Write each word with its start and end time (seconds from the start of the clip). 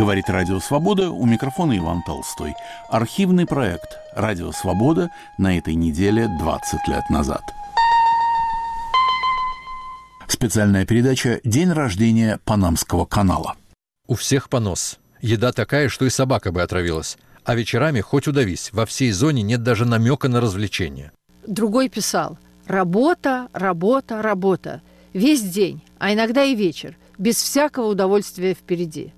Говорит 0.00 0.30
Радио 0.30 0.60
Свобода, 0.60 1.10
у 1.10 1.26
микрофона 1.26 1.76
Иван 1.76 2.02
Толстой. 2.02 2.54
Архивный 2.88 3.44
проект 3.44 3.98
«Радио 4.14 4.50
Свобода» 4.50 5.10
на 5.36 5.58
этой 5.58 5.74
неделе 5.74 6.26
20 6.38 6.88
лет 6.88 7.10
назад. 7.10 7.42
Специальная 10.26 10.86
передача 10.86 11.42
«День 11.44 11.70
рождения 11.70 12.40
Панамского 12.46 13.04
канала». 13.04 13.56
У 14.08 14.14
всех 14.14 14.48
понос. 14.48 14.98
Еда 15.20 15.52
такая, 15.52 15.90
что 15.90 16.06
и 16.06 16.08
собака 16.08 16.50
бы 16.50 16.62
отравилась. 16.62 17.18
А 17.44 17.54
вечерами 17.54 18.00
хоть 18.00 18.26
удавись, 18.26 18.70
во 18.72 18.86
всей 18.86 19.12
зоне 19.12 19.42
нет 19.42 19.62
даже 19.62 19.84
намека 19.84 20.30
на 20.30 20.40
развлечение. 20.40 21.12
Другой 21.46 21.90
писал 21.90 22.38
«Работа, 22.66 23.48
работа, 23.52 24.22
работа. 24.22 24.80
Весь 25.12 25.42
день, 25.42 25.82
а 25.98 26.14
иногда 26.14 26.42
и 26.42 26.54
вечер, 26.54 26.96
без 27.18 27.36
всякого 27.36 27.88
удовольствия 27.88 28.54
впереди». 28.54 29.12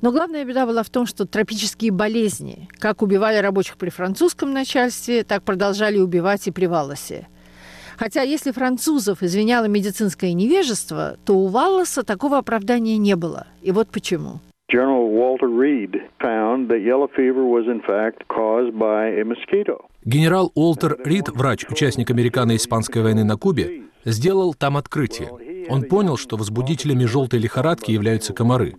Но 0.00 0.12
главная 0.12 0.44
беда 0.44 0.66
была 0.66 0.82
в 0.82 0.90
том, 0.90 1.06
что 1.06 1.26
тропические 1.26 1.90
болезни, 1.90 2.68
как 2.78 3.02
убивали 3.02 3.38
рабочих 3.38 3.76
при 3.76 3.90
французском 3.90 4.52
начальстве, 4.52 5.24
так 5.24 5.42
продолжали 5.42 5.98
убивать 5.98 6.46
и 6.46 6.50
при 6.50 6.66
Валласе. 6.66 7.26
Хотя 7.96 8.22
если 8.22 8.52
французов 8.52 9.22
извиняло 9.24 9.64
медицинское 9.64 10.32
невежество, 10.32 11.16
то 11.24 11.34
у 11.34 11.48
Валласа 11.48 12.04
такого 12.04 12.38
оправдания 12.38 12.96
не 12.96 13.16
было. 13.16 13.48
И 13.60 13.72
вот 13.72 13.88
почему. 13.88 14.40
General 14.70 15.08
Walter 15.08 15.48
Reed 15.48 15.96
found 16.20 16.68
that 16.68 16.84
yellow 16.84 17.08
fever 17.16 17.44
was 17.46 17.66
in 17.66 17.80
fact 17.80 18.28
caused 18.28 18.74
by 18.78 19.08
a 19.18 19.24
mosquito. 19.24 19.86
Генерал 20.04 20.52
Уолтер 20.54 20.98
Рид, 21.04 21.28
врач, 21.30 21.66
участник 21.68 22.10
американо-испанской 22.10 23.02
войны 23.02 23.24
на 23.24 23.36
Кубе, 23.36 23.82
сделал 24.04 24.54
там 24.54 24.76
открытие. 24.76 25.30
Он 25.68 25.82
понял, 25.82 26.16
что 26.16 26.36
возбудителями 26.36 27.04
желтой 27.04 27.38
лихорадки 27.40 27.90
являются 27.90 28.32
комары. 28.32 28.74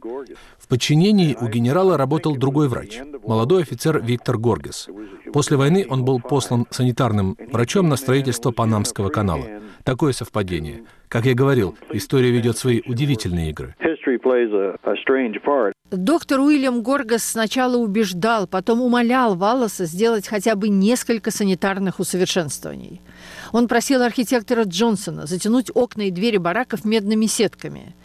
В 0.58 0.68
подчинении 0.68 1.36
у 1.40 1.48
генерала 1.48 1.98
работал 1.98 2.36
другой 2.36 2.68
врач, 2.68 3.00
молодой 3.26 3.64
офицер 3.64 4.02
Виктор 4.02 4.38
Горгес. 4.38 4.88
После 5.34 5.58
войны 5.58 5.86
он 5.90 6.06
был 6.06 6.20
послан 6.20 6.66
санитарным 6.70 7.38
врачом 7.52 7.90
на 7.90 7.96
строительство 7.96 8.52
Панамского 8.52 9.10
канала. 9.10 9.46
Такое 9.84 10.14
совпадение. 10.14 10.84
Как 11.08 11.26
я 11.26 11.34
говорил, 11.34 11.76
история 11.92 12.32
ведет 12.32 12.58
свои 12.58 12.82
удивительные 12.86 13.50
игры. 13.50 13.76
Доктор 15.92 16.40
Уильям 16.40 16.84
Горгас 16.84 17.24
сначала 17.24 17.78
убеждал, 17.78 18.48
потом 18.48 18.82
умолял 18.82 19.36
Валласа 19.36 19.86
сделать 19.86 20.28
хотя 20.28 20.56
бы 20.56 20.70
несколько 20.70 21.32
санитарных 21.32 22.00
усовершенствований. 22.00 23.02
Он 23.52 23.68
просил 23.68 24.02
архитектора 24.02 24.64
Джонсона 24.64 25.26
затянуть 25.26 25.72
окна 25.74 26.04
и 26.04 26.12
двери 26.12 26.38
бараков 26.38 26.86
медными 26.86 27.26
сетками. 27.26 27.96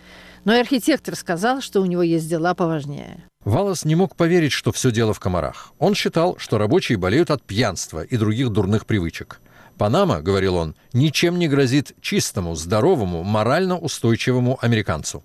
Но 0.44 0.54
и 0.54 0.60
архитектор 0.60 1.16
сказал, 1.16 1.60
что 1.60 1.80
у 1.80 1.86
него 1.86 2.02
есть 2.02 2.28
дела 2.28 2.54
поважнее. 2.54 3.24
Валас 3.44 3.84
не 3.84 3.94
мог 3.94 4.16
поверить, 4.16 4.52
что 4.52 4.72
все 4.72 4.90
дело 4.90 5.12
в 5.14 5.20
комарах. 5.20 5.72
Он 5.78 5.94
считал, 5.94 6.36
что 6.38 6.58
рабочие 6.58 6.98
болеют 6.98 7.30
от 7.30 7.42
пьянства 7.42 8.02
и 8.02 8.16
других 8.16 8.50
дурных 8.50 8.86
привычек. 8.86 9.40
Панама, 9.76 10.20
говорил 10.20 10.56
он, 10.56 10.76
ничем 10.92 11.38
не 11.38 11.48
грозит 11.48 11.94
чистому, 12.00 12.54
здоровому, 12.54 13.22
морально 13.22 13.78
устойчивому 13.78 14.58
американцу. 14.60 15.22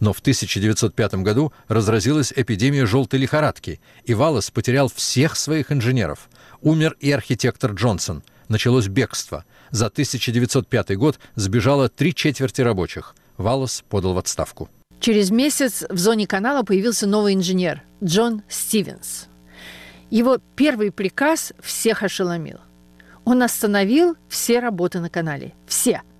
Но 0.00 0.12
в 0.12 0.20
1905 0.20 1.14
году 1.16 1.52
разразилась 1.68 2.32
эпидемия 2.34 2.86
желтой 2.86 3.18
лихорадки, 3.18 3.80
и 4.04 4.14
Валлас 4.14 4.50
потерял 4.50 4.88
всех 4.88 5.36
своих 5.36 5.72
инженеров. 5.72 6.28
Умер 6.62 6.96
и 7.00 7.10
архитектор 7.12 7.72
Джонсон. 7.72 8.22
Началось 8.48 8.88
бегство. 8.88 9.44
За 9.70 9.86
1905 9.86 10.96
год 10.96 11.18
сбежало 11.34 11.88
три 11.88 12.14
четверти 12.14 12.62
рабочих. 12.62 13.14
Валлас 13.36 13.84
подал 13.88 14.14
в 14.14 14.18
отставку. 14.18 14.68
Через 15.00 15.30
месяц 15.30 15.84
в 15.88 15.98
зоне 15.98 16.26
канала 16.26 16.62
появился 16.62 17.06
новый 17.06 17.34
инженер– 17.34 17.82
Джон 18.04 18.42
Стивенс. 18.48 19.26
Его 20.10 20.38
первый 20.54 20.90
приказ 20.90 21.52
всех 21.60 22.02
ошеломил. 22.02 22.58
Он 23.24 23.42
остановил 23.42 24.16
все 24.28 24.60
работы 24.60 25.00
на 25.00 25.10
канале. 25.10 25.52
Все– 25.66 26.02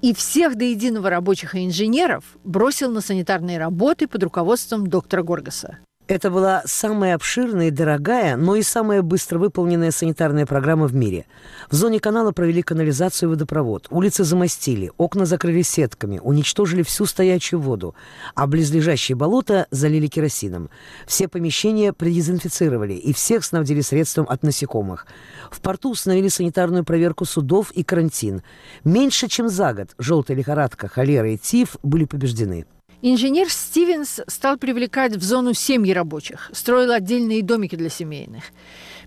и 0.00 0.14
всех 0.14 0.56
до 0.56 0.64
единого 0.64 1.10
рабочих 1.10 1.54
и 1.54 1.66
инженеров 1.66 2.24
бросил 2.44 2.90
на 2.90 3.00
санитарные 3.00 3.58
работы 3.58 4.06
под 4.06 4.22
руководством 4.22 4.86
доктора 4.86 5.22
Горгаса. 5.22 5.78
Это 6.08 6.30
была 6.30 6.62
самая 6.64 7.14
обширная 7.14 7.68
и 7.68 7.70
дорогая, 7.70 8.38
но 8.38 8.56
и 8.56 8.62
самая 8.62 9.02
быстро 9.02 9.38
выполненная 9.38 9.90
санитарная 9.90 10.46
программа 10.46 10.86
в 10.86 10.94
мире. 10.94 11.26
В 11.70 11.74
зоне 11.74 12.00
канала 12.00 12.32
провели 12.32 12.62
канализацию 12.62 13.28
и 13.28 13.32
водопровод, 13.32 13.88
улицы 13.90 14.24
замостили, 14.24 14.90
окна 14.96 15.26
закрыли 15.26 15.60
сетками, 15.60 16.18
уничтожили 16.18 16.82
всю 16.82 17.04
стоячую 17.04 17.60
воду, 17.60 17.94
а 18.34 18.46
близлежащие 18.46 19.16
болота 19.16 19.66
залили 19.70 20.06
керосином. 20.06 20.70
Все 21.06 21.28
помещения 21.28 21.92
предезинфицировали 21.92 22.94
и 22.94 23.12
всех 23.12 23.44
снабдили 23.44 23.82
средством 23.82 24.24
от 24.30 24.42
насекомых. 24.42 25.06
В 25.50 25.60
порту 25.60 25.90
установили 25.90 26.28
санитарную 26.28 26.84
проверку 26.84 27.26
судов 27.26 27.70
и 27.72 27.84
карантин. 27.84 28.42
Меньше 28.82 29.28
чем 29.28 29.50
за 29.50 29.74
год 29.74 29.90
желтая 29.98 30.38
лихорадка, 30.38 30.88
холера 30.88 31.30
и 31.30 31.36
тиф 31.36 31.76
были 31.82 32.06
побеждены. 32.06 32.64
Инженер 33.00 33.48
Стивенс 33.48 34.20
стал 34.26 34.56
привлекать 34.56 35.14
в 35.14 35.22
зону 35.22 35.54
семьи 35.54 35.92
рабочих, 35.92 36.50
строил 36.52 36.90
отдельные 36.90 37.44
домики 37.44 37.76
для 37.76 37.90
семейных. 37.90 38.44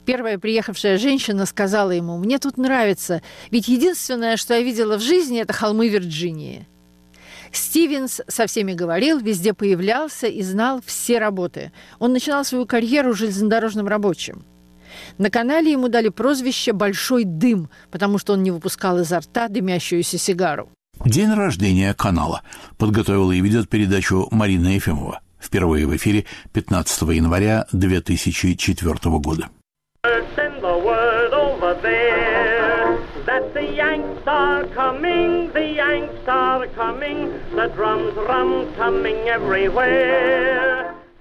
Первая 0.06 0.40
приехавшая 0.40 0.98
женщина 0.98 1.46
сказала 1.46 1.92
ему, 1.92 2.18
«Мне 2.18 2.40
тут 2.40 2.58
нравится, 2.58 3.22
ведь 3.50 3.68
единственное, 3.68 4.38
что 4.38 4.54
я 4.54 4.62
видела 4.62 4.98
в 4.98 5.02
жизни, 5.02 5.42
это 5.42 5.52
холмы 5.52 5.90
Вирджинии». 5.90 6.70
Стивенс 7.52 8.22
со 8.30 8.48
всеми 8.48 8.72
говорил, 8.72 9.20
везде 9.20 9.54
появлялся 9.54 10.28
и 10.28 10.42
знал 10.42 10.82
все 10.86 11.20
работы. 11.20 11.74
Он 12.00 12.14
начинал 12.14 12.46
свою 12.46 12.66
карьеру 12.66 13.14
железнодорожным 13.14 13.90
рабочим. 13.90 14.46
На 15.18 15.30
канале 15.30 15.70
ему 15.70 15.90
дали 15.90 16.08
прозвище 16.08 16.72
«Большой 16.72 17.26
дым», 17.26 17.70
потому 17.92 18.20
что 18.20 18.34
он 18.34 18.44
не 18.44 18.52
выпускал 18.52 19.00
изо 19.00 19.20
рта 19.20 19.50
дымящуюся 19.50 20.18
сигару. 20.18 20.70
День 21.06 21.34
рождения 21.34 21.94
канала. 21.96 22.42
Подготовила 22.78 23.32
и 23.32 23.42
ведет 23.42 23.70
передачу 23.70 24.28
Марина 24.30 24.68
Ефимова. 24.68 25.22
Впервые 25.40 25.88
в 25.88 25.96
эфире 25.96 26.26
15 26.54 27.02
января 27.10 27.66
2004 27.72 28.94
года. 29.18 29.50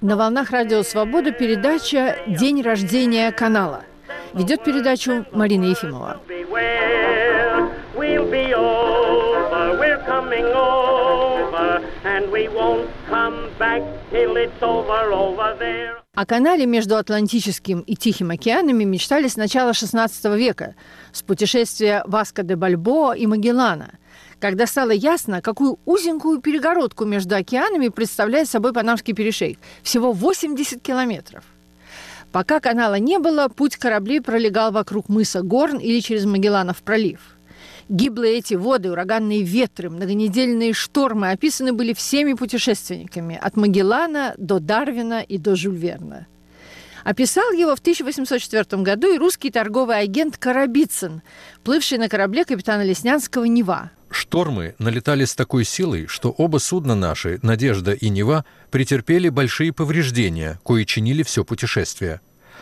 На 0.03 0.17
волнах 0.17 0.51
Радио 0.51 0.83
Свобода 0.83 1.33
передача 1.33 2.17
«День 2.27 2.63
рождения 2.63 3.33
канала». 3.33 3.85
Ведет 4.35 4.63
передачу 4.63 5.27
Марина 5.33 5.65
Ефимова. 5.65 6.21
О 16.15 16.27
канале 16.27 16.67
между 16.67 16.97
Атлантическим 16.97 17.81
и 17.81 17.95
Тихим 17.97 18.31
океанами 18.31 18.85
мечтали 18.85 19.29
с 19.29 19.37
начала 19.37 19.71
XVI 19.71 20.37
века, 20.39 20.75
с 21.13 21.23
путешествия 21.23 22.03
Васка 22.07 22.43
де 22.43 22.57
Бальбоа 22.57 23.13
и 23.15 23.27
Магеллана, 23.27 23.91
когда 24.39 24.67
стало 24.67 24.91
ясно, 24.91 25.43
какую 25.43 25.79
узенькую 25.85 26.41
перегородку 26.41 27.05
между 27.05 27.37
океанами 27.37 27.89
представляет 27.89 28.49
собой 28.49 28.73
Панамский 28.73 29.15
перешейк. 29.15 29.59
Всего 29.83 30.13
80 30.13 30.83
километров. 30.83 31.45
Пока 32.33 32.61
канала 32.61 32.95
не 32.95 33.19
было, 33.19 33.49
путь 33.49 33.77
кораблей 33.77 34.21
пролегал 34.21 34.73
вокруг 34.73 35.09
мыса 35.09 35.43
Горн 35.43 35.79
или 35.79 36.01
через 36.01 36.25
Магелланов 36.25 36.83
пролив– 36.83 37.21
Гиблые 37.91 38.39
эти 38.39 38.55
воды, 38.55 38.93
ураганные 38.93 39.43
ветры, 39.43 39.91
многонедельные 39.91 40.73
штормы 40.73 41.33
описаны 41.33 41.73
были 41.73 41.93
всеми 41.93 42.35
путешественниками, 42.35 43.37
от 43.37 43.57
Магеллана 43.57 44.35
до 44.39 44.61
Дарвина 44.61 45.23
и 45.23 45.39
до 45.39 45.57
Жюльверна. 45.57 46.29
Описал 47.03 47.51
его 47.51 47.75
в 47.75 47.81
1804 47.81 48.81
году 48.83 49.13
и 49.13 49.19
русский 49.19 49.51
торговый 49.51 49.99
агент 49.99 50.39
Карабицын, 50.39 51.23
плывший 51.65 51.99
на 51.99 52.09
корабле 52.09 52.45
капитана 52.45 52.83
Леснянского 52.83 53.47
«Нева». 53.47 53.91
Штормы 54.09 54.77
налетали 54.79 55.25
с 55.25 55.35
такой 55.35 55.65
силой, 55.65 56.07
что 56.07 56.31
оба 56.31 56.59
судна 56.59 56.95
наши, 56.95 57.41
«Надежда» 57.43 57.91
и 57.91 58.09
«Нева», 58.09 58.45
претерпели 58.71 59.31
большие 59.31 59.73
повреждения, 59.73 60.61
кои 60.63 60.85
чинили 60.85 61.25
все 61.25 61.45
путешествие. 61.45 62.21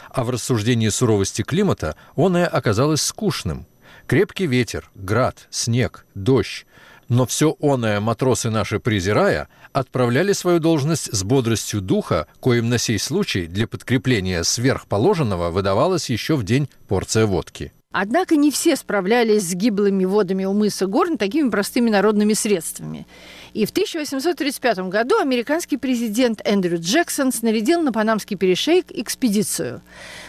А 0.08 0.24
в 0.24 0.30
рассуждении 0.30 0.88
суровости 0.88 1.42
климата 1.42 1.96
оное 2.16 2.46
оказалось 2.46 3.02
скучным– 3.02 3.66
Крепкий 4.08 4.46
ветер, 4.46 4.90
град, 4.94 5.48
снег, 5.50 6.06
дождь. 6.14 6.64
Но 7.10 7.26
все 7.26 7.54
оное 7.60 8.00
матросы 8.00 8.48
наши 8.48 8.80
презирая, 8.80 9.48
отправляли 9.74 10.32
свою 10.32 10.60
должность 10.60 11.14
с 11.14 11.22
бодростью 11.22 11.82
духа, 11.82 12.26
коим 12.40 12.70
на 12.70 12.78
сей 12.78 12.98
случай 12.98 13.46
для 13.46 13.66
подкрепления 13.66 14.44
сверхположенного 14.44 15.50
выдавалась 15.50 16.08
еще 16.08 16.36
в 16.36 16.42
день 16.42 16.70
порция 16.88 17.26
водки. 17.26 17.70
Однако 17.92 18.36
не 18.36 18.50
все 18.50 18.76
справлялись 18.76 19.42
с 19.42 19.52
гиблыми 19.52 20.06
водами 20.06 20.46
у 20.46 20.54
мыса 20.54 20.86
Горн 20.86 21.18
такими 21.18 21.50
простыми 21.50 21.90
народными 21.90 22.32
средствами. 22.32 23.06
И 23.52 23.66
в 23.66 23.70
1835 23.72 24.78
году 24.88 25.18
американский 25.18 25.76
президент 25.76 26.40
Эндрю 26.46 26.78
Джексон 26.80 27.30
снарядил 27.30 27.82
на 27.82 27.92
Панамский 27.92 28.38
перешейк 28.38 28.86
экспедицию, 28.88 29.82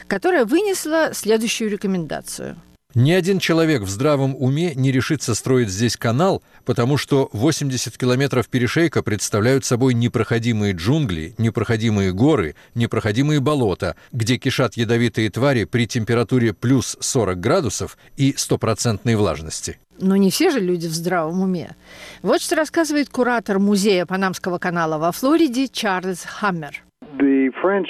которая 0.08 0.44
вынесла 0.44 1.12
следующую 1.14 1.70
рекомендацию– 1.70 2.58
ни 2.96 3.12
один 3.12 3.38
человек 3.38 3.84
в 3.84 3.88
здравом 3.88 4.36
уме 4.36 4.74
не 4.74 4.92
решится 4.92 5.36
строить 5.36 5.70
здесь 5.70 5.96
канал, 5.96 6.42
потому 6.66 6.98
что 6.98 7.30
80 7.34 7.96
километров 7.96 8.50
перешейка 8.50 9.04
представляют 9.04 9.64
собой 9.64 9.94
непроходимые 9.94 10.74
джунгли, 10.74 11.36
непроходимые 11.38 12.14
горы, 12.14 12.56
непроходимые 12.74 13.42
болота, 13.42 13.96
где 14.12 14.38
кишат 14.38 14.76
ядовитые 14.76 15.30
твари 15.30 15.66
при 15.66 15.86
температуре 15.86 16.52
плюс 16.56 16.98
40 17.00 17.40
градусов 17.40 17.96
и 18.18 18.34
стопроцентной 18.36 19.16
влажности. 19.16 19.78
Но 20.00 20.16
не 20.16 20.32
все 20.32 20.50
же 20.50 20.60
люди 20.60 20.88
в 20.88 20.94
здравом 20.94 21.44
уме. 21.44 21.76
Вот 22.24 22.42
что 22.42 22.56
рассказывает 22.56 23.10
куратор 23.10 23.60
музея 23.60 24.08
Панамского 24.08 24.58
канала 24.58 24.98
во 24.98 25.12
Флориде 25.12 25.68
Чарльз 25.68 26.24
Хаммер. 26.24 26.84
The 27.20 27.52
French 27.62 27.90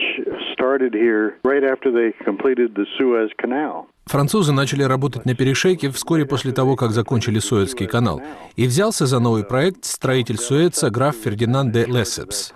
started 0.53 0.93
here 0.93 1.35
right 1.43 1.63
after 1.63 1.89
they 1.91 2.13
completed 2.25 2.73
the 2.75 2.85
Suez 2.97 3.29
Canal. 3.37 3.87
Французы 4.09 4.51
начали 4.53 4.81
работать 4.81 5.25
на 5.25 5.35
перешейке 5.35 5.91
вскоре 5.91 6.25
после 6.25 6.51
того, 6.51 6.75
как 6.75 6.93
закончили 6.93 7.37
Суэцкий 7.37 7.85
канал, 7.85 8.19
и 8.55 8.65
взялся 8.65 9.05
за 9.05 9.19
новый 9.19 9.43
проект 9.43 9.85
строитель 9.85 10.39
Суэца 10.39 10.89
граф 10.89 11.15
Фердинанд 11.15 11.71
де 11.71 11.85
Лессепс. 11.85 12.51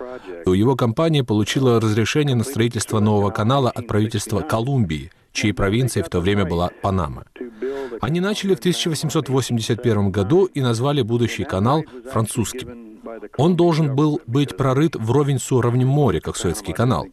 Его 0.46 0.74
компания 0.74 1.22
получила 1.22 1.80
разрешение 1.80 2.34
на 2.34 2.42
строительство 2.42 2.98
нового 2.98 3.30
канала 3.30 3.70
от 3.70 3.86
правительства 3.86 4.40
Колумбии, 4.40 5.12
чьей 5.32 5.52
провинцией 5.52 6.04
в 6.04 6.08
то 6.08 6.18
время 6.18 6.44
была 6.44 6.70
Панама. 6.82 7.24
Они 8.00 8.18
начали 8.18 8.56
в 8.56 8.58
1881 8.58 10.10
году 10.10 10.46
и 10.46 10.60
назвали 10.60 11.02
будущий 11.02 11.44
канал 11.44 11.84
французским. 12.10 12.93
Он 13.36 13.56
должен 13.56 13.94
был 13.94 14.20
быть 14.26 14.56
прорыт 14.56 14.96
вровень 14.96 15.38
с 15.38 15.50
уровнем 15.52 15.88
моря, 15.88 16.20
как 16.20 16.36
Суэцкий 16.36 16.72
канал. 16.72 17.06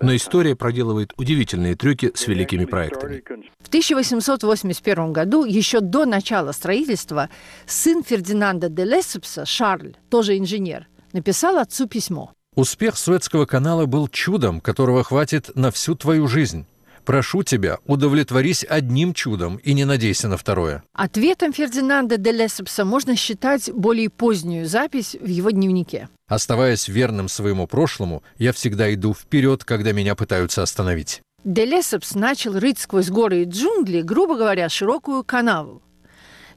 Но 0.00 0.14
история 0.14 0.56
проделывает 0.56 1.12
удивительные 1.16 1.76
трюки 1.76 2.12
с 2.14 2.26
великими 2.26 2.64
проектами. 2.64 3.22
В 3.60 3.68
1881 3.68 5.12
году, 5.12 5.44
еще 5.44 5.80
до 5.80 6.04
начала 6.04 6.52
строительства, 6.52 7.28
сын 7.66 8.02
Фердинанда 8.02 8.68
де 8.68 8.84
Лессепса, 8.84 9.44
Шарль, 9.46 9.94
тоже 10.10 10.38
инженер, 10.38 10.88
написал 11.12 11.58
отцу 11.58 11.86
письмо. 11.86 12.32
Успех 12.54 12.98
Суэцкого 12.98 13.46
канала 13.46 13.86
был 13.86 14.08
чудом, 14.08 14.60
которого 14.60 15.02
хватит 15.04 15.50
на 15.54 15.70
всю 15.70 15.94
твою 15.94 16.28
жизнь. 16.28 16.66
Прошу 17.04 17.42
тебя, 17.42 17.78
удовлетворись 17.86 18.64
одним 18.68 19.12
чудом 19.12 19.56
и 19.56 19.74
не 19.74 19.84
надейся 19.84 20.28
на 20.28 20.36
второе. 20.36 20.84
Ответом 20.92 21.52
Фердинанда 21.52 22.16
де 22.16 22.30
Лессепса 22.30 22.84
можно 22.84 23.16
считать 23.16 23.72
более 23.72 24.08
позднюю 24.08 24.66
запись 24.66 25.16
в 25.20 25.26
его 25.26 25.50
дневнике. 25.50 26.08
Оставаясь 26.28 26.88
верным 26.88 27.28
своему 27.28 27.66
прошлому, 27.66 28.22
я 28.38 28.52
всегда 28.52 28.92
иду 28.94 29.14
вперед, 29.14 29.64
когда 29.64 29.92
меня 29.92 30.14
пытаются 30.14 30.62
остановить. 30.62 31.20
Де 31.44 31.64
Лессепс 31.64 32.14
начал 32.14 32.56
рыть 32.58 32.78
сквозь 32.78 33.10
горы 33.10 33.42
и 33.42 33.44
джунгли, 33.44 34.02
грубо 34.02 34.36
говоря, 34.36 34.68
широкую 34.68 35.24
канаву. 35.24 35.82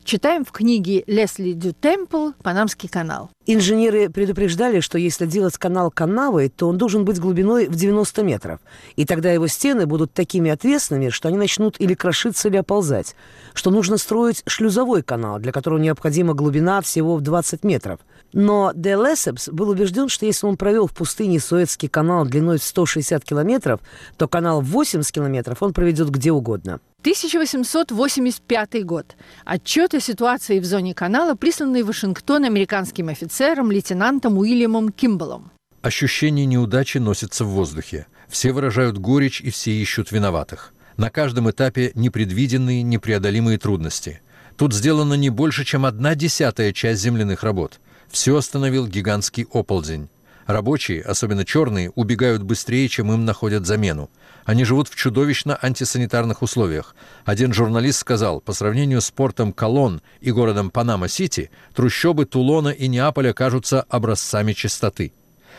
Читаем 0.04 0.46
в 0.46 0.52
книге 0.52 1.04
Лесли 1.08 1.54
Дю 1.54 1.74
Темпл 1.74 2.30
«Панамский 2.44 2.88
канал». 2.88 3.32
Инженеры 3.48 4.10
предупреждали, 4.10 4.80
что 4.80 4.98
если 4.98 5.28
делать 5.28 5.58
канал 5.58 5.92
канавой, 5.92 6.50
то 6.50 6.68
он 6.68 6.80
должен 6.80 7.06
быть 7.06 7.20
глубиной 7.20 7.68
в 7.68 7.76
90 7.76 8.24
метров. 8.24 8.60
И 8.96 9.06
тогда 9.06 9.32
его 9.32 9.46
стены 9.46 9.86
будут 9.86 10.14
такими 10.14 10.50
отвесными, 10.50 11.10
что 11.10 11.28
они 11.28 11.38
начнут 11.38 11.76
или 11.80 11.94
крошиться, 11.94 12.48
или 12.48 12.58
оползать. 12.58 13.16
Что 13.54 13.70
нужно 13.70 13.98
строить 13.98 14.42
шлюзовой 14.48 15.04
канал, 15.04 15.38
для 15.38 15.52
которого 15.52 15.78
необходима 15.78 16.34
глубина 16.34 16.82
всего 16.82 17.18
в 17.18 17.22
20 17.22 17.64
метров. 17.64 18.00
Но 18.34 18.72
Де 18.74 18.96
Лесепс 18.96 19.50
был 19.50 19.70
убежден, 19.70 20.10
что 20.10 20.26
если 20.26 20.48
он 20.48 20.58
провел 20.58 20.88
в 20.88 20.94
пустыне 20.94 21.40
Суэцкий 21.40 21.88
канал 21.88 22.26
длиной 22.26 22.58
в 22.58 22.64
160 22.64 23.24
километров, 23.24 23.80
то 24.18 24.28
канал 24.28 24.62
в 24.62 24.66
80 24.66 25.12
километров 25.12 25.62
он 25.62 25.72
проведет 25.72 26.10
где 26.10 26.32
угодно. 26.32 26.80
1885 27.06 28.84
год. 28.84 29.16
Отчет 29.46 29.94
о 29.94 30.00
ситуации 30.00 30.60
в 30.60 30.66
зоне 30.66 30.96
канала, 30.96 31.36
присланный 31.36 31.84
в 31.84 31.88
Вашингтон 31.88 32.46
американским 32.46 33.10
офицером 33.36 33.70
лейтенантом 33.70 34.38
Уильямом 34.38 34.94
Кимбалом. 34.94 35.52
Ощущение 35.82 36.46
неудачи 36.46 37.00
носится 37.00 37.44
в 37.44 37.50
воздухе. 37.50 38.08
Все 38.30 38.54
выражают 38.54 38.98
горечь 38.98 39.42
и 39.42 39.50
все 39.50 39.72
ищут 39.72 40.14
виноватых. 40.14 40.74
На 40.96 41.10
каждом 41.10 41.50
этапе 41.50 41.92
непредвиденные, 41.96 42.82
непреодолимые 42.82 43.58
трудности. 43.58 44.22
Тут 44.56 44.74
сделано 44.74 45.16
не 45.16 45.30
больше, 45.30 45.66
чем 45.66 45.86
одна 45.86 46.16
десятая 46.16 46.72
часть 46.72 47.02
земляных 47.02 47.44
работ. 47.44 47.82
Все 48.08 48.38
остановил 48.38 48.88
гигантский 48.88 49.46
оползень. 49.52 50.08
Рабочие, 50.46 51.02
особенно 51.02 51.44
черные, 51.44 51.90
убегают 51.92 52.44
быстрее, 52.44 52.88
чем 52.88 53.12
им 53.12 53.26
находят 53.26 53.66
замену. 53.66 54.12
Они 54.44 54.64
живут 54.64 54.88
в 54.88 54.96
чудовищно 54.96 55.58
антисанитарных 55.60 56.44
условиях. 56.44 56.96
Один 57.26 57.52
журналист 57.52 58.00
сказал, 58.00 58.42
по 58.42 58.54
сравнению 58.54 59.02
с 59.02 59.10
портом 59.10 59.52
Колон 59.52 60.02
и 60.22 60.32
городом 60.32 60.70
Панама-Сити, 60.70 61.50
трущобы 61.74 62.26
Тулона 62.26 62.70
и 62.70 62.88
Неаполя 62.88 63.34
кажутся 63.34 63.82
образцами 63.90 64.54
чистоты. 64.54 65.14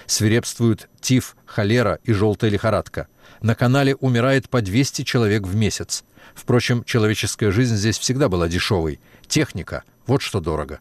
Свирепствуют 0.07 0.89
тиф, 1.01 1.37
холера 1.47 1.99
и 2.05 2.13
желтая 2.13 2.51
лихорадка. 2.51 3.09
На 3.43 3.57
канале 3.57 3.97
умирает 3.97 4.49
по 4.49 4.63
200 4.63 5.03
человек 5.03 5.43
в 5.43 5.57
месяц. 5.57 6.05
Впрочем, 6.35 6.85
человеческая 6.85 7.51
жизнь 7.51 7.75
здесь 7.75 7.99
всегда 7.99 8.29
была 8.29 8.47
дешевой. 8.47 9.01
Техника– 9.27 9.83
вот 10.07 10.23
что 10.23 10.39
дорого. 10.39 10.79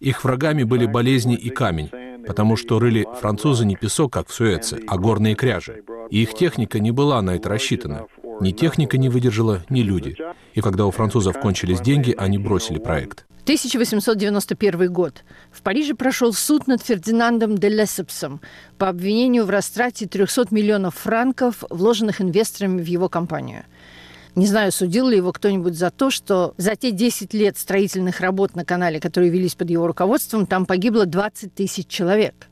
Их 0.00 0.24
врагами 0.24 0.64
были 0.64 0.86
болезни 0.86 1.36
и 1.36 1.50
камень, 1.50 1.90
потому 2.26 2.56
что 2.56 2.80
рыли 2.80 3.06
французы 3.20 3.64
не 3.64 3.76
песок, 3.76 4.12
как 4.12 4.28
в 4.28 4.32
Суэце, 4.32 4.80
а 4.88 4.98
горные 4.98 5.36
кряжи. 5.36 5.84
И 6.10 6.22
их 6.22 6.34
техника 6.34 6.80
не 6.80 6.90
была 6.90 7.22
на 7.22 7.36
это 7.36 7.48
рассчитана. 7.48 8.06
Ни 8.40 8.50
техника 8.50 8.98
не 8.98 9.08
выдержала, 9.08 9.62
ни 9.70 9.82
люди. 9.82 10.16
И 10.54 10.60
когда 10.60 10.86
у 10.86 10.90
французов 10.90 11.38
кончились 11.38 11.80
деньги, 11.80 12.12
они 12.18 12.38
бросили 12.38 12.78
проект. 12.78 13.24
1891 13.44 14.92
год. 14.92 15.22
В 15.52 15.62
Париже 15.62 15.94
прошел 15.94 16.32
суд 16.32 16.66
над 16.66 16.82
Фердинандом 16.82 17.56
де 17.56 17.68
Лессепсом 17.68 18.40
по 18.78 18.88
обвинению 18.88 19.44
в 19.44 19.50
растрате 19.50 20.08
300 20.08 20.46
миллионов 20.50 20.96
франков, 20.96 21.62
вложенных 21.70 22.20
инвесторами 22.20 22.82
в 22.82 22.86
его 22.86 23.08
компанию– 23.08 23.62
не 24.36 24.46
знаю, 24.46 24.70
судил 24.70 25.08
ли 25.08 25.16
его 25.16 25.32
кто-нибудь 25.32 25.74
за 25.74 25.90
то, 25.90 26.10
что 26.10 26.54
за 26.58 26.76
те 26.76 26.90
10 26.90 27.32
лет 27.32 27.56
строительных 27.56 28.20
работ 28.20 28.54
на 28.54 28.66
канале, 28.66 29.00
которые 29.00 29.30
велись 29.30 29.54
под 29.54 29.70
его 29.70 29.86
руководством, 29.86 30.46
там 30.46 30.66
погибло 30.66 31.06
20 31.06 31.54
тысяч 31.54 31.88
человек. 31.88 32.48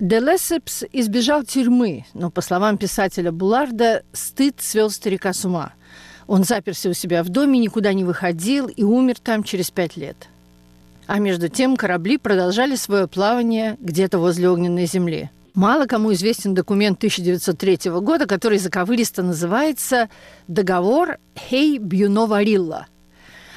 Де 0.00 0.18
Лессепс 0.18 0.84
избежал 0.92 1.42
тюрьмы, 1.42 2.06
но, 2.14 2.30
по 2.30 2.40
словам 2.40 2.78
писателя 2.78 3.30
Буларда, 3.30 4.02
стыд 4.14 4.62
свел 4.62 4.90
старика 4.90 5.34
с 5.34 5.44
ума. 5.44 5.72
Он 6.26 6.44
заперся 6.44 6.88
у 6.88 6.94
себя 6.94 7.22
в 7.22 7.28
доме, 7.28 7.58
никуда 7.58 7.92
не 7.92 8.04
выходил 8.04 8.66
и 8.68 8.82
умер 8.82 9.18
там 9.18 9.42
через 9.42 9.70
пять 9.70 9.96
лет. 9.96 10.28
А 11.06 11.18
между 11.18 11.48
тем 11.48 11.76
корабли 11.76 12.16
продолжали 12.16 12.76
свое 12.76 13.08
плавание 13.08 13.76
где-то 13.80 14.18
возле 14.18 14.48
огненной 14.48 14.86
земли– 14.86 15.30
Мало 15.58 15.86
кому 15.86 16.12
известен 16.12 16.54
документ 16.54 16.98
1903 16.98 17.90
года, 18.00 18.26
который 18.26 18.58
заковыристо 18.58 19.24
называется 19.24 20.08
«Договор 20.46 21.18
Хей-Бьюно-Варилла». 21.34 22.84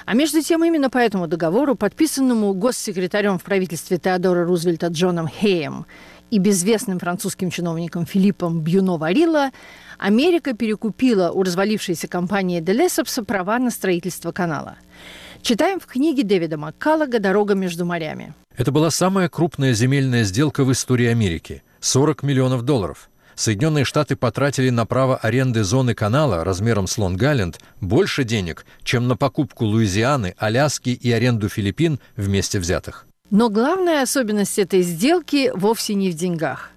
А 0.07 0.13
между 0.15 0.41
тем, 0.41 0.65
именно 0.65 0.89
по 0.89 0.97
этому 0.97 1.27
договору, 1.27 1.75
подписанному 1.75 2.55
госсекретарем 2.55 3.37
в 3.37 3.43
правительстве 3.43 3.99
Теодора 3.99 4.45
Рузвельта 4.45 4.87
Джоном 4.87 5.27
Хеем 5.27 5.85
и 6.31 6.39
безвестным 6.39 6.97
французским 6.97 7.51
чиновником 7.51 8.07
Филиппом 8.07 8.63
Бьюно-Варилла, 8.63 9.51
Америка 9.99 10.53
перекупила 10.53 11.29
у 11.29 11.43
развалившейся 11.43 12.07
компании 12.07 12.61
Делесопса 12.61 13.23
права 13.23 13.59
на 13.59 13.69
строительство 13.69 14.31
канала. 14.31 14.77
Читаем 15.43 15.79
в 15.79 15.85
книге 15.85 16.23
Дэвида 16.23 16.57
Маккаллага 16.57 17.19
«Дорога 17.19 17.53
между 17.53 17.85
морями». 17.85 18.33
Это 18.57 18.71
была 18.71 18.89
самая 18.89 19.29
крупная 19.29 19.73
земельная 19.73 20.23
сделка 20.23 20.63
в 20.63 20.71
истории 20.71 21.05
Америки– 21.05 21.61
40 21.81 22.23
миллионов 22.23 22.61
долларов. 22.61 23.09
Соединенные 23.35 23.85
Штаты 23.85 24.15
потратили 24.15 24.69
на 24.69 24.85
право 24.85 25.17
аренды 25.17 25.63
зоны 25.63 25.95
канала 25.95 26.43
размером 26.43 26.87
с 26.87 26.97
Лонг-Айленд 26.97 27.59
больше 27.79 28.23
денег, 28.23 28.65
чем 28.83 29.07
на 29.07 29.17
покупку 29.17 29.65
Луизианы, 29.65 30.35
Аляски 30.37 30.89
и 30.89 31.11
аренду 31.11 31.49
Филиппин 31.49 31.99
вместе 32.15 32.59
взятых. 32.59 33.07
Но 33.31 33.49
главная 33.49 34.03
особенность 34.03 34.59
этой 34.59 34.81
сделки 34.81 35.51
вовсе 35.55 35.95
не 35.95 36.11
в 36.11 36.15
деньгах. 36.15 36.71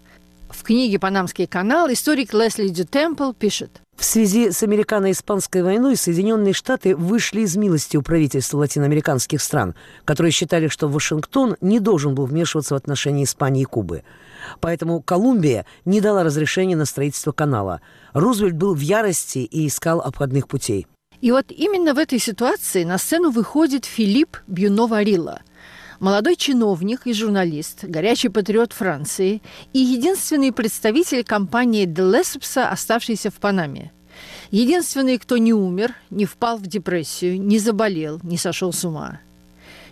В 0.49 0.63
книге 0.63 1.01
«Панамский 1.01 1.47
канал» 1.49 1.93
историк 1.93 2.33
Лесли 2.33 2.69
Дютемпл 2.69 3.33
пишет. 3.33 3.83
В 3.97 4.05
связи 4.05 4.51
с 4.51 4.63
американо-испанской 4.63 5.63
войной 5.63 5.97
Соединенные 5.97 6.53
Штаты 6.53 6.97
вышли 6.97 7.41
из 7.41 7.57
милости 7.57 7.97
у 7.97 8.03
правительства 8.03 8.59
латиноамериканских 8.59 9.43
стран, 9.43 9.75
которые 10.05 10.33
считали, 10.33 10.69
что 10.69 10.89
Вашингтон 10.89 11.57
не 11.61 11.81
должен 11.81 12.15
был 12.15 12.27
вмешиваться 12.27 12.75
в 12.75 12.77
отношения 12.77 13.25
Испании 13.25 13.63
и 13.63 13.67
Кубы. 13.67 14.03
Поэтому 14.61 15.03
Колумбия 15.03 15.67
не 15.85 16.01
дала 16.01 16.25
разрешения 16.25 16.77
на 16.77 16.85
строительство 16.85 17.33
канала. 17.33 17.81
Рузвельт 18.13 18.55
был 18.55 18.75
в 18.75 18.81
ярости 18.81 19.39
и 19.39 19.67
искал 19.67 20.01
обходных 20.01 20.49
путей. 20.49 20.87
И 21.21 21.31
вот 21.31 21.47
именно 21.51 21.95
в 21.95 21.99
этой 21.99 22.19
ситуации 22.19 22.85
на 22.85 22.99
сцену 22.99 23.31
выходит 23.31 23.85
Филипп 23.85 24.39
Бюно-Варилла– 24.47 25.41
молодой 26.01 26.37
чиновник 26.37 27.07
и 27.07 27.15
журналист, 27.15 27.85
горячий 27.85 28.29
патриот 28.29 28.73
Франции 28.73 29.43
и 29.73 29.79
единственный 29.79 30.53
представитель 30.53 31.25
компании 31.25 31.87
Делесепса, 31.87 32.69
оставшийся 32.69 33.31
в 33.31 33.35
Панаме. 33.35 33.93
Единственный, 34.51 35.19
кто 35.19 35.39
не 35.39 35.53
умер, 35.53 35.95
не 36.11 36.27
впал 36.27 36.59
в 36.59 36.67
депрессию, 36.67 37.41
не 37.41 37.59
заболел, 37.59 38.21
не 38.23 38.37
сошел 38.37 38.73
с 38.73 38.85
ума. 38.85 39.21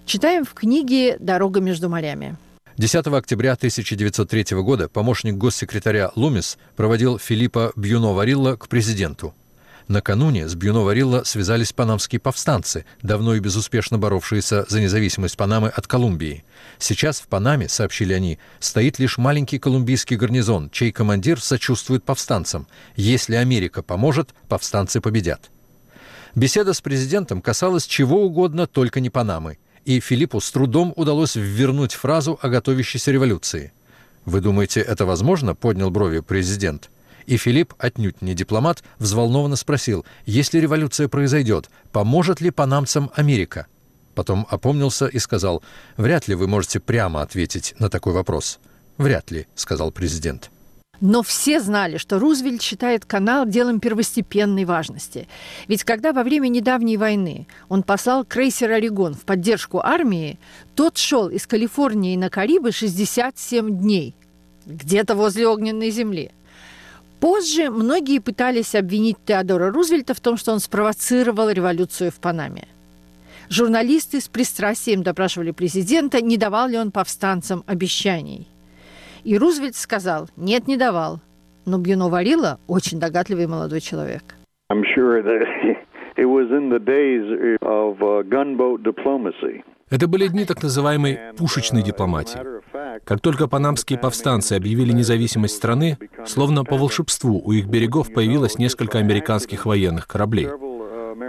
Читаем 0.04 0.44
в 0.44 0.54
книге 0.54 1.16
«Дорога 1.18 1.61
между 1.61 1.88
морями». 1.88 2.37
10 2.79 3.07
октября 3.09 3.52
1903 3.52 4.57
года 4.62 4.88
помощник 4.88 5.35
госсекретаря 5.35 6.11
Лумис 6.17 6.59
проводил 6.76 7.19
Филиппа 7.19 7.73
Бьюно-Варилла 7.76 8.57
к 8.57 8.69
президенту– 8.69 9.35
Накануне 9.88 10.49
с 10.49 10.55
Бьюно-Варилла 10.55 11.25
связались 11.25 11.73
панамские 11.73 12.21
повстанцы, 12.21 12.85
давно 13.02 13.35
и 13.35 13.41
безуспешно 13.41 13.99
боровшиеся 13.99 14.64
за 14.69 14.81
независимость 14.81 15.37
Панамы 15.37 15.69
от 15.69 15.87
Колумбии. 15.87 16.45
Сейчас 16.79 17.21
в 17.21 17.26
Панаме, 17.26 17.69
сообщили 17.69 18.12
они, 18.12 18.38
стоит 18.61 18.99
лишь 18.99 19.19
маленький 19.19 19.59
колумбийский 19.59 20.17
гарнизон, 20.17 20.71
чей 20.71 20.93
командир 20.93 21.41
сочувствует 21.41 22.05
повстанцам. 22.05 22.67
Если 22.97 23.35
Америка 23.35 23.83
поможет, 23.83 24.31
повстанцы 24.49 25.00
победят. 25.00 25.50
Беседа 26.35 26.73
с 26.73 26.81
президентом 26.81 27.43
касалась 27.43 27.87
чего 27.87 28.25
угодно, 28.25 28.67
только 28.67 29.00
не 29.00 29.11
Панамы. 29.11 29.59
И 29.85 30.01
Филиппу 30.01 30.41
с 30.41 30.51
трудом 30.51 30.93
удалось 30.97 31.37
ввернуть 31.37 31.95
фразу 31.95 32.39
о 32.41 32.49
готовящейся 32.49 33.11
революции. 33.11 33.73
«Вы 34.25 34.41
думаете, 34.41 34.81
это 34.81 35.05
возможно?»– 35.05 35.55
поднял 35.57 35.91
брови 35.91 36.21
президент– 36.21 36.91
и 37.27 37.37
Филипп, 37.37 37.75
отнюдь 37.79 38.23
не 38.23 38.35
дипломат, 38.35 38.83
взволнованно 38.99 39.57
спросил, 39.57 40.05
если 40.27 40.59
революция 40.59 41.09
произойдет, 41.09 41.71
поможет 41.93 42.41
ли 42.41 42.51
панамцам 42.51 43.11
Америка? 43.15 43.67
Потом 44.15 44.47
опомнился 44.51 45.07
и 45.07 45.19
сказал, 45.19 45.62
вряд 45.97 46.29
ли 46.29 46.35
вы 46.35 46.47
можете 46.47 46.81
прямо 46.81 47.23
ответить 47.23 47.75
на 47.79 47.89
такой 47.89 48.12
вопрос. 48.12 48.59
Вряд 48.99 49.31
ли, 49.31 49.47
сказал 49.55 49.91
президент. 49.91 50.51
Но 51.02 51.25
все 51.25 51.59
знали, 51.59 51.97
что 51.97 52.21
Рузвельт 52.21 52.62
считает 52.62 53.04
канал 53.04 53.44
делом 53.44 53.80
первостепенной 53.80 54.64
важности. 54.64 55.26
Ведь 55.66 55.82
когда 55.82 56.12
во 56.12 56.23
время 56.23 56.47
недавней 56.47 56.97
войны 56.97 57.49
он 57.68 57.82
послал 57.82 58.25
крейсер 58.25 58.71
«Орегон» 58.71 59.14
в 59.14 59.23
поддержку 59.23 59.80
армии, 59.80 60.38
тот 60.76 60.97
шел 60.97 61.28
из 61.28 61.44
Калифорнии 61.49 62.16
на 62.16 62.30
Карибы 62.30 62.71
67 62.71 63.80
дней, 63.80 64.14
где-то 64.64 65.16
возле 65.16 65.47
огненной 65.49 65.90
земли– 65.90 66.30
Позже 67.23 67.71
многие 67.71 68.18
пытались 68.18 68.75
обвинить 68.75 69.16
Теодора 69.25 69.71
Рузвельта 69.71 70.12
в 70.12 70.18
том, 70.18 70.37
что 70.37 70.50
он 70.50 70.59
спровоцировал 70.59 71.50
революцию 71.50 72.11
в 72.11 72.16
Панаме. 72.16 72.66
Журналисты 73.49 74.21
с 74.21 74.26
пристрастием 74.26 75.04
допрашивали 75.04 75.52
президента, 75.52 76.21
не 76.21 76.37
давал 76.37 76.66
ли 76.66 76.76
он 76.76 76.90
повстанцам 76.90 77.62
обещаний. 77.68 78.49
И 79.25 79.38
Рузвельт 79.38 79.76
сказал, 79.76 80.29
нет, 80.37 80.67
не 80.67 80.76
давал. 80.76 81.21
Но 81.64 81.79
Бьюно 81.79 82.09
Варила 82.09 82.59
очень 82.67 82.99
догадливый 82.99 83.47
молодой 83.47 83.81
человек. 83.81 84.23
I'm 84.71 84.83
sure 84.97 85.23
that 85.23 85.43
it 86.17 86.26
was 86.26 86.50
in 86.50 86.71
the 86.71 86.81
days 86.81 87.25
of 87.62 88.02
uh, 88.02 88.23
gunboat 88.29 88.83
diplomacy. 88.83 89.62
Это 89.91 90.09
были 90.09 90.26
дни 90.29 90.47
так 90.47 90.62
называемой 90.62 91.19
пушечной 91.37 91.83
дипломатии. 91.83 92.41
Как 93.05 93.21
только 93.21 93.47
панамские 93.47 93.99
повстанцы 93.99 94.55
объявили 94.55 94.91
независимость 94.93 95.57
страны, 95.57 95.99
словно 96.25 96.64
по 96.64 96.76
волшебству 96.76 97.41
у 97.45 97.52
их 97.52 97.67
берегов 97.67 98.12
появилось 98.12 98.59
несколько 98.59 98.99
американских 98.99 99.67
военных 99.67 100.07
кораблей. 100.09 100.49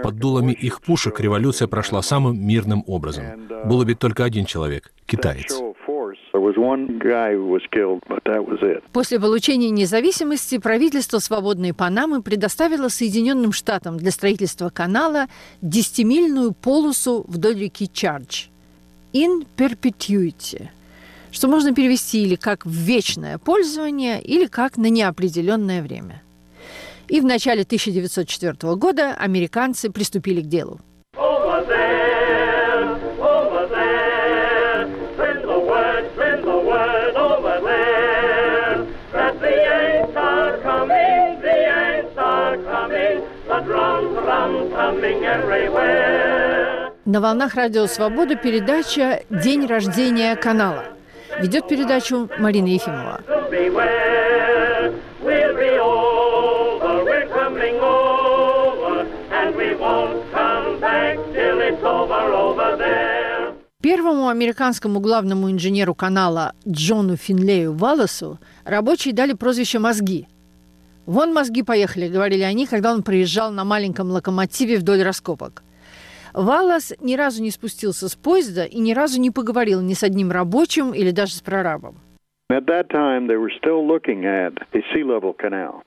Под 0.02 0.16
дулами 0.16 0.52
их 0.52 0.80
пушек 0.80 1.20
революция 1.20 1.68
прошла 1.68 2.02
самым 2.02 2.40
мирным 2.40 2.82
образом. 2.86 3.24
Был 3.66 3.80
убит 3.80 3.98
только 3.98 4.24
один 4.24 4.46
человек— 4.46 4.92
китаец. 5.06 5.60
После 8.92 9.20
получения 9.20 9.70
независимости 9.70 10.58
правительство 10.58 11.18
свободной 11.18 11.74
Панамы 11.74 12.22
предоставило 12.22 12.88
Соединенным 12.88 13.52
Штатам 13.52 13.96
для 13.96 14.10
строительства 14.10 14.70
канала 14.70 15.26
10-мильную 15.62 16.54
полосу 16.54 17.24
вдоль 17.28 17.58
реки 17.58 17.90
Чардж– 17.92 18.46
in 19.14 19.46
perpetuity, 19.56 20.68
что 21.30 21.48
можно 21.48 21.74
перевести 21.74 22.22
или 22.22 22.34
как 22.34 22.66
в 22.66 22.70
вечное 22.70 23.38
пользование, 23.38 24.20
или 24.20 24.46
как 24.46 24.76
на 24.76 24.90
неопределенное 24.90 25.82
время. 25.82 26.22
И 27.08 27.20
в 27.20 27.24
начале 27.24 27.62
1904 27.62 28.74
года 28.76 29.14
американцы 29.14 29.90
приступили 29.90 30.42
к 30.42 30.46
делу. 30.46 30.80
На 47.06 47.20
волнах 47.20 47.54
Радио 47.54 47.86
Свобода 47.86 48.34
передача 48.34 49.22
«День 49.30 49.66
рождения 49.66 50.36
канала». 50.36 50.84
Ведет 51.40 51.68
передачу 51.68 52.28
Марина 52.38 52.66
Ефимова. 52.66 53.20
Первому 63.82 64.28
американскому 64.28 65.00
главному 65.00 65.50
инженеру 65.50 65.94
канала 65.94 66.52
Джону 66.66 67.16
Финлею 67.16 67.74
Валласу 67.74 68.38
рабочие 68.64 69.14
дали 69.14 69.34
прозвище 69.34 69.78
«Мозги». 69.78 70.26
«Вон 71.06 71.32
мозги 71.32 71.62
поехали»,— 71.62 72.08
говорили 72.10 72.42
они, 72.42 72.66
когда 72.66 72.92
он 72.92 73.02
проезжал 73.02 73.50
на 73.50 73.64
маленьком 73.64 74.10
локомотиве 74.10 74.78
вдоль 74.78 75.02
раскопок– 75.02 75.62
Валас 76.34 76.92
ни 77.00 77.14
разу 77.14 77.42
не 77.42 77.52
спустился 77.52 78.08
с 78.08 78.16
поезда 78.16 78.64
и 78.64 78.80
ни 78.80 78.92
разу 78.92 79.20
не 79.20 79.30
поговорил 79.30 79.80
ни 79.80 79.94
с 79.94 80.02
одним 80.02 80.32
рабочим 80.32 80.92
или 80.92 81.12
даже 81.12 81.34
с 81.34 81.40
прорабом. 81.40 82.00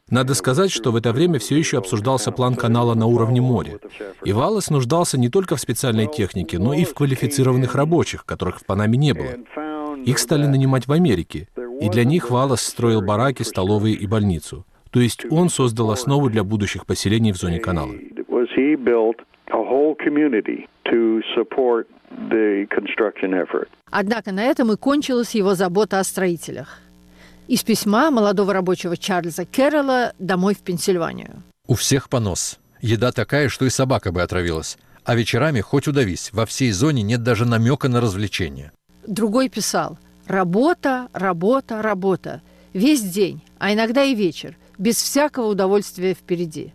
Надо 0.09 0.33
сказать, 0.33 0.71
что 0.71 0.91
в 0.91 0.95
это 0.95 1.11
время 1.11 1.39
все 1.39 1.57
еще 1.57 1.77
обсуждался 1.77 2.31
план 2.31 2.55
канала 2.55 2.93
на 2.95 3.05
уровне 3.05 3.41
моря. 3.41 3.77
И 4.23 4.31
Валас 4.31 4.69
нуждался 4.69 5.19
не 5.19 5.29
только 5.29 5.55
в 5.55 5.59
специальной 5.59 6.07
технике, 6.07 6.57
но 6.59 6.73
и 6.73 6.85
в 6.85 6.93
квалифицированных 6.93 7.75
рабочих, 7.75 8.25
которых 8.25 8.59
в 8.59 8.65
Панаме 8.65 8.97
не 8.97 9.13
было. 9.13 9.35
Их 10.05 10.17
стали 10.17 10.45
нанимать 10.45 10.87
в 10.87 10.93
Америке, 10.93 11.47
и 11.81 11.89
для 11.89 12.05
них 12.05 12.31
Валас 12.31 12.61
строил 12.61 13.01
бараки, 13.01 13.43
столовые 13.43 13.95
и 13.95 14.07
больницу. 14.07 14.65
То 14.91 14.99
есть 14.99 15.25
он 15.29 15.49
создал 15.49 15.91
основу 15.91 16.29
для 16.29 16.43
будущих 16.43 16.85
поселений 16.85 17.31
в 17.31 17.37
зоне 17.37 17.59
канала. 17.59 17.93
Однако 23.89 24.31
на 24.31 24.43
этом 24.43 24.71
и 24.71 24.77
кончилась 24.77 25.35
его 25.35 25.55
забота 25.55 25.99
о 25.99 26.03
строителях. 26.03 26.79
Из 27.47 27.63
письма 27.63 28.11
молодого 28.11 28.53
рабочего 28.53 28.97
Чарльза 28.97 29.45
Кэрролла 29.45 30.13
домой 30.19 30.53
в 30.53 30.59
Пенсильванию. 30.59 31.43
У 31.65 31.75
всех 31.75 32.09
понос. 32.09 32.59
Еда 32.81 33.11
такая, 33.11 33.49
что 33.49 33.65
и 33.65 33.69
собака 33.69 34.11
бы 34.11 34.21
отравилась. 34.21 34.77
А 35.05 35.15
вечерами 35.15 35.61
хоть 35.61 35.87
удавись, 35.87 36.31
во 36.33 36.45
всей 36.45 36.71
зоне 36.71 37.01
нет 37.03 37.23
даже 37.23 37.45
намека 37.45 37.87
на 37.87 38.01
развлечение. 38.01 38.73
Другой 39.05 39.47
писал 39.47 39.97
«Работа, 40.27 41.07
работа, 41.13 41.81
работа. 41.81 42.41
Весь 42.73 43.01
день, 43.01 43.41
а 43.57 43.73
иногда 43.73 44.03
и 44.03 44.13
вечер, 44.13 44.57
без 44.77 44.95
всякого 45.01 45.47
удовольствия 45.47 46.13
впереди». 46.13 46.73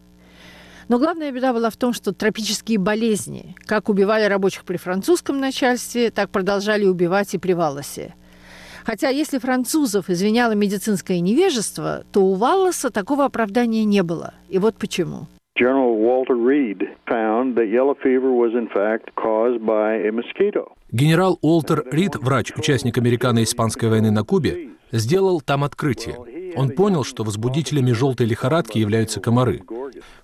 Но 0.89 0.99
главная 0.99 1.31
беда 1.33 1.53
была 1.53 1.71
в 1.71 1.77
том, 1.77 1.93
что 1.93 2.13
тропические 2.13 2.79
болезни, 2.79 3.57
как 3.67 3.89
убивали 3.89 4.25
рабочих 4.25 4.65
при 4.65 4.77
французском 4.77 5.41
начальстве, 5.41 6.11
так 6.11 6.31
продолжали 6.31 6.85
убивать 6.85 7.35
и 7.35 7.39
при 7.39 7.53
Валласе. 7.53 8.15
Хотя 8.85 9.09
если 9.09 9.39
французов 9.39 10.11
извиняло 10.11 10.53
медицинское 10.53 11.21
невежество, 11.21 12.05
то 12.13 12.21
у 12.25 12.35
Валласа 12.35 12.91
такого 12.91 13.25
оправдания 13.25 13.85
не 13.85 14.03
было. 14.03 14.35
И 14.49 14.59
вот 14.59 14.77
почему. 14.77 15.29
General 15.59 15.95
Walter 15.95 16.35
Reed 16.35 16.89
found 17.07 17.55
that 17.57 17.71
yellow 17.71 17.95
fever 18.03 18.33
was 18.33 18.55
in 18.55 18.69
fact 18.69 19.15
caused 19.15 19.61
by 19.65 19.97
a 20.07 20.11
mosquito. 20.11 20.73
Генерал 20.91 21.39
Уолтер 21.43 21.85
Рид, 21.91 22.17
врач, 22.17 22.53
участник 22.57 22.99
американо-испанской 22.99 23.89
войны 23.89 24.11
на 24.11 24.25
Кубе, 24.25 24.71
сделал 24.91 25.41
там 25.41 25.63
открытие. 25.65 26.17
Он 26.57 26.71
понял, 26.71 27.05
что 27.05 27.25
возбудителями 27.25 27.93
желтой 27.93 28.27
лихорадки 28.27 28.79
являются 28.79 29.21
комары. 29.21 29.63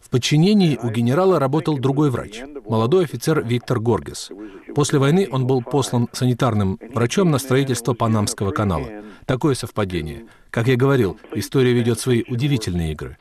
В 0.00 0.10
подчинении 0.10 0.78
у 0.82 0.90
генерала 0.90 1.38
работал 1.38 1.78
другой 1.78 2.10
врач, 2.10 2.40
молодой 2.68 3.04
офицер 3.04 3.44
Виктор 3.44 3.78
Горгес. 3.78 4.30
После 4.74 4.98
войны 4.98 5.28
он 5.30 5.46
был 5.46 5.62
послан 5.62 6.08
санитарным 6.12 6.78
врачом 6.94 7.30
на 7.30 7.38
строительство 7.38 7.94
Панамского 7.94 8.52
канала. 8.52 8.86
Такое 9.26 9.54
совпадение. 9.54 10.24
Как 10.50 10.68
я 10.68 10.76
говорил, 10.76 11.18
история 11.34 11.72
ведет 11.72 12.00
свои 12.00 12.24
удивительные 12.28 12.92
игры. 12.92 13.18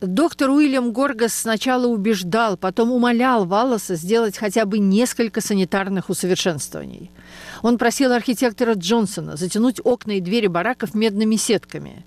Доктор 0.00 0.50
Уильям 0.50 0.92
Горгас 0.92 1.34
сначала 1.34 1.86
убеждал, 1.86 2.56
потом 2.56 2.92
умолял 2.92 3.46
Валласа 3.46 3.94
сделать 3.94 4.36
хотя 4.36 4.66
бы 4.66 4.78
несколько 4.78 5.40
санитарных 5.40 6.10
усовершенствований. 6.10 7.10
Он 7.62 7.78
просил 7.78 8.12
архитектора 8.12 8.74
Джонсона 8.74 9.36
затянуть 9.36 9.80
окна 9.84 10.12
и 10.12 10.20
двери 10.20 10.46
бараков 10.46 10.94
медными 10.94 11.36
сетками. 11.36 12.04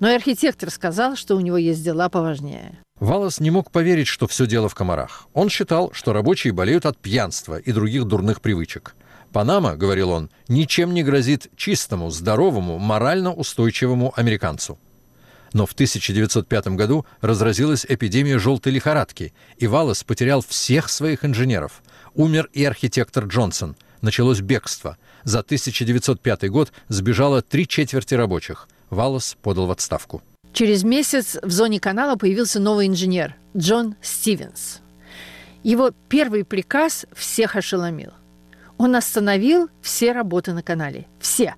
Но 0.00 0.10
и 0.10 0.14
архитектор 0.14 0.70
сказал, 0.70 1.16
что 1.16 1.36
у 1.36 1.40
него 1.40 1.56
есть 1.56 1.82
дела 1.82 2.08
поважнее. 2.08 2.78
Валлас 3.00 3.40
не 3.40 3.50
мог 3.50 3.70
поверить, 3.70 4.06
что 4.06 4.26
все 4.26 4.46
дело 4.46 4.68
в 4.68 4.74
комарах. 4.74 5.28
Он 5.34 5.48
считал, 5.48 5.90
что 5.92 6.12
рабочие 6.12 6.52
болеют 6.52 6.86
от 6.86 6.98
пьянства 6.98 7.58
и 7.58 7.72
других 7.72 8.04
дурных 8.04 8.40
привычек. 8.40 8.94
Панама, 9.32 9.76
говорил 9.76 10.10
он, 10.10 10.30
ничем 10.48 10.94
не 10.94 11.02
грозит 11.02 11.50
чистому, 11.56 12.10
здоровому, 12.10 12.78
морально 12.78 13.34
устойчивому 13.34 14.14
американцу. 14.16 14.78
Но 15.52 15.66
в 15.66 15.72
1905 15.72 16.68
году 16.68 17.06
разразилась 17.20 17.86
эпидемия 17.88 18.38
желтой 18.38 18.72
лихорадки, 18.72 19.32
и 19.58 19.66
Валлас 19.66 20.04
потерял 20.04 20.42
всех 20.42 20.88
своих 20.88 21.24
инженеров. 21.24 21.82
Умер 22.14 22.48
и 22.52 22.64
архитектор 22.64 23.24
Джонсон. 23.24 23.76
Началось 24.06 24.40
бегство. 24.40 24.96
За 25.24 25.40
1905 25.40 26.48
год 26.48 26.72
сбежало 26.86 27.42
три 27.42 27.66
четверти 27.66 28.14
рабочих. 28.14 28.68
Валлас 28.88 29.36
подал 29.42 29.66
в 29.66 29.72
отставку. 29.72 30.22
Через 30.52 30.84
месяц 30.84 31.36
в 31.42 31.50
зоне 31.50 31.80
канала 31.80 32.14
появился 32.14 32.60
новый 32.60 32.86
инженер 32.86 33.34
Джон 33.56 33.96
Стивенс. 34.00 34.80
Его 35.64 35.90
первый 36.08 36.44
приказ 36.44 37.06
всех 37.14 37.56
ошеломил– 37.56 38.12
он 38.78 38.94
остановил 38.94 39.70
все 39.80 40.12
работы 40.12 40.52
на 40.52 40.62
канале. 40.62 41.06
Все. 41.18 41.54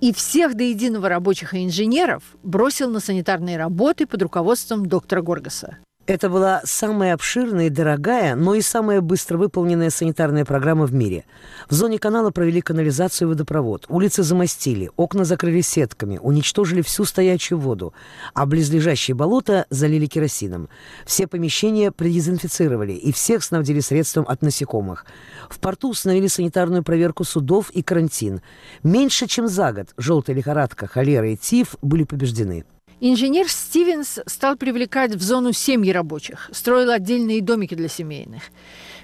И 0.00 0.12
всех 0.12 0.54
до 0.54 0.64
единого 0.64 1.08
рабочих 1.08 1.54
и 1.54 1.64
инженеров 1.64 2.22
бросил 2.42 2.90
на 2.90 3.00
санитарные 3.00 3.56
работы 3.56 4.06
под 4.06 4.22
руководством 4.22 4.86
доктора 4.86 5.22
Горгаса. 5.22 5.78
Это 6.06 6.28
была 6.28 6.60
самая 6.64 7.14
обширная 7.14 7.68
и 7.68 7.70
дорогая, 7.70 8.34
но 8.36 8.54
и 8.54 8.60
самая 8.60 9.00
быстро 9.00 9.38
выполненная 9.38 9.88
санитарная 9.88 10.44
программа 10.44 10.84
в 10.84 10.92
мире. 10.92 11.24
В 11.70 11.72
зоне 11.72 11.98
канала 11.98 12.30
провели 12.30 12.60
канализацию 12.60 13.26
и 13.26 13.30
водопровод, 13.30 13.86
улицы 13.88 14.22
замостили, 14.22 14.90
окна 14.96 15.24
закрыли 15.24 15.62
сетками, 15.62 16.18
уничтожили 16.18 16.82
всю 16.82 17.06
стоячую 17.06 17.58
воду, 17.58 17.94
а 18.34 18.44
близлежащие 18.44 19.14
болота 19.14 19.64
залили 19.70 20.04
керосином. 20.04 20.68
Все 21.06 21.26
помещения 21.26 21.90
предезинфицировали 21.90 22.92
и 22.92 23.10
всех 23.10 23.42
снабдили 23.42 23.80
средством 23.80 24.26
от 24.28 24.42
насекомых. 24.42 25.06
В 25.48 25.58
порту 25.58 25.88
установили 25.88 26.26
санитарную 26.26 26.82
проверку 26.82 27.24
судов 27.24 27.70
и 27.70 27.82
карантин. 27.82 28.42
Меньше 28.82 29.26
чем 29.26 29.48
за 29.48 29.72
год 29.72 29.94
желтая 29.96 30.36
лихорадка, 30.36 30.86
холера 30.86 31.30
и 31.30 31.36
тиф 31.38 31.76
были 31.80 32.04
побеждены. 32.04 32.66
Инженер 33.00 33.48
Стивенс 33.48 34.20
стал 34.26 34.56
привлекать 34.56 35.14
в 35.14 35.22
зону 35.22 35.52
семьи 35.52 35.90
рабочих, 35.92 36.48
строил 36.52 36.90
отдельные 36.90 37.42
домики 37.42 37.74
для 37.74 37.88
семейных. 37.88 38.44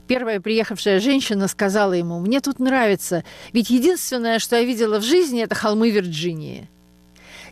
Первая 0.07 0.41
приехавшая 0.41 1.01
женщина 1.01 1.49
сказала 1.49 1.93
ему, 1.93 2.21
«Мне 2.21 2.41
тут 2.41 2.59
нравится, 2.59 3.25
ведь 3.53 3.71
единственное, 3.71 4.39
что 4.39 4.57
я 4.57 4.65
видела 4.65 4.99
в 4.99 5.05
жизни, 5.05 5.43
это 5.43 5.55
холмы 5.55 5.91
Вирджинии». 5.91 6.69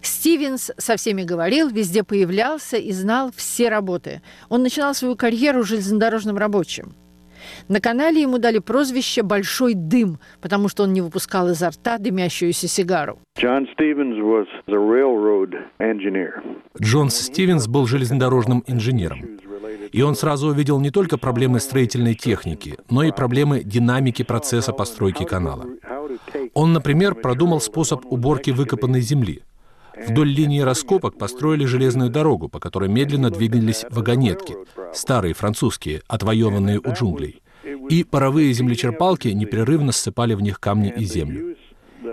Стивенс 0.01 0.71
со 0.79 0.97
всеми 0.97 1.25
говорил, 1.25 1.69
везде 1.69 2.05
появлялся 2.05 2.77
и 2.77 2.93
знал 2.93 3.33
все 3.35 3.69
работы. 3.69 4.23
Он 4.49 4.63
начинал 4.63 4.95
свою 4.95 5.17
карьеру 5.17 5.65
железнодорожным 5.65 6.39
рабочим– 6.39 6.95
на 7.69 7.81
канале 7.81 8.23
ему 8.23 8.39
дали 8.39 8.59
прозвище 8.59 9.23
«Большой 9.23 9.75
дым», 9.75 10.19
потому 10.41 10.69
что 10.69 10.85
он 10.85 10.93
не 10.93 11.01
выпускал 11.01 11.49
изо 11.51 11.71
рта 11.71 11.99
дымящуюся 11.99 12.69
сигару. 12.69 13.19
Джон 16.81 17.11
Стивенс 17.11 17.67
был 17.67 17.87
железнодорожным 17.87 18.65
инженером. 18.67 19.39
И 19.93 20.03
он 20.03 20.15
сразу 20.15 20.49
увидел 20.49 20.81
не 20.81 20.91
только 20.91 21.19
проблемы 21.19 21.61
строительной 21.61 22.15
техники, 22.15 22.77
но 22.91 23.03
и 23.03 23.13
проблемы 23.13 23.63
динамики 23.65 24.23
процесса 24.23 24.73
постройки 24.73 25.25
канала. 25.25 25.67
Он, 26.55 26.73
например, 26.73 27.15
продумал 27.15 27.61
способ 27.61 28.05
уборки 28.07 28.51
выкопанной 28.51 29.01
земли. 29.01 29.43
Вдоль 30.07 30.29
линии 30.29 30.61
раскопок 30.61 31.19
построили 31.19 31.65
железную 31.65 32.11
дорогу, 32.11 32.49
по 32.49 32.61
которой 32.61 32.89
медленно 32.89 33.31
двигались 33.31 33.85
вагонетки, 33.91 34.57
старые 34.95 35.35
французские, 35.35 36.03
отвоеванные 36.07 36.79
у 36.79 36.93
джунглей. 36.93 37.43
И 37.89 38.05
паровые 38.05 38.53
землечерпалки 38.53 39.29
непрерывно 39.29 39.93
ссыпали 39.93 40.35
в 40.35 40.41
них 40.41 40.61
камни 40.61 40.93
и 40.95 41.05
землю. 41.05 41.57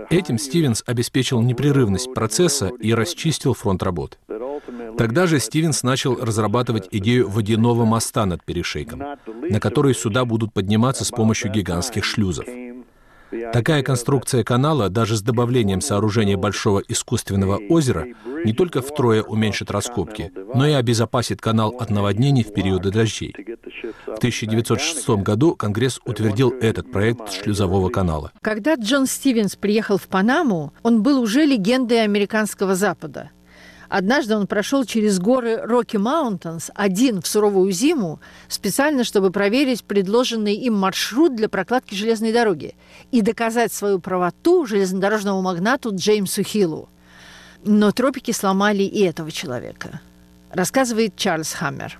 Этим 0.09 0.37
Стивенс 0.37 0.83
обеспечил 0.85 1.41
непрерывность 1.41 2.13
процесса 2.13 2.71
и 2.79 2.93
расчистил 2.93 3.53
фронт 3.53 3.83
работ. 3.83 4.17
Тогда 4.97 5.27
же 5.27 5.39
Стивенс 5.39 5.83
начал 5.83 6.15
разрабатывать 6.15 6.87
идею 6.91 7.29
водяного 7.29 7.85
моста 7.85 8.25
над 8.25 8.43
перешейком, 8.43 9.03
на 9.49 9.59
который 9.59 9.93
сюда 9.93 10.25
будут 10.25 10.53
подниматься 10.53 11.05
с 11.05 11.11
помощью 11.11 11.51
гигантских 11.51 12.03
шлюзов. 12.03 12.45
Такая 13.51 13.83
конструкция 13.83 14.43
канала, 14.43 14.89
даже 14.89 15.17
с 15.17 15.21
добавлением 15.21 15.81
сооружения 15.81 16.37
большого 16.37 16.81
искусственного 16.87 17.57
озера, 17.69 18.05
не 18.45 18.53
только 18.53 18.81
втрое 18.81 19.23
уменьшит 19.23 19.71
раскопки, 19.71 20.31
но 20.53 20.67
и 20.67 20.73
обезопасит 20.73 21.41
канал 21.41 21.75
от 21.79 21.89
наводнений 21.89 22.43
в 22.43 22.53
периоды 22.53 22.91
дождей. 22.91 23.35
В 23.83 24.17
1906 24.17 25.09
году 25.21 25.55
Конгресс 25.55 25.99
утвердил 26.05 26.51
этот 26.61 26.91
проект 26.91 27.31
шлюзового 27.31 27.89
канала. 27.89 28.31
Когда 28.41 28.75
Джон 28.75 29.05
Стивенс 29.05 29.55
приехал 29.55 29.97
в 29.97 30.07
Панаму, 30.07 30.73
он 30.83 31.03
был 31.03 31.19
уже 31.19 31.45
легендой 31.45 32.03
американского 32.03 32.75
Запада. 32.75 33.31
Однажды 33.87 34.35
он 34.35 34.47
прошел 34.47 34.83
через 34.83 35.19
горы 35.19 35.57
Роки 35.57 35.97
Маунтенс 35.97 36.71
один 36.73 37.21
в 37.21 37.27
суровую 37.27 37.71
зиму, 37.71 38.19
специально, 38.47 39.03
чтобы 39.03 39.31
проверить 39.31 39.83
предложенный 39.83 40.55
им 40.55 40.73
маршрут 40.75 41.35
для 41.35 41.49
прокладки 41.49 41.93
железной 41.93 42.33
дороги 42.33 42.75
и 43.11 43.21
доказать 43.21 43.71
свою 43.71 43.99
правоту 43.99 44.65
железнодорожному 44.65 45.41
магнату 45.41 45.91
Джеймсу 45.93 46.43
Хиллу. 46.43 46.89
Но 47.63 47.91
тропики 47.91 48.31
сломали 48.31 48.83
и 48.83 49.01
этого 49.01 49.31
человека, 49.31 50.01
рассказывает 50.51 51.15
Чарльз 51.15 51.53
Хаммер. 51.53 51.99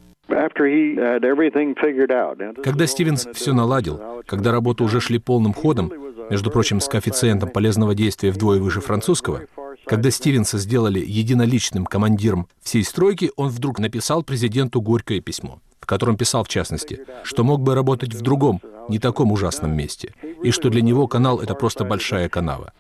Когда 2.64 2.88
Стивенс 2.88 3.28
все 3.34 3.54
наладил, 3.54 4.00
когда 4.26 4.52
работы 4.52 4.84
уже 4.84 5.00
шли 5.00 5.20
полным 5.20 5.54
ходом, 5.54 5.92
между 6.30 6.50
прочим, 6.50 6.80
с 6.80 6.88
коэффициентом 6.88 7.50
полезного 7.50 7.94
действия 7.94 8.32
вдвое 8.32 8.60
выше 8.60 8.82
французского, 8.82 9.42
когда 9.86 10.10
Стивенса 10.10 10.58
сделали 10.58 11.00
единоличным 11.00 11.86
командиром 11.86 12.48
всей 12.62 12.84
стройки, 12.84 13.32
он 13.36 13.50
вдруг 13.50 13.80
написал 13.80 14.24
президенту 14.24 14.82
горькое 14.82 15.22
письмо, 15.22 15.60
в 15.80 15.86
котором 15.86 16.18
писал, 16.18 16.44
в 16.44 16.48
частности, 16.48 17.02
что 17.24 17.44
мог 17.44 17.62
бы 17.62 17.76
работать 17.76 18.14
в 18.14 18.22
другом, 18.22 18.62
не 18.90 19.00
таком 19.00 19.32
ужасном 19.32 19.76
месте, 19.76 20.14
и 20.44 20.52
что 20.52 20.70
для 20.70 20.82
него 20.82 21.08
канал— 21.08 21.40
это 21.42 21.54
просто 21.54 21.84
большая 21.84 22.30
канава. 22.30 22.74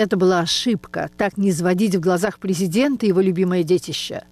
Это 0.00 0.16
была 0.16 0.40
ошибка, 0.40 1.10
так 1.18 1.36
не 1.36 1.50
изводить 1.50 1.94
в 1.94 2.00
глазах 2.00 2.38
президента 2.38 3.04
его 3.04 3.20
любимое 3.20 3.64
детище. 3.64 4.22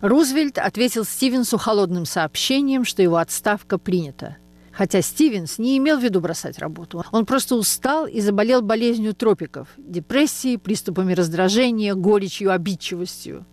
Рузвельт 0.00 0.58
ответил 0.58 1.04
Стивенсу 1.04 1.58
холодным 1.58 2.06
сообщением, 2.06 2.84
что 2.84 3.02
его 3.02 3.16
отставка 3.16 3.78
принята. 3.78 4.36
Хотя 4.70 5.02
Стивенс 5.02 5.58
не 5.58 5.76
имел 5.78 5.98
в 5.98 6.04
виду 6.04 6.20
бросать 6.20 6.60
работу. 6.60 7.04
Он 7.10 7.26
просто 7.26 7.56
устал 7.56 8.06
и 8.06 8.20
заболел 8.20 8.62
болезнью 8.62 9.12
тропиков, 9.12 9.66
депрессией, 9.76 10.56
приступами 10.56 11.14
раздражения, 11.14 11.96
горечью, 11.96 12.52
обидчивостью. 12.52 13.44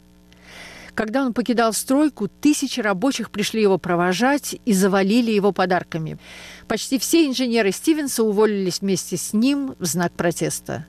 Когда 0.93 1.25
он 1.25 1.33
покидал 1.33 1.73
стройку, 1.73 2.27
тысячи 2.27 2.79
рабочих 2.79 3.31
пришли 3.31 3.63
его 3.63 3.79
провожать 3.79 4.55
и 4.65 4.73
завалили 4.73 5.31
его 5.31 5.51
подарками. 5.51 6.19
Почти 6.67 6.99
все 6.99 7.25
инженеры 7.25 7.71
Стивенса 7.71 8.23
уволились 8.23 8.81
вместе 8.81 9.17
с 9.17 9.33
ним 9.33 9.73
в 9.79 9.85
знак 9.85 10.11
протеста. 10.11 10.85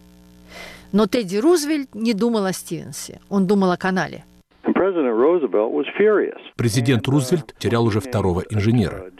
Но 0.92 1.06
Тедди 1.06 1.36
Рузвельт 1.36 1.94
не 1.94 2.14
думал 2.14 2.44
о 2.46 2.52
Стивенсе, 2.52 3.20
он 3.28 3.46
думал 3.46 3.70
о 3.70 3.76
канале. 3.76 4.24
Президент 6.56 7.08
Рузвельт 7.08 7.54
терял 7.58 7.84
уже 7.84 8.00
второго 8.00 8.44
инженера. 8.50 9.10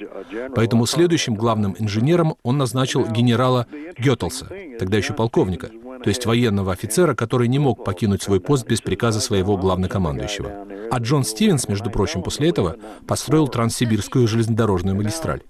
Поэтому 0.54 0.86
следующим 0.86 1.34
главным 1.34 1.74
инженером 1.78 2.34
он 2.42 2.58
назначил 2.58 3.06
генерала 3.06 3.66
Геттелса, 3.98 4.48
тогда 4.78 4.96
еще 4.96 5.12
полковника. 5.12 5.70
То 6.02 6.08
есть 6.08 6.26
военного 6.26 6.72
офицера, 6.72 7.14
который 7.14 7.48
не 7.48 7.58
мог 7.58 7.84
покинуть 7.84 8.22
свой 8.22 8.40
пост 8.40 8.66
без 8.66 8.80
приказа 8.80 9.20
своего 9.20 9.56
главнокомандующего. 9.56 10.66
А 10.90 10.98
Джон 10.98 11.24
Стивенс, 11.24 11.68
между 11.68 11.90
прочим, 11.90 12.22
после 12.22 12.48
этого 12.48 12.76
построил 13.06 13.48
Транссибирскую 13.48 14.26
железнодорожную 14.26 14.96
магистраль. 14.96 15.40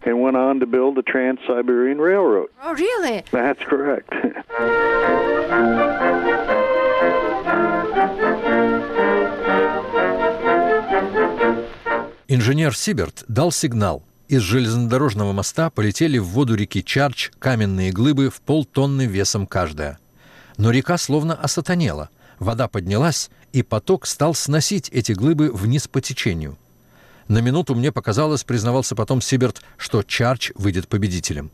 Oh, 2.62 2.74
really? 2.74 3.24
That's 3.32 3.58
correct. 3.68 4.10
Инженер 12.28 12.76
Сиберт 12.76 13.24
дал 13.26 13.50
сигнал. 13.50 14.04
Из 14.28 14.42
железнодорожного 14.42 15.32
моста 15.32 15.70
полетели 15.70 16.18
в 16.18 16.26
воду 16.26 16.54
реки 16.54 16.84
Чарч 16.84 17.32
каменные 17.40 17.90
глыбы 17.90 18.30
в 18.30 18.40
полтонны 18.40 19.06
весом 19.06 19.48
каждая. 19.48 19.98
Но 20.60 20.70
река 20.70 20.98
словно 20.98 21.32
осатанела. 21.32 22.10
Вода 22.38 22.68
поднялась, 22.68 23.30
и 23.54 23.62
поток 23.62 24.06
стал 24.06 24.34
сносить 24.34 24.90
эти 24.90 25.12
глыбы 25.12 25.50
вниз 25.50 25.88
по 25.88 26.02
течению. 26.02 26.58
На 27.28 27.38
минуту 27.38 27.74
мне 27.74 27.90
показалось, 27.92 28.44
признавался 28.44 28.94
потом 28.94 29.22
Сиберт, 29.22 29.62
что 29.78 30.02
Чарч 30.02 30.52
выйдет 30.54 30.86
победителем. 30.86 31.50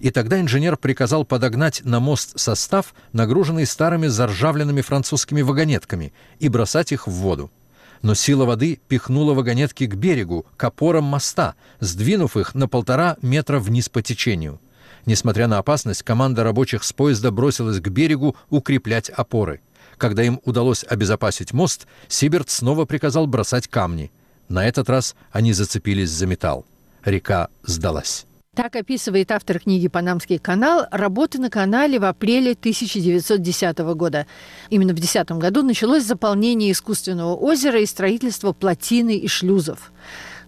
И 0.00 0.10
тогда 0.10 0.40
инженер 0.40 0.76
приказал 0.76 1.24
подогнать 1.24 1.82
на 1.84 2.00
мост 2.00 2.36
состав, 2.36 2.94
нагруженный 3.12 3.64
старыми 3.64 4.08
заржавленными 4.08 4.80
французскими 4.80 5.42
вагонетками, 5.42 6.12
и 6.40 6.48
бросать 6.48 6.90
их 6.90 7.06
в 7.06 7.12
воду 7.12 7.52
но 8.00 8.14
сила 8.14 8.44
воды 8.44 8.78
пихнула 8.86 9.34
вагонетки 9.34 9.86
к 9.86 9.96
берегу, 9.96 10.46
к 10.56 10.62
опорам 10.62 11.02
моста, 11.02 11.56
сдвинув 11.80 12.36
их 12.36 12.54
на 12.54 12.68
полтора 12.68 13.16
метра 13.22 13.58
вниз 13.58 13.88
по 13.88 14.02
течению. 14.02 14.60
Несмотря 15.06 15.46
на 15.46 15.58
опасность, 15.58 16.02
команда 16.02 16.44
рабочих 16.44 16.84
с 16.84 16.92
поезда 16.92 17.30
бросилась 17.30 17.80
к 17.80 17.88
берегу 17.88 18.36
укреплять 18.50 19.10
опоры. 19.10 19.60
Когда 19.96 20.22
им 20.22 20.40
удалось 20.44 20.84
обезопасить 20.88 21.52
мост, 21.52 21.86
Сиберт 22.08 22.50
снова 22.50 22.84
приказал 22.84 23.26
бросать 23.26 23.68
камни. 23.68 24.10
На 24.48 24.66
этот 24.66 24.88
раз 24.88 25.16
они 25.32 25.52
зацепились 25.52 26.10
за 26.10 26.26
металл. 26.26 26.64
Река 27.04 27.48
сдалась. 27.64 28.26
Так 28.54 28.74
описывает 28.74 29.30
автор 29.30 29.60
книги 29.60 29.86
«Панамский 29.86 30.38
канал» 30.38 30.86
работы 30.90 31.38
на 31.38 31.48
канале 31.48 32.00
в 32.00 32.04
апреле 32.04 32.52
1910 32.52 33.78
года. 33.94 34.26
Именно 34.68 34.94
в 34.94 34.96
2010 34.96 35.30
году 35.38 35.62
началось 35.62 36.02
заполнение 36.02 36.72
искусственного 36.72 37.36
озера 37.36 37.80
и 37.80 37.86
строительство 37.86 38.52
плотины 38.52 39.16
и 39.16 39.28
шлюзов 39.28 39.92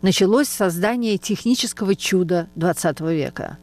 началось 0.02 0.48
создание 0.48 1.18
технического 1.18 1.94
чуда 1.94 2.48
XX 2.56 3.14
века. 3.14 3.58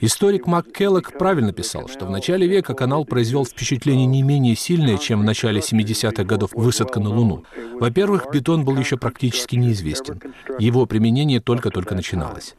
Историк 0.00 0.46
МакКеллок 0.46 1.12
правильно 1.18 1.52
писал, 1.52 1.88
что 1.88 2.06
в 2.06 2.10
начале 2.10 2.46
века 2.46 2.74
канал 2.74 3.04
произвел 3.04 3.44
впечатление 3.44 4.06
не 4.06 4.22
менее 4.22 4.54
сильное, 4.54 4.98
чем 4.98 5.20
в 5.20 5.24
начале 5.24 5.60
70-х 5.60 6.24
годов 6.24 6.50
высадка 6.54 7.00
на 7.00 7.10
Луну. 7.10 7.44
Во-первых, 7.74 8.26
бетон 8.32 8.64
был 8.64 8.76
еще 8.76 8.96
практически 8.96 9.56
неизвестен. 9.56 10.20
Его 10.58 10.86
применение 10.86 11.40
только-только 11.40 11.94
начиналось. 11.94 12.56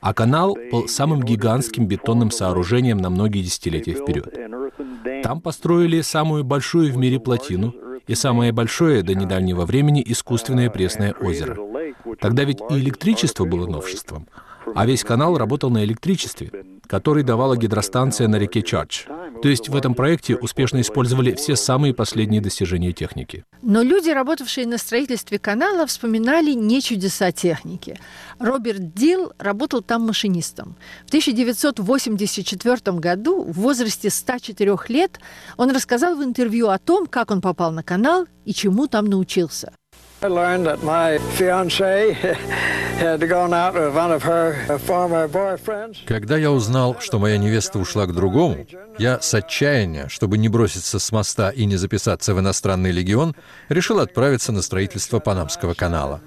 А 0.00 0.14
канал 0.14 0.56
был 0.70 0.86
самым 0.86 1.22
гигантским 1.22 1.86
бетонным 1.86 2.30
сооружением 2.30 2.98
на 2.98 3.10
многие 3.10 3.42
десятилетия 3.42 3.94
вперед. 3.94 4.32
Там 5.24 5.40
построили 5.40 6.02
самую 6.02 6.44
большую 6.44 6.92
в 6.92 6.96
мире 6.96 7.18
плотину— 7.18 7.74
и 8.08 8.14
самое 8.14 8.50
большое 8.52 9.02
до 9.02 9.14
недавнего 9.14 9.64
времени 9.64 10.02
искусственное 10.04 10.70
пресное 10.70 11.12
озеро. 11.12 11.56
Тогда 12.20 12.42
ведь 12.44 12.58
и 12.70 12.74
электричество 12.74 13.44
было 13.44 13.66
новшеством, 13.68 14.26
а 14.74 14.86
весь 14.86 15.04
канал 15.04 15.36
работал 15.36 15.70
на 15.70 15.84
электричестве, 15.84 16.50
который 16.86 17.22
давала 17.22 17.56
гидростанция 17.56 18.28
на 18.28 18.36
реке 18.36 18.62
Чардж. 18.62 19.04
То 19.42 19.48
есть 19.48 19.68
в 19.68 19.76
этом 19.76 19.94
проекте 19.94 20.36
успешно 20.36 20.80
использовали 20.80 21.34
все 21.34 21.54
самые 21.54 21.94
последние 21.94 22.40
достижения 22.40 22.92
техники. 22.92 23.44
Но 23.62 23.82
люди, 23.82 24.10
работавшие 24.10 24.66
на 24.66 24.78
строительстве 24.78 25.38
канала, 25.38 25.86
вспоминали 25.86 26.52
не 26.52 26.82
чудеса 26.82 27.30
техники. 27.30 28.00
Роберт 28.38 28.94
Дил 28.94 29.32
работал 29.38 29.82
там 29.82 30.02
машинистом. 30.02 30.76
В 31.04 31.08
1984 31.08 32.98
году, 32.98 33.44
в 33.44 33.52
возрасте 33.52 34.10
104 34.10 34.76
лет, 34.88 35.20
он 35.56 35.70
рассказал 35.70 36.16
в 36.16 36.24
интервью 36.24 36.68
о 36.68 36.78
том, 36.78 37.06
как 37.06 37.30
он 37.30 37.40
попал 37.40 37.70
на 37.70 37.82
канал 37.82 38.26
и 38.44 38.52
чему 38.52 38.86
там 38.86 39.06
научился. 39.06 39.72
Когда 46.06 46.36
я 46.36 46.50
узнал, 46.50 46.96
что 46.98 47.20
моя 47.20 47.38
невеста 47.38 47.78
ушла 47.78 48.06
к 48.06 48.12
другому, 48.12 48.66
я 48.98 49.20
с 49.20 49.32
отчаяния, 49.34 50.08
чтобы 50.08 50.36
не 50.36 50.48
броситься 50.48 50.98
с 50.98 51.12
моста 51.12 51.50
и 51.50 51.64
не 51.66 51.76
записаться 51.76 52.34
в 52.34 52.40
иностранный 52.40 52.90
легион, 52.90 53.36
решил 53.68 54.00
отправиться 54.00 54.50
на 54.50 54.62
строительство 54.62 55.20
Панамского 55.20 55.74
канала. 55.74 56.20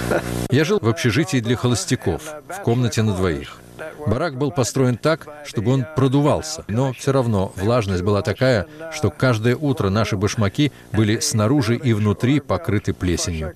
Я 0.50 0.64
жил 0.64 0.78
в 0.80 0.88
общежитии 0.88 1.40
для 1.40 1.56
холостяков, 1.56 2.22
в 2.48 2.62
комнате 2.62 3.02
на 3.02 3.14
двоих. 3.14 3.58
Барак 4.06 4.36
был 4.36 4.50
построен 4.50 4.96
так, 4.96 5.26
чтобы 5.44 5.72
он 5.72 5.86
продувался, 5.96 6.64
но 6.68 6.92
все 6.92 7.12
равно 7.12 7.52
влажность 7.56 8.02
была 8.02 8.22
такая, 8.22 8.66
что 8.92 9.10
каждое 9.10 9.56
утро 9.56 9.90
наши 9.90 10.16
башмаки 10.16 10.72
были 10.92 11.18
снаружи 11.18 11.76
и 11.76 11.92
внутри 11.92 12.40
покрыты 12.40 12.92
плесенью. 12.92 13.54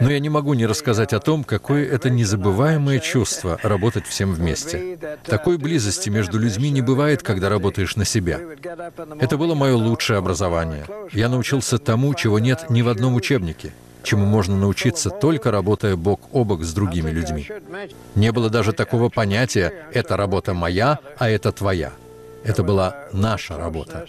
Но 0.00 0.10
я 0.10 0.18
не 0.18 0.28
могу 0.28 0.54
не 0.54 0.66
рассказать 0.66 1.12
о 1.12 1.20
том, 1.20 1.44
какое 1.44 1.86
это 1.86 2.10
незабываемое 2.10 2.98
чувство 3.00 3.58
работать 3.62 4.06
всем 4.06 4.32
вместе. 4.32 4.98
Такой 5.24 5.58
близости 5.58 6.10
между 6.10 6.38
людьми 6.38 6.70
не 6.70 6.82
бывает, 6.82 7.22
когда 7.22 7.48
работаешь 7.48 7.96
на 7.96 8.04
себя. 8.04 8.40
Это 9.20 9.36
было 9.36 9.54
мое 9.54 9.74
лучшее 9.74 10.18
образование. 10.18 10.84
Я 11.12 11.28
научился 11.28 11.78
тому, 11.78 12.14
чего 12.14 12.38
нет 12.38 12.66
ни 12.70 12.82
в 12.82 12.88
одном 12.88 13.14
учебнике 13.14 13.72
чему 14.06 14.24
можно 14.24 14.56
научиться 14.56 15.10
только 15.10 15.50
работая 15.50 15.96
бок 15.96 16.20
о 16.32 16.44
бок 16.44 16.62
с 16.62 16.72
другими 16.72 17.10
людьми. 17.10 17.46
Не 18.14 18.32
было 18.32 18.48
даже 18.48 18.72
такого 18.72 19.08
понятия 19.08 19.72
«это 19.92 20.16
работа 20.16 20.54
моя, 20.54 20.98
а 21.18 21.28
это 21.28 21.52
твоя». 21.52 21.92
Это 22.44 22.62
была 22.62 22.94
наша 23.12 23.58
работа. 23.58 24.06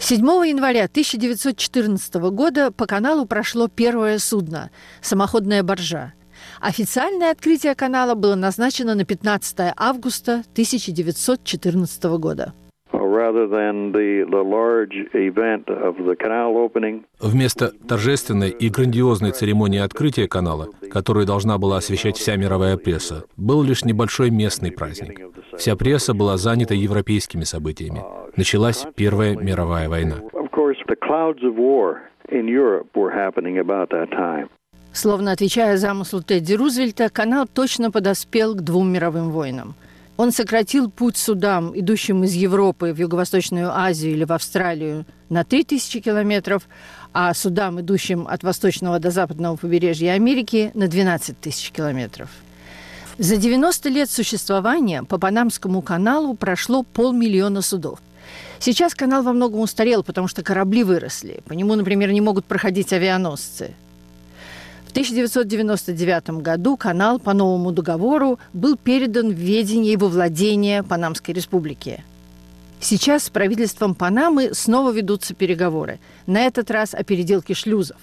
7 0.00 0.24
января 0.46 0.84
1914 0.84 2.14
года 2.14 2.70
по 2.70 2.86
каналу 2.86 3.26
прошло 3.26 3.68
первое 3.68 4.18
судно– 4.18 4.70
самоходная 5.02 5.62
баржа. 5.62 6.14
Официальное 6.60 7.30
открытие 7.30 7.74
канала 7.74 8.14
было 8.14 8.34
назначено 8.34 8.94
на 8.94 9.04
15 9.04 9.74
августа 9.76 10.42
1914 10.52 12.04
года. 12.18 12.52
Вместо 17.20 17.70
торжественной 17.88 18.50
и 18.50 18.68
грандиозной 18.68 19.30
церемонии 19.30 19.78
открытия 19.80 20.26
канала, 20.26 20.68
которую 20.90 21.26
должна 21.26 21.58
была 21.58 21.76
освещать 21.76 22.16
вся 22.16 22.36
мировая 22.36 22.76
пресса, 22.76 23.24
был 23.36 23.62
лишь 23.62 23.84
небольшой 23.84 24.30
местный 24.30 24.72
праздник. 24.72 25.20
Вся 25.56 25.76
пресса 25.76 26.12
была 26.14 26.36
занята 26.36 26.74
европейскими 26.74 27.44
событиями. 27.44 28.02
Началась 28.36 28.86
Первая 28.96 29.36
мировая 29.36 29.88
война. 29.88 30.16
Словно 34.92 35.32
отвечая 35.32 35.76
замыслу 35.76 36.22
Тедди 36.22 36.54
Рузвельта, 36.54 37.08
канал 37.08 37.46
точно 37.46 37.90
подоспел 37.90 38.54
к 38.54 38.62
двум 38.62 38.90
мировым 38.90 39.30
войнам. 39.30 39.74
Он 40.16 40.32
сократил 40.32 40.90
путь 40.90 41.16
судам, 41.16 41.78
идущим 41.78 42.24
из 42.24 42.32
Европы 42.32 42.92
в 42.92 42.98
Юго-Восточную 42.98 43.70
Азию 43.70 44.14
или 44.14 44.24
в 44.24 44.32
Австралию, 44.32 45.06
на 45.28 45.44
3000 45.44 46.00
километров, 46.00 46.68
а 47.12 47.32
судам, 47.34 47.80
идущим 47.80 48.26
от 48.26 48.42
восточного 48.42 48.98
до 48.98 49.12
западного 49.12 49.54
побережья 49.54 50.12
Америки, 50.12 50.72
на 50.74 50.88
12 50.88 51.38
тысяч 51.38 51.70
километров. 51.70 52.30
За 53.18 53.36
90 53.36 53.88
лет 53.90 54.10
существования 54.10 55.04
по 55.04 55.18
Панамскому 55.18 55.82
каналу 55.82 56.34
прошло 56.34 56.82
полмиллиона 56.82 57.62
судов. 57.62 58.00
Сейчас 58.58 58.94
канал 58.94 59.22
во 59.22 59.32
многом 59.32 59.60
устарел, 59.60 60.02
потому 60.02 60.26
что 60.26 60.42
корабли 60.42 60.82
выросли. 60.82 61.42
По 61.46 61.52
нему, 61.52 61.76
например, 61.76 62.10
не 62.10 62.20
могут 62.20 62.44
проходить 62.44 62.92
авианосцы. 62.92 63.74
В 64.98 65.00
1999 65.00 66.42
году 66.42 66.76
канал 66.76 67.20
по 67.20 67.32
новому 67.32 67.70
договору 67.70 68.40
был 68.52 68.76
передан 68.76 69.30
в 69.30 69.38
ведение 69.38 69.92
и 69.92 69.96
во 69.96 70.08
Панамской 70.82 71.32
республики. 71.32 72.02
Сейчас 72.80 73.22
с 73.22 73.30
правительством 73.30 73.94
Панамы 73.94 74.54
снова 74.54 74.90
ведутся 74.90 75.34
переговоры, 75.34 76.00
на 76.26 76.40
этот 76.40 76.68
раз 76.72 76.94
о 76.94 77.04
переделке 77.04 77.54
шлюзов. 77.54 77.98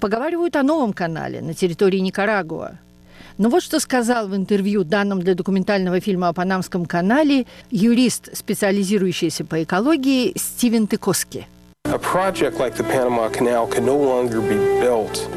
Поговаривают 0.00 0.56
о 0.56 0.62
новом 0.62 0.94
канале 0.94 1.42
на 1.42 1.52
территории 1.52 1.98
Никарагуа. 1.98 2.78
Но 3.36 3.50
вот 3.50 3.62
что 3.62 3.78
сказал 3.78 4.26
в 4.26 4.34
интервью, 4.34 4.84
данном 4.84 5.20
для 5.20 5.34
документального 5.34 6.00
фильма 6.00 6.28
о 6.28 6.32
Панамском 6.32 6.86
канале, 6.86 7.44
юрист, 7.70 8.34
специализирующийся 8.34 9.44
по 9.44 9.62
экологии 9.62 10.32
Стивен 10.34 10.86
Тыкоски– 10.86 11.46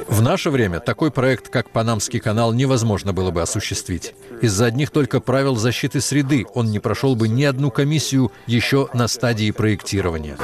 В 0.07 0.21
наше 0.21 0.49
время 0.49 0.79
такой 0.79 1.11
проект, 1.11 1.49
как 1.49 1.69
Панамский 1.69 2.19
канал, 2.19 2.53
невозможно 2.53 3.13
было 3.13 3.31
бы 3.31 3.41
осуществить. 3.41 4.13
Из-за 4.41 4.65
одних 4.65 4.91
только 4.91 5.19
правил 5.19 5.55
защиты 5.55 6.01
среды 6.01 6.45
он 6.53 6.71
не 6.71 6.79
прошел 6.79 7.15
бы 7.15 7.27
ни 7.27 7.43
одну 7.43 7.71
комиссию 7.71 8.31
еще 8.47 8.89
на 8.93 9.07
стадии 9.07 9.51
проектирования. 9.51 10.35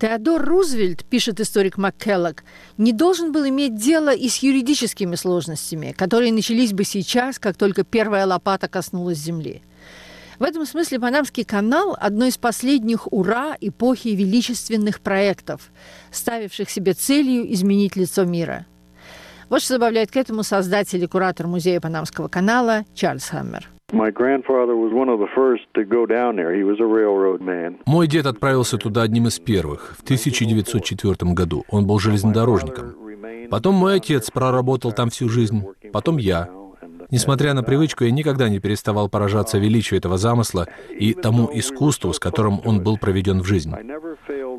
Теодор 0.00 0.42
Рузвельт, 0.42 1.04
пишет 1.04 1.40
историк 1.40 1.76
МакКеллог, 1.76 2.42
не 2.78 2.94
должен 2.94 3.32
был 3.32 3.46
иметь 3.46 3.76
дело 3.76 4.14
и 4.14 4.30
с 4.30 4.38
юридическими 4.38 5.14
сложностями, 5.14 5.92
которые 5.92 6.32
начались 6.32 6.72
бы 6.72 6.84
сейчас, 6.84 7.38
как 7.38 7.58
только 7.58 7.84
первая 7.84 8.26
лопата 8.26 8.66
коснулась 8.66 9.18
земли. 9.18 9.62
В 10.40 10.42
этом 10.42 10.64
смысле 10.64 10.98
Панамский 10.98 11.44
канал– 11.44 11.94
одно 12.00 12.24
из 12.24 12.38
последних 12.38 13.12
ура 13.12 13.54
эпохи 13.60 14.08
величественных 14.08 15.00
проектов, 15.00 15.70
ставивших 16.10 16.70
себе 16.70 16.94
целью 16.94 17.52
изменить 17.52 17.94
лицо 17.94 18.24
мира. 18.24 18.64
Вот 19.50 19.60
что 19.60 19.74
добавляет 19.74 20.10
к 20.10 20.16
этому 20.16 20.42
создатель 20.42 21.04
и 21.04 21.06
куратор 21.06 21.46
музея 21.46 21.78
Панамского 21.78 22.28
канала 22.28 22.84
Чарльз 22.94 23.28
Хаммер. 23.28 23.68
Мой 27.84 28.06
дед 28.06 28.24
отправился 28.24 28.78
туда 28.78 29.02
одним 29.02 29.26
из 29.26 29.38
первых, 29.38 29.96
в 29.98 30.02
1904 30.04 31.32
году. 31.34 31.64
Он 31.68 31.86
был 31.86 31.98
железнодорожником. 31.98 32.94
Потом 33.50 33.74
мой 33.74 33.96
отец 33.96 34.30
проработал 34.30 34.92
там 34.92 35.10
всю 35.10 35.28
жизнь, 35.28 35.66
потом 35.92 36.16
я. 36.16 36.48
Несмотря 37.10 37.54
на 37.54 37.62
привычку, 37.62 38.04
я 38.04 38.10
никогда 38.10 38.48
не 38.48 38.60
переставал 38.60 39.08
поражаться 39.08 39.58
величию 39.58 39.98
этого 39.98 40.16
замысла 40.16 40.68
и 40.90 41.14
тому 41.14 41.50
искусству, 41.52 42.12
с 42.12 42.18
которым 42.18 42.60
он 42.64 42.82
был 42.82 42.98
проведен 42.98 43.40
в 43.40 43.44
жизнь. 43.44 43.72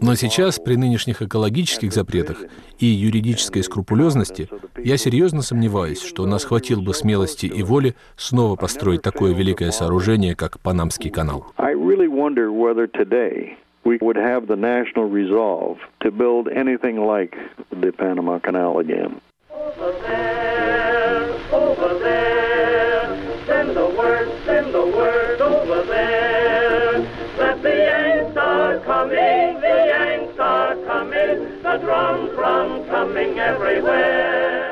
Но 0.02 0.16
сейчас, 0.16 0.60
при 0.60 0.76
нынешних 0.76 1.22
экологических 1.22 1.94
запретах 1.94 2.44
и 2.80 2.86
юридической 2.86 3.64
скрупулезности, 3.64 4.50
я 4.78 4.98
серьезно 4.98 5.42
сомневаюсь, 5.42 6.02
что 6.02 6.24
у 6.24 6.26
нас 6.26 6.44
хватило 6.44 6.82
бы 6.82 6.94
смелости 6.94 7.46
и 7.46 7.64
воли 7.64 7.96
снова 8.18 8.56
построить 8.56 9.02
такое 9.02 9.34
великое 9.34 9.72
сооружение, 9.72 10.36
как 10.36 10.60
Панамский 10.60 11.10
канал. 11.10 11.46
we 13.84 13.98
would 14.00 14.16
have 14.16 14.48
the 14.48 14.56
national 14.56 15.06
resolve 15.06 15.80
to 16.02 16.12
build 16.12 16.48
anything 16.48 16.98
like 17.04 17.36
the 17.72 17.92
Panama 17.92 18.38
Canal 18.38 18.78
again. 18.78 19.22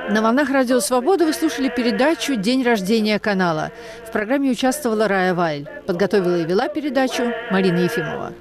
На 0.10 0.23
волнах 0.23 0.49
Радио 0.49 0.80
Свобода 0.80 1.25
вы 1.25 1.34
слушали 1.34 1.69
передачу 1.69 2.36
«День 2.36 2.63
рождения 2.63 3.19
канала». 3.19 3.71
В 4.08 4.12
программе 4.12 4.49
участвовала 4.49 5.08
Рая 5.08 5.34
Вайль. 5.36 5.67
Подготовила 5.86 6.38
и 6.38 6.45
вела 6.45 6.67
передачу 6.67 7.32
Марина 7.52 7.78
Ефимова. 7.80 8.34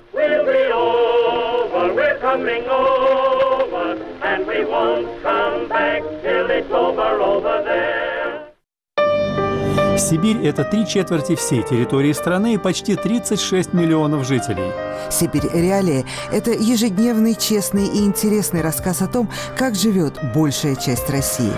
Сибирь– 9.99 10.39
это 10.47 10.63
три 10.65 10.87
четверти 10.87 11.35
всей 11.35 11.63
территории 11.63 12.13
страны 12.13 12.55
и 12.55 12.59
почти 12.59 12.95
36 12.95 13.73
миллионов 13.73 14.27
жителей. 14.27 14.73
«Сибирь. 15.11 15.49
Реалии»– 15.53 16.07
это 16.33 16.53
ежедневный, 16.53 17.35
честный 17.35 17.87
и 17.87 18.05
интересный 18.05 18.63
рассказ 18.63 19.03
о 19.03 19.09
том, 19.09 19.29
как 19.57 19.75
живет 19.75 20.15
большая 20.35 20.77
часть 20.77 21.11
России. 21.11 21.53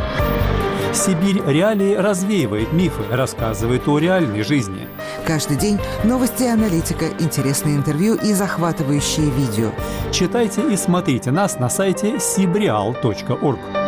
Сибирь 0.93 1.41
реалии 1.47 1.95
развеивает 1.95 2.73
мифы, 2.73 3.03
рассказывает 3.11 3.87
о 3.87 3.99
реальной 3.99 4.43
жизни. 4.43 4.89
Каждый 5.25 5.57
день 5.57 5.79
новости 6.05 6.43
и 6.43 6.49
аналитика, 6.49 7.07
интересные 7.21 7.77
интервью 7.77 8.17
и 8.17 8.33
захватывающие 8.33 9.31
видео. 9.31 9.71
Читайте 10.13 10.63
и 10.73 10.77
смотрите 10.77 11.31
нас 11.31 11.59
на 11.61 11.69
сайте 11.69 12.17
sibrial.org. 12.17 13.80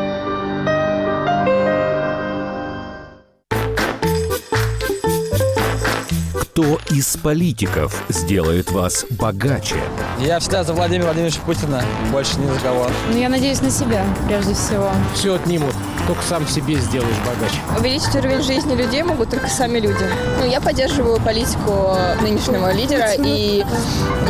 Кто 6.62 6.78
из 6.94 7.16
политиков 7.16 8.04
сделает 8.08 8.70
вас 8.70 9.04
богаче? 9.10 9.74
Я 10.20 10.38
всегда 10.38 10.62
за 10.62 10.72
Владимира 10.74 11.06
Владимировича 11.06 11.40
Путина, 11.44 11.82
больше 12.12 12.38
ни 12.38 12.46
за 12.46 12.60
кого. 12.60 12.86
Ну, 13.10 13.18
я 13.18 13.28
надеюсь 13.28 13.60
на 13.62 13.70
себя, 13.70 14.04
прежде 14.28 14.54
всего. 14.54 14.88
Все 15.12 15.34
отнимут, 15.34 15.74
только 16.06 16.22
сам 16.22 16.46
себе 16.46 16.76
сделаешь 16.76 17.16
богаче. 17.26 17.56
Увеличить 17.76 18.14
уровень 18.14 18.42
жизни 18.42 18.76
людей 18.76 19.02
могут 19.02 19.30
только 19.30 19.48
сами 19.48 19.80
люди. 19.80 20.06
Ну, 20.38 20.48
я 20.48 20.60
поддерживаю 20.60 21.20
политику 21.20 21.96
нынешнего 22.20 22.72
лидера 22.72 23.12
и 23.14 23.64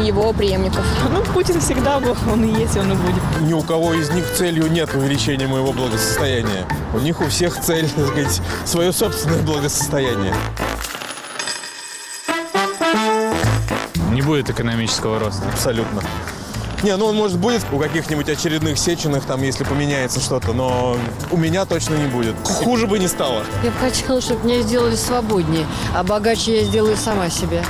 его 0.03 0.33
преемников. 0.33 0.87
Ну, 1.11 1.23
Путин 1.35 1.61
всегда 1.61 2.01
был, 2.01 2.17
он 2.33 2.45
и 2.45 2.61
есть, 2.61 2.79
он 2.79 2.93
и 2.93 2.95
будет. 2.95 3.23
Ни 3.43 3.53
у 3.53 3.61
кого 3.61 3.93
из 3.93 4.09
них 4.09 4.25
целью 4.33 4.71
нет 4.71 4.95
увеличения 4.95 5.49
моего 5.49 5.75
благосостояния. 5.75 6.67
У 6.95 6.99
них 6.99 7.21
у 7.21 7.27
всех 7.29 7.61
цель, 7.61 7.91
так 7.91 8.07
сказать, 8.09 8.41
свое 8.65 8.91
собственное 8.91 9.43
благосостояние. 9.43 10.33
Не 14.23 14.27
будет 14.27 14.51
экономического 14.51 15.19
роста. 15.19 15.43
Абсолютно. 15.53 16.03
Не, 16.83 16.97
ну 16.97 17.07
он, 17.07 17.17
может, 17.17 17.39
будет 17.39 17.63
у 17.73 17.79
каких-нибудь 17.79 18.29
очередных 18.29 18.77
сеченых, 18.77 19.25
там, 19.25 19.43
если 19.43 19.63
поменяется 19.63 20.21
что-то, 20.21 20.53
но 20.53 20.97
у 21.31 21.37
меня 21.37 21.65
точно 21.65 21.95
не 21.95 22.09
будет. 22.09 22.35
Хуже 22.45 22.87
бы 22.87 22.99
не 22.99 23.07
стало. 23.07 23.45
Я 23.63 23.71
бы 23.71 23.77
хотела, 23.79 24.21
чтобы 24.21 24.47
меня 24.47 24.63
сделали 24.63 24.97
свободнее, 24.97 25.67
а 25.95 26.03
богаче 26.03 26.61
я 26.61 26.65
сделаю 26.65 26.97
сама 26.97 27.31
себе. 27.31 27.63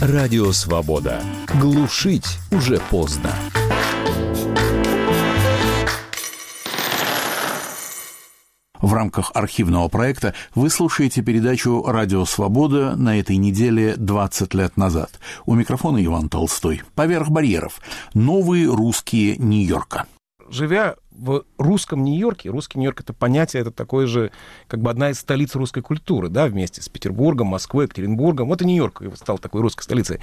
Радио 0.00 0.50
«Свобода». 0.52 1.22
Глушить 1.54 2.38
уже 2.50 2.80
поздно. 2.90 3.30
В 8.90 8.92
рамках 8.92 9.30
архивного 9.34 9.86
проекта 9.86 10.34
вы 10.52 10.68
слушаете 10.68 11.22
передачу 11.22 11.84
«Радио 11.86 12.24
Свобода» 12.24 12.96
на 12.96 13.20
этой 13.20 13.36
неделе 13.36 13.94
20 13.96 14.52
лет 14.54 14.76
назад. 14.76 15.12
У 15.46 15.54
микрофона 15.54 16.04
Иван 16.04 16.28
Толстой. 16.28 16.82
«Поверх 16.96 17.30
барьеров. 17.30 17.80
Новые 18.14 18.66
русские 18.66 19.36
Нью-Йорка». 19.36 20.06
Живя 20.48 20.96
в 21.12 21.44
русском 21.58 22.02
Нью-Йорке, 22.02 22.50
русский 22.50 22.78
Нью-Йорк— 22.78 23.00
это 23.02 23.12
понятие, 23.12 23.60
это 23.60 23.70
такое 23.70 24.06
же, 24.06 24.32
как 24.66 24.80
бы 24.80 24.90
одна 24.90 25.10
из 25.10 25.20
столиц 25.20 25.54
русской 25.54 25.82
культуры, 25.82 26.28
да, 26.28 26.46
вместе 26.46 26.82
с 26.82 26.88
Петербургом, 26.88 27.48
Москвой, 27.48 27.84
Екатеринбургом. 27.84 28.48
Вот 28.48 28.62
и 28.62 28.64
Нью-Йорк 28.64 29.02
стал 29.14 29.38
такой 29.38 29.60
русской 29.60 29.84
столицей. 29.84 30.18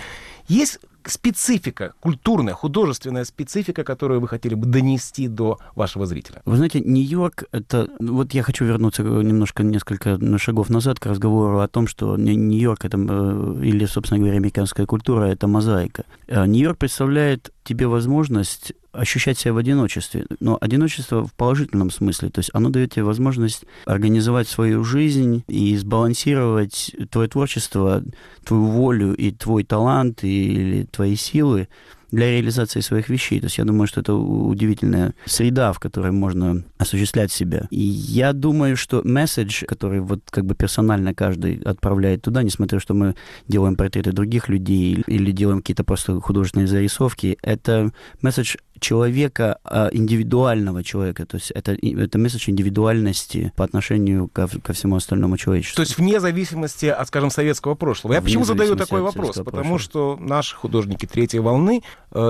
Есть 0.48 0.80
специфика, 1.06 1.94
культурная, 2.00 2.54
художественная 2.54 3.26
специфика, 3.26 3.84
которую 3.84 4.22
вы 4.22 4.28
хотели 4.28 4.56
бы 4.56 4.66
донести 4.66 5.28
до 5.28 5.60
вашего 5.76 6.06
зрителя? 6.06 6.42
Вы 6.46 6.58
знаете, 6.58 6.82
Нью-Йорк— 6.82 7.46
это... 7.52 7.90
Вот 8.00 8.34
я 8.34 8.44
хочу 8.44 8.66
вернуться 8.66 9.04
немножко, 9.04 9.64
несколько 9.64 10.20
шагов 10.38 10.70
назад 10.70 11.00
к 11.00 11.06
разговору 11.06 11.60
о 11.60 11.68
том, 11.68 11.88
что 11.88 12.18
Нью-Йорк— 12.18 12.86
это, 12.86 12.98
э, 12.98 13.62
или, 13.64 13.86
собственно 13.86 14.20
говоря, 14.20 14.38
американская 14.38 14.86
культура— 14.86 15.24
это 15.26 15.48
мозаика. 15.48 16.06
Э, 16.28 16.46
Нью-Йорк 16.46 16.78
представляет 16.78 17.52
тебе 17.64 17.88
возможность 17.88 18.74
ощущать 18.94 19.38
себя 19.38 19.54
в 19.54 19.58
одиночестве, 19.58 20.26
но 20.40 20.58
одиночество 20.60 21.26
в 21.26 21.34
положительном 21.34 21.92
смысле, 21.92 22.30
то 22.30 22.40
есть 22.40 22.50
оно 22.54 22.70
дает 22.70 22.94
тебе 22.94 23.04
возможность 23.04 23.66
организовать 23.86 24.48
свою 24.48 24.84
жизнь 24.84 25.44
и 25.48 25.78
сбалансировать 25.78 26.96
твое 27.12 27.28
творчество, 27.28 28.04
твою 28.44 28.66
волю 28.66 29.16
и 29.16 29.32
твой 29.32 29.64
талант 29.64 30.24
или 30.46 30.84
твои 30.84 31.16
силы 31.16 31.68
для 32.12 32.32
реализации 32.32 32.80
своих 32.80 33.10
вещей. 33.10 33.40
То 33.40 33.48
есть 33.48 33.58
я 33.58 33.66
думаю, 33.66 33.88
что 33.88 34.02
это 34.02 34.14
удивительная 34.14 35.14
среда, 35.26 35.74
в 35.74 35.80
которой 35.80 36.12
можно 36.12 36.64
осуществлять 36.78 37.32
себя. 37.32 37.68
И 37.70 37.82
я 37.82 38.34
думаю, 38.34 38.78
что 38.78 39.02
месседж, 39.04 39.66
который 39.66 40.00
вот 40.00 40.22
как 40.30 40.46
бы 40.46 40.56
персонально 40.56 41.14
каждый 41.14 41.62
отправляет 41.64 42.22
туда, 42.22 42.44
несмотря 42.44 42.80
что 42.80 42.94
мы 42.94 43.16
делаем 43.48 43.76
портреты 43.76 44.12
других 44.12 44.50
людей 44.50 45.04
или 45.08 45.32
делаем 45.32 45.60
какие-то 45.60 45.84
просто 45.84 46.20
художественные 46.22 46.68
зарисовки, 46.68 47.38
это 47.42 47.92
месседж 48.22 48.58
человека, 48.80 49.60
а, 49.64 49.90
индивидуального 49.92 50.84
человека. 50.84 51.26
То 51.26 51.38
есть 51.38 51.52
это, 51.52 51.74
это 51.74 52.18
месседж 52.18 52.50
индивидуальности 52.50 53.52
по 53.56 53.64
отношению 53.64 54.28
ко, 54.28 54.48
ко 54.48 54.74
всему 54.74 54.96
остальному 54.96 55.38
человечеству. 55.38 55.78
То 55.78 55.82
есть 55.82 55.98
вне 55.98 56.20
зависимости 56.20 56.86
от, 56.86 57.08
скажем, 57.08 57.30
советского 57.30 57.76
прошлого. 57.76 58.14
Я 58.14 58.20
вне 58.20 58.28
почему 58.28 58.46
задаю 58.46 58.76
такой 58.76 59.02
вопрос? 59.02 59.38
Потому 59.38 59.50
прошлого. 59.52 59.80
что 59.80 60.18
наши 60.20 60.56
художники 60.56 61.06
третьей 61.06 61.40
волны, 61.40 61.82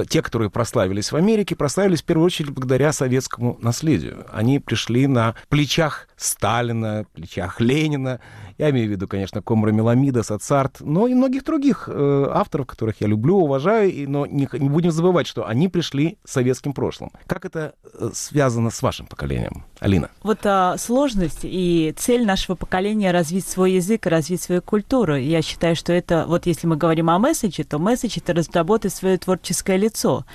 те, 0.10 0.22
которые 0.22 0.50
прославились 0.50 1.12
в 1.12 1.16
Америке, 1.16 1.56
прославились 1.56 2.02
в 2.02 2.06
первую 2.06 2.26
очередь 2.26 2.52
благодаря 2.52 2.92
советскому 2.92 3.58
наследию. 3.62 4.26
Они 4.32 4.60
пришли 4.60 5.08
на 5.08 5.36
плечах 5.50 6.07
Сталина, 6.18 7.06
плечах 7.14 7.62
Ленина. 7.62 8.20
Я 8.58 8.72
имею 8.72 8.88
в 8.88 8.92
виду, 8.92 9.08
конечно, 9.08 9.42
Комра 9.42 9.72
Меламида, 9.72 10.24
Сацарт, 10.24 10.82
но 10.82 11.08
и 11.08 11.14
многих 11.14 11.44
других 11.44 11.88
э, 11.88 12.28
авторов, 12.34 12.66
которых 12.66 13.00
я 13.02 13.08
люблю, 13.08 13.38
уважаю, 13.38 13.92
и, 13.92 14.08
но 14.08 14.26
не, 14.26 14.50
не 14.52 14.70
будем 14.70 14.92
забывать, 14.92 15.28
что 15.28 15.48
они 15.48 15.70
пришли 15.70 16.18
с 16.26 16.32
советским 16.34 16.74
прошлым. 16.74 17.12
Как 17.28 17.46
это 17.46 17.76
э, 17.84 18.10
связано 18.14 18.72
с 18.72 18.82
вашим 18.82 19.06
поколением? 19.06 19.64
Алина. 19.80 20.10
Вот 20.24 20.40
а, 20.46 20.76
сложность 20.78 21.42
и 21.44 21.94
цель 21.98 22.26
нашего 22.26 22.56
поколения 22.56 23.12
развить 23.12 23.48
свой 23.48 23.74
язык, 23.74 24.06
развить 24.08 24.42
свою 24.42 24.62
культуру. 24.62 25.16
Я 25.16 25.42
считаю, 25.42 25.76
что 25.76 25.94
это, 25.94 26.26
вот 26.28 26.46
если 26.48 26.68
мы 26.68 26.78
говорим 26.78 27.10
о 27.10 27.20
месседже, 27.20 27.64
то 27.64 27.78
месседж— 27.78 28.18
это 28.18 28.34
разработать 28.34 28.94
свое 28.94 29.18
творческое 29.18 29.78
лицо. 29.78 30.26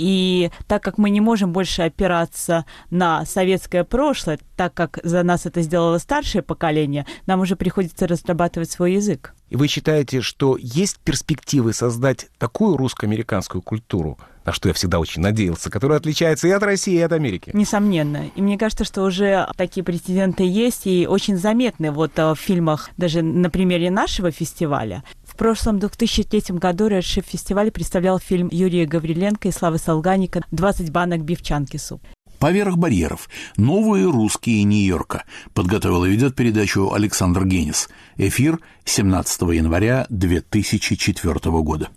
И 0.00 0.50
так 0.66 0.82
как 0.82 0.96
мы 0.96 1.10
не 1.10 1.20
можем 1.20 1.52
больше 1.52 1.82
опираться 1.82 2.64
на 2.88 3.26
советское 3.26 3.84
прошлое, 3.84 4.38
так 4.56 4.72
как 4.72 4.98
за 5.02 5.22
нас 5.22 5.44
это 5.44 5.60
сделало 5.60 5.98
старшее 5.98 6.42
поколение, 6.42 7.04
нам 7.26 7.40
уже 7.40 7.54
приходится 7.54 8.06
разрабатывать 8.06 8.70
свой 8.70 8.94
язык. 8.94 9.34
И 9.50 9.56
вы 9.56 9.68
считаете, 9.68 10.22
что 10.22 10.56
есть 10.58 11.00
перспективы 11.00 11.74
создать 11.74 12.28
такую 12.38 12.76
русско-американскую 12.76 13.60
культуру, 13.60 14.16
на 14.44 14.52
что 14.52 14.68
я 14.68 14.74
всегда 14.74 14.98
очень 14.98 15.22
надеялся, 15.22 15.70
которая 15.70 15.98
отличается 15.98 16.48
и 16.48 16.50
от 16.50 16.62
России, 16.62 16.94
и 16.94 17.00
от 17.00 17.12
Америки? 17.12 17.50
Несомненно. 17.52 18.30
И 18.34 18.42
мне 18.42 18.56
кажется, 18.56 18.84
что 18.84 19.02
уже 19.02 19.46
такие 19.56 19.84
прецеденты 19.84 20.44
есть 20.44 20.86
и 20.86 21.06
очень 21.06 21.36
заметны 21.36 21.90
вот 21.90 22.18
э, 22.18 22.32
в 22.32 22.36
фильмах, 22.36 22.90
даже 22.96 23.22
на 23.22 23.50
примере 23.50 23.90
нашего 23.90 24.30
фестиваля. 24.30 25.04
Прошлом 25.40 25.78
2003 25.78 26.58
году 26.58 26.88
Red 26.88 27.24
фестиваль 27.26 27.70
представлял 27.70 28.18
фильм 28.18 28.50
Юрия 28.52 28.84
Гавриленко 28.84 29.48
и 29.48 29.50
Славы 29.50 29.78
Солганика 29.78 30.42
«20 30.52 30.90
банок 30.90 31.22
бифчанки 31.22 31.78
суп». 31.78 32.02
«Поверх 32.38 32.76
барьеров. 32.76 33.30
Новые 33.56 34.04
русские 34.04 34.64
Нью-Йорка» 34.64 35.24
подготовил 35.54 36.04
и 36.04 36.10
ведет 36.10 36.36
передачу 36.36 36.92
Александр 36.92 37.46
Генис. 37.46 37.88
Эфир 38.18 38.60
17 38.84 39.40
января 39.54 40.04
2004 40.10 41.34
года. 41.62 41.88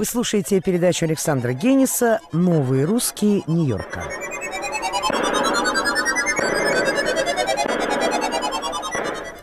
Вы 0.00 0.06
слушаете 0.06 0.62
передачу 0.62 1.04
Александра 1.04 1.52
Гениса 1.52 2.20
«Новые 2.32 2.86
русские 2.86 3.42
Нью-Йорка». 3.46 4.02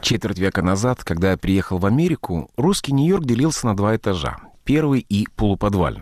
Четверть 0.02 0.40
века 0.40 0.64
назад, 0.64 1.04
когда 1.04 1.30
я 1.30 1.38
приехал 1.38 1.78
в 1.78 1.86
Америку, 1.86 2.50
русский 2.58 2.92
Нью-Йорк 2.92 3.24
делился 3.24 3.68
на 3.68 3.78
два 3.78 3.96
этажа. 3.96 4.38
Первый 4.64 5.02
и 5.02 5.28
полуподвальный. 5.36 6.02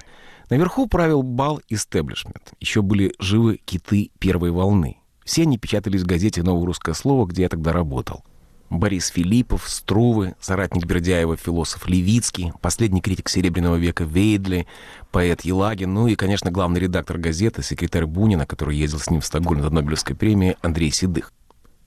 Наверху 0.50 0.88
правил 0.88 1.22
бал 1.22 1.60
истеблишмент. 1.68 2.54
Еще 2.62 2.82
были 2.82 3.14
живы 3.20 3.60
киты 3.66 4.12
первой 4.20 4.52
волны. 4.52 5.00
Все 5.26 5.42
они 5.42 5.58
печатались 5.58 6.04
в 6.04 6.08
газете 6.08 6.44
«Новое 6.44 6.68
русское 6.68 6.94
слово», 6.94 7.26
где 7.26 7.42
я 7.42 7.50
тогда 7.50 7.74
работал– 7.74 8.24
Борис 8.70 9.08
Филиппов, 9.08 9.70
Струвы, 9.70 10.36
соратник 10.40 10.86
Бердяева, 10.86 11.38
философ 11.38 11.88
Левицкий, 11.88 12.52
последний 12.62 13.00
критик 13.00 13.30
Серебряного 13.30 13.76
века 13.76 14.04
Вейдли, 14.06 14.66
поэт 15.12 15.42
Елагин, 15.42 15.94
ну 15.94 16.08
и, 16.08 16.16
конечно, 16.16 16.52
главный 16.52 16.80
редактор 16.80 17.18
газеты, 17.18 17.62
секретарь 17.62 18.06
Бунина, 18.06 18.46
который 18.46 18.76
ездил 18.76 19.00
с 19.00 19.10
ним 19.10 19.22
в 19.22 19.26
Стокгольм 19.26 19.62
за 19.62 19.70
Нобелевской 19.70 20.16
премией, 20.16 20.58
Андрей 20.62 20.92
Седых. 20.92 21.32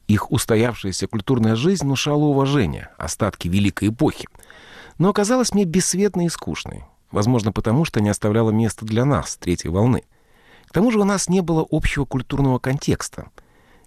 Их 0.07 0.31
устоявшаяся 0.31 1.09
культурная 1.09 1.57
жизнь 1.57 1.85
внушала 1.85 2.25
уважение, 2.25 2.91
остатки 2.97 3.49
великой 3.49 3.89
эпохи. 3.89 4.29
Но 4.99 5.11
оказалась 5.11 5.53
мне 5.53 5.65
бесцветной 5.65 6.27
и 6.27 6.31
скучной. 6.31 6.85
Возможно, 7.11 7.53
потому 7.53 7.85
что 7.85 8.01
не 8.01 8.09
оставляла 8.09 8.51
места 8.51 8.87
для 8.87 9.05
нас, 9.05 9.37
третьей 9.37 9.71
волны. 9.71 10.05
К 10.69 10.73
тому 10.73 10.91
же 10.93 11.01
у 11.01 11.05
нас 11.05 11.29
не 11.29 11.41
было 11.41 11.67
общего 11.69 12.05
культурного 12.05 12.59
контекста— 12.59 13.27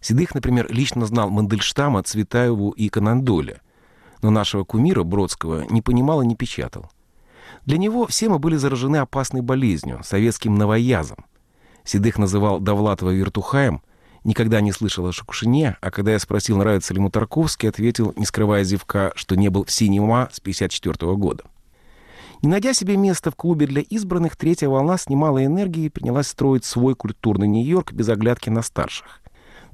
Седых, 0.02 0.34
например, 0.34 0.68
лично 0.72 1.06
знал 1.06 1.30
Мандельштама, 1.30 2.02
Цветаеву 2.02 2.72
и 2.72 2.90
Канандоля, 2.90 3.62
но 4.24 4.32
нашего 4.32 4.64
кумира 4.64 5.04
Бродского 5.04 5.66
не 5.70 5.82
понимал 5.82 6.24
и 6.24 6.26
не 6.26 6.36
печатал. 6.36 6.92
Для 7.66 7.78
него 7.78 8.08
все 8.08 8.28
мы 8.28 8.40
были 8.40 8.56
заражены 8.56 8.98
опасной 8.98 9.42
болезнью, 9.42 10.02
советским 10.04 10.58
новоязом. 10.58 11.26
Седых 11.84 12.18
называл 12.18 12.60
Довлатова 12.60 13.12
вертухаем, 13.12 13.82
никогда 14.24 14.60
не 14.62 14.72
слышал 14.72 15.06
о 15.06 15.12
Шукшине, 15.12 15.78
а 15.82 15.92
когда 15.92 16.14
я 16.14 16.20
спросил, 16.20 16.58
нравится 16.58 16.94
ли 16.94 17.00
ему 17.00 17.12
Тарковский, 17.12 17.70
ответил, 17.70 18.14
не 18.16 18.26
скрывая 18.26 18.64
зевка, 18.64 19.12
что 19.16 19.36
не 19.36 19.50
был 19.50 19.66
в 19.66 19.72
«Синема» 19.72 20.30
с 20.32 20.40
54 20.40 21.16
года. 21.16 21.44
Не 22.42 22.50
найдя 22.50 22.74
себе 22.74 22.98
места 22.98 23.30
в 23.30 23.36
клубе 23.36 23.68
для 23.68 23.84
избранных, 23.84 24.36
третья 24.36 24.68
волна 24.68 24.98
с 24.98 25.08
немалой 25.08 25.46
энергией 25.46 25.90
принялась 25.90 26.28
строить 26.28 26.66
свой 26.66 26.96
культурный 26.96 27.48
Нью-Йорк 27.48 27.94
без 27.94 28.10
оглядки 28.10 28.50
на 28.50 28.64
старших. 28.64 29.21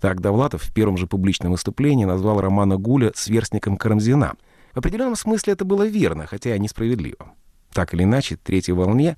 Так 0.02 0.22
Довлатов 0.22 0.64
в 0.64 0.74
первом 0.74 0.98
же 0.98 1.08
публичном 1.08 1.52
выступлении 1.54 2.06
назвал 2.06 2.40
Романа 2.40 2.78
Гуля 2.78 3.12
сверстником 3.16 3.78
Карамзина. 3.78 4.36
В 4.74 4.78
определенном 4.78 5.16
смысле 5.16 5.54
это 5.54 5.66
было 5.66 5.88
верно, 5.88 6.28
хотя 6.28 6.56
и 6.56 6.60
несправедливо. 6.60 7.34
Так 7.74 7.94
или 7.94 8.04
иначе, 8.04 8.38
третьей 8.38 8.74
волне, 8.74 9.18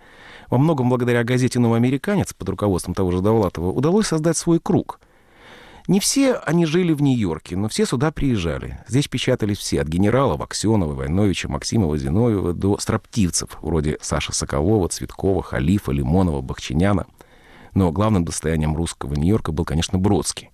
во 0.50 0.58
многом 0.58 0.90
благодаря 0.90 1.24
газете 1.24 1.60
«Новый 1.60 1.78
американец» 1.78 2.34
под 2.34 2.50
руководством 2.50 2.94
того 2.94 3.12
же 3.12 3.22
Довлатова, 3.22 3.72
удалось 3.72 4.08
создать 4.08 4.38
свой 4.38 4.60
круг. 4.60 5.00
Не 5.88 6.00
все 6.00 6.36
они 6.36 6.66
жили 6.66 6.94
в 6.94 7.02
Нью-Йорке, 7.02 7.56
но 7.56 7.68
все 7.68 7.86
сюда 7.86 8.12
приезжали. 8.12 8.80
Здесь 8.88 9.08
печатались 9.08 9.58
все, 9.58 9.82
от 9.82 9.88
генералов 9.88 10.40
Аксенова, 10.42 10.94
Войновича, 10.94 11.50
Максимова, 11.50 11.98
Зиновьева 11.98 12.54
до 12.54 12.78
строптивцев, 12.78 13.58
вроде 13.62 13.98
Саши 14.02 14.34
Соколова, 14.34 14.88
Цветкова, 14.88 15.42
Халифа, 15.42 15.92
Лимонова, 15.92 16.42
Бахчиняна. 16.42 17.08
Но 17.74 17.92
главным 17.92 18.24
достоянием 18.24 18.76
русского 18.76 19.16
Нью-Йорка 19.16 19.52
был, 19.52 19.66
конечно, 19.66 19.98
Бродский. 19.98 20.52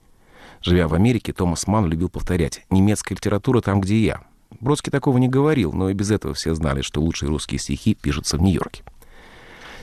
Живя 0.61 0.87
в 0.87 0.93
Америке, 0.93 1.33
Томас 1.33 1.67
Манн 1.67 1.87
любил 1.87 2.09
повторять 2.09 2.65
«немецкая 2.69 3.15
литература 3.15 3.61
там, 3.61 3.81
где 3.81 3.99
я». 4.03 4.23
Бродский 4.59 4.91
такого 4.91 5.17
не 5.17 5.27
говорил, 5.27 5.73
но 5.73 5.89
и 5.89 5.93
без 5.93 6.11
этого 6.11 6.33
все 6.33 6.53
знали, 6.55 6.81
что 6.81 7.01
лучшие 7.01 7.29
русские 7.29 7.59
стихи 7.59 7.93
пишутся 7.93 8.37
в 8.37 8.41
Нью-Йорке. 8.41 8.83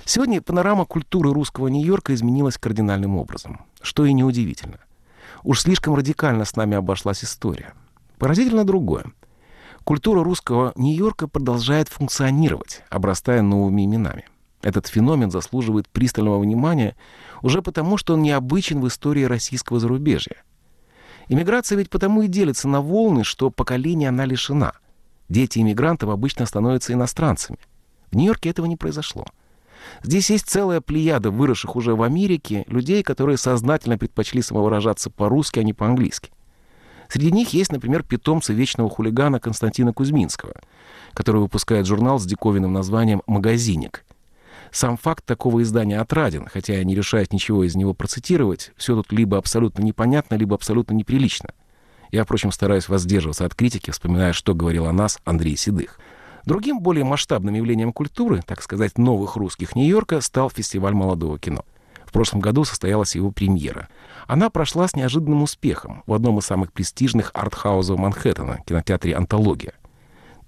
Сегодня 0.05 0.41
панорама 0.41 0.85
культуры 0.85 1.33
русского 1.33 1.69
Нью-Йорка 1.69 2.15
изменилась 2.15 2.59
кардинальным 2.59 3.17
образом, 3.17 3.61
что 3.81 4.05
и 4.05 4.13
неудивительно. 4.13 4.79
Уж 5.45 5.61
слишком 5.61 5.95
радикально 5.95 6.45
с 6.45 6.57
нами 6.57 6.77
обошлась 6.77 7.23
история. 7.23 7.75
Поразительно 8.19 8.65
другое. 8.65 9.07
Культура 9.85 10.25
русского 10.25 10.73
Нью-Йорка 10.77 11.29
продолжает 11.29 11.89
функционировать, 11.89 12.83
обрастая 12.89 13.43
новыми 13.43 13.85
именами. 13.85 14.25
Этот 14.63 14.87
феномен 14.87 15.31
заслуживает 15.31 15.89
пристального 15.89 16.39
внимания 16.39 16.97
уже 17.43 17.63
потому, 17.63 17.97
что 17.97 18.15
он 18.15 18.23
необычен 18.23 18.81
в 18.81 18.89
истории 18.89 19.25
российского 19.25 19.81
зарубежья– 19.81 20.43
Иммиграция 21.29 21.79
ведь 21.79 21.91
потому 21.91 22.23
и 22.23 22.29
делится 22.29 22.69
на 22.69 22.81
волны, 22.81 23.25
что 23.25 23.51
поколение 23.51 24.09
она 24.09 24.25
лишена. 24.25 24.73
Дети 25.29 25.59
иммигрантов 25.61 26.11
обычно 26.11 26.47
становятся 26.47 26.93
иностранцами. 26.93 27.59
В 28.11 28.17
Нью-Йорке 28.17 28.51
этого 28.51 28.67
не 28.67 28.77
произошло. 28.77 29.27
Здесь 30.03 30.31
есть 30.31 30.49
целая 30.49 30.81
плеяда 30.81 31.31
выросших 31.31 31.77
уже 31.77 31.95
в 31.95 32.03
Америке 32.03 32.65
людей, 32.69 33.03
которые 33.03 33.37
сознательно 33.37 33.99
предпочли 33.99 34.43
самовыражаться 34.43 35.11
по-русски, 35.11 35.61
а 35.61 35.63
не 35.63 35.73
по-английски. 35.73 36.31
Среди 37.09 37.31
них 37.31 37.51
есть, 37.51 37.73
например, 37.73 38.03
питомцы 38.03 38.55
вечного 38.55 38.89
хулигана 38.89 39.39
Константина 39.39 39.93
Кузьминского, 39.93 40.55
который 41.13 41.41
выпускает 41.41 41.87
журнал 41.87 42.19
с 42.19 42.25
диковинным 42.25 42.73
названием 42.73 43.23
«Магазинник», 43.27 44.05
сам 44.73 44.97
факт 44.97 45.25
такого 45.25 45.63
издания 45.63 46.01
отраден, 46.01 46.47
хотя 46.47 46.75
я 46.75 46.85
не 46.85 46.95
решаюсь 46.95 47.31
ничего 47.31 47.65
из 47.65 47.77
него 47.77 47.93
процитировать, 47.93 48.73
все 48.77 48.97
тут 48.97 49.13
либо 49.13 49.37
абсолютно 49.37 49.83
непонятно, 49.83 50.35
либо 50.35 50.55
абсолютно 50.55 50.95
неприлично. 50.95 51.51
Я, 52.11 52.25
впрочем, 52.25 52.53
стараюсь 52.53 52.89
воздерживаться 52.89 53.45
от 53.45 53.55
критики, 53.55 53.91
вспоминая, 53.91 54.33
что 54.33 54.55
говорил 54.55 54.87
о 54.87 54.93
нас 54.93 55.19
Андрей 55.25 55.57
Седых. 55.57 56.01
Другим 56.47 56.81
более 56.81 57.05
масштабным 57.05 57.55
явлением 57.55 57.93
культуры, 57.93 58.43
так 58.45 58.63
сказать, 58.63 58.99
новых 58.99 59.37
русских 59.37 59.77
Нью-Йорка, 59.77 60.21
стал 60.21 60.51
фестиваль 60.51 60.95
молодого 60.95 61.39
кино. 61.39 61.65
В 62.07 62.13
прошлом 62.13 62.41
году 62.41 62.65
состоялась 62.65 63.15
его 63.15 63.31
премьера. 63.31 63.89
Она 64.27 64.51
прошла 64.51 64.89
с 64.89 64.97
неожиданным 64.97 65.43
успехом 65.43 66.03
в 66.07 66.13
одном 66.13 66.39
из 66.39 66.45
самых 66.45 66.73
престижных 66.73 67.31
артхаузов 67.35 67.99
Манхэттена, 67.99 68.61
кинотеатре 68.67 69.15
«Антология». 69.15 69.73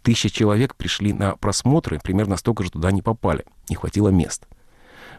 Тысяча 0.04 0.28
человек 0.28 0.76
пришли 0.76 1.14
на 1.14 1.34
просмотры, 1.36 1.98
примерно 1.98 2.36
столько 2.36 2.62
же 2.62 2.70
туда 2.70 2.92
не 2.92 3.00
попали. 3.00 3.46
Не 3.70 3.76
хватило 3.76 4.10
мест. 4.10 4.46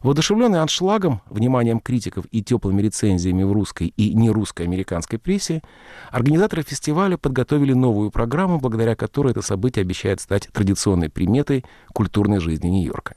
Воодушевленный 0.04 0.62
аншлагом, 0.62 1.22
вниманием 1.28 1.80
критиков 1.80 2.26
и 2.30 2.44
теплыми 2.44 2.84
рецензиями 2.84 3.42
в 3.42 3.52
русской 3.52 3.88
и 3.98 4.14
нерусской 4.14 4.68
американской 4.68 5.18
прессе, 5.18 5.64
организаторы 6.12 6.62
фестиваля 6.62 7.18
подготовили 7.18 7.74
новую 7.74 8.12
программу, 8.12 8.60
благодаря 8.60 8.96
которой 8.96 9.32
это 9.32 9.42
событие 9.42 9.82
обещает 9.82 10.22
стать 10.22 10.50
традиционной 10.54 11.10
приметой 11.10 11.66
культурной 11.92 12.40
жизни 12.40 12.68
Нью-Йорка. 12.68 13.16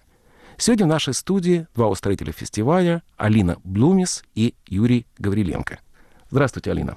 Сегодня 0.57 0.87
в 0.87 0.89
нашей 0.89 1.12
студии 1.12 1.66
два 1.75 1.89
устроителя 1.89 2.33
фестиваля 2.33 3.03
Алина 3.19 3.59
Блумис 3.62 4.25
и 4.35 4.55
Юрий 4.66 5.07
Гавриленко. 5.19 5.81
Здравствуйте, 6.31 6.71
Алина. 6.71 6.97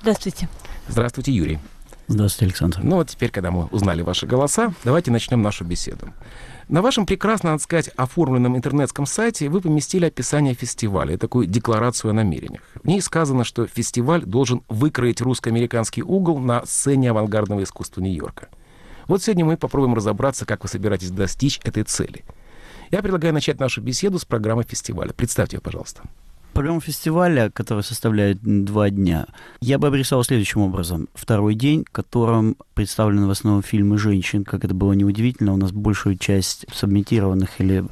Здравствуйте. 0.00 0.48
Здравствуйте, 0.86 1.32
Юрий. 1.32 1.58
Здравствуйте, 2.06 2.46
Александр. 2.46 2.80
Ну 2.82 2.96
вот 2.96 3.08
теперь, 3.08 3.30
когда 3.30 3.50
мы 3.50 3.64
узнали 3.66 4.02
ваши 4.02 4.26
голоса, 4.26 4.74
давайте 4.84 5.10
начнем 5.10 5.40
нашу 5.40 5.64
беседу. 5.64 6.12
На 6.68 6.82
вашем 6.82 7.06
прекрасно, 7.06 7.52
надо 7.52 7.62
сказать, 7.62 7.88
оформленном 7.96 8.56
интернетском 8.56 9.06
сайте 9.06 9.48
вы 9.48 9.60
поместили 9.60 10.06
описание 10.06 10.54
фестиваля, 10.54 11.16
такую 11.16 11.46
декларацию 11.46 12.10
о 12.10 12.14
намерениях. 12.14 12.62
В 12.82 12.86
ней 12.86 13.00
сказано, 13.00 13.44
что 13.44 13.66
фестиваль 13.66 14.24
должен 14.24 14.62
выкроить 14.68 15.20
русско-американский 15.20 16.02
угол 16.02 16.38
на 16.38 16.64
сцене 16.66 17.10
авангардного 17.10 17.62
искусства 17.62 18.00
Нью-Йорка. 18.02 18.48
Вот 19.08 19.22
сегодня 19.22 19.44
мы 19.44 19.56
попробуем 19.56 19.94
разобраться, 19.94 20.46
как 20.46 20.62
вы 20.62 20.68
собираетесь 20.68 21.10
достичь 21.10 21.60
этой 21.64 21.84
цели. 21.84 22.24
Я 22.90 23.02
предлагаю 23.02 23.34
начать 23.34 23.60
нашу 23.60 23.80
беседу 23.80 24.18
с 24.18 24.24
программы 24.24 24.62
фестиваля. 24.62 25.12
Представьте 25.12 25.56
ее, 25.56 25.60
пожалуйста. 25.60 26.02
Программа 26.54 26.80
фестиваля, 26.80 27.50
которая 27.50 27.82
составляет 27.82 28.38
два 28.40 28.88
дня, 28.88 29.26
я 29.60 29.76
бы 29.76 29.88
обрисовал 29.88 30.22
следующим 30.22 30.60
образом. 30.60 31.08
Второй 31.12 31.56
день, 31.56 31.84
в 31.84 31.90
котором 31.90 32.56
представлены 32.74 33.26
в 33.26 33.30
основном 33.30 33.64
фильмы 33.64 33.98
женщин, 33.98 34.44
как 34.44 34.64
это 34.64 34.72
было 34.72 34.92
неудивительно, 34.92 35.52
у 35.52 35.56
нас 35.56 35.72
большую 35.72 36.16
часть 36.16 36.64
сабмитированных 36.72 37.60
или 37.60 37.84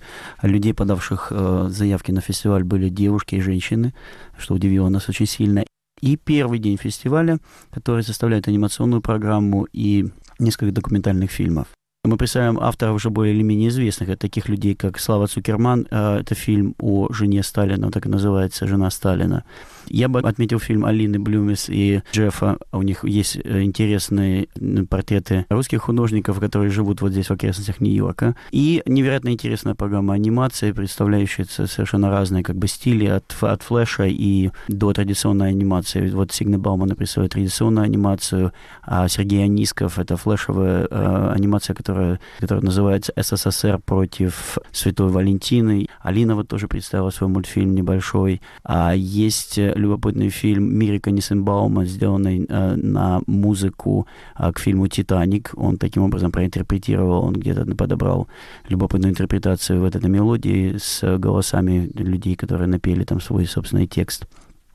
людей, 0.43 0.75
подавших 0.75 1.33
э, 1.33 1.67
заявки 1.71 2.13
на 2.13 2.21
фестиваль, 2.21 2.63
были 2.63 2.89
девушки 2.89 3.35
и 3.35 3.41
женщины, 3.41 3.95
что 4.39 4.55
удивило 4.55 4.89
нас 4.89 5.09
очень 5.09 5.27
сильно. 5.27 5.65
И 6.01 6.17
первый 6.17 6.61
день 6.61 6.77
фестиваля, 6.77 7.41
который 7.73 8.05
составляет 8.05 8.47
анимационную 8.47 9.03
программу 9.03 9.67
и 9.73 10.07
несколько 10.39 10.73
документальных 10.73 11.33
фильмов. 11.33 11.67
Мы 12.05 12.17
представляем 12.17 12.59
авторов 12.59 12.97
уже 12.97 13.11
более 13.11 13.33
или 13.33 13.43
менее 13.45 13.69
известных. 13.69 14.19
Таких 14.19 14.49
людей, 14.49 14.75
как 14.75 14.99
Слава 14.99 15.29
Цукерман. 15.29 15.87
Э, 15.93 16.19
это 16.19 16.35
фильм 16.35 16.75
о 16.81 17.13
жене 17.13 17.45
Сталина, 17.45 17.93
так 17.93 18.07
и 18.07 18.09
называется 18.09 18.67
«Жена 18.67 18.91
Сталина». 18.91 19.45
Я 19.87 20.09
бы 20.09 20.21
отметил 20.21 20.59
фильм 20.59 20.85
Алины 20.85 21.19
Блюмис 21.19 21.69
и 21.69 22.03
Джеффа. 22.13 22.59
У 22.73 22.83
них 22.83 23.05
есть 23.05 23.37
э, 23.37 23.63
интересные 23.63 24.49
портреты 24.89 25.47
русских 25.49 25.83
художников, 25.83 26.41
которые 26.41 26.71
живут 26.71 27.03
вот 27.03 27.13
здесь, 27.13 27.29
в 27.29 27.33
окрестностях 27.33 27.81
Нью-Йорка. 27.81 28.35
И 28.51 28.83
невероятно 28.87 29.29
интересная 29.29 29.75
программа 29.75 30.15
анимации, 30.15 30.73
представляющая 30.73 31.45
совершенно 31.45 32.11
разные 32.11 32.43
как 32.43 32.57
бы 32.57 32.69
стили 32.69 33.07
от, 33.07 33.37
от 33.41 33.63
флеша 33.63 34.07
и 34.07 34.51
до 34.69 34.93
традиционной 34.93 35.51
анимации. 35.51 36.11
Вот 36.11 36.33
Сигна 36.33 36.59
Баумана 36.59 36.95
представляет 36.95 37.33
традиционную 37.33 37.85
анимацию, 37.85 38.53
а 38.83 39.09
Сергей 39.09 39.45
Анисков— 39.45 39.99
это 40.01 40.17
флешевая 40.17 40.87
э, 40.91 41.33
анимация, 41.35 41.75
которая, 41.75 41.92
которая 42.39 42.65
называется 42.65 43.13
«СССР 43.17 43.79
против 43.85 44.59
Святой 44.73 45.11
Валентины». 45.11 45.89
Алина 46.01 46.35
вот 46.35 46.49
тоже 46.49 46.69
представила 46.69 47.11
свой 47.11 47.29
мультфильм 47.31 47.75
небольшой. 47.75 48.41
А 48.65 48.93
есть 48.95 49.59
любопытный 49.59 50.29
фильм 50.29 50.77
Мирика 50.79 51.11
Нисенбаума, 51.11 51.85
сделанный 51.85 52.47
э, 52.49 52.77
на 52.77 53.21
музыку 53.27 54.07
э, 54.39 54.53
к 54.53 54.59
фильму 54.59 54.89
«Титаник». 54.89 55.53
Он 55.57 55.77
таким 55.77 56.03
образом 56.03 56.33
проинтерпретировал, 56.33 57.25
он 57.25 57.35
где-то 57.35 57.65
подобрал 57.77 58.29
любопытную 58.69 59.13
интерпретацию 59.13 59.81
в 59.81 59.85
этой 59.85 60.09
мелодии 60.09 60.77
с 60.79 61.19
голосами 61.19 61.91
людей, 61.95 62.37
которые 62.37 62.69
напели 62.69 63.05
там 63.05 63.21
свой 63.21 63.47
собственный 63.47 63.87
текст. 63.87 64.27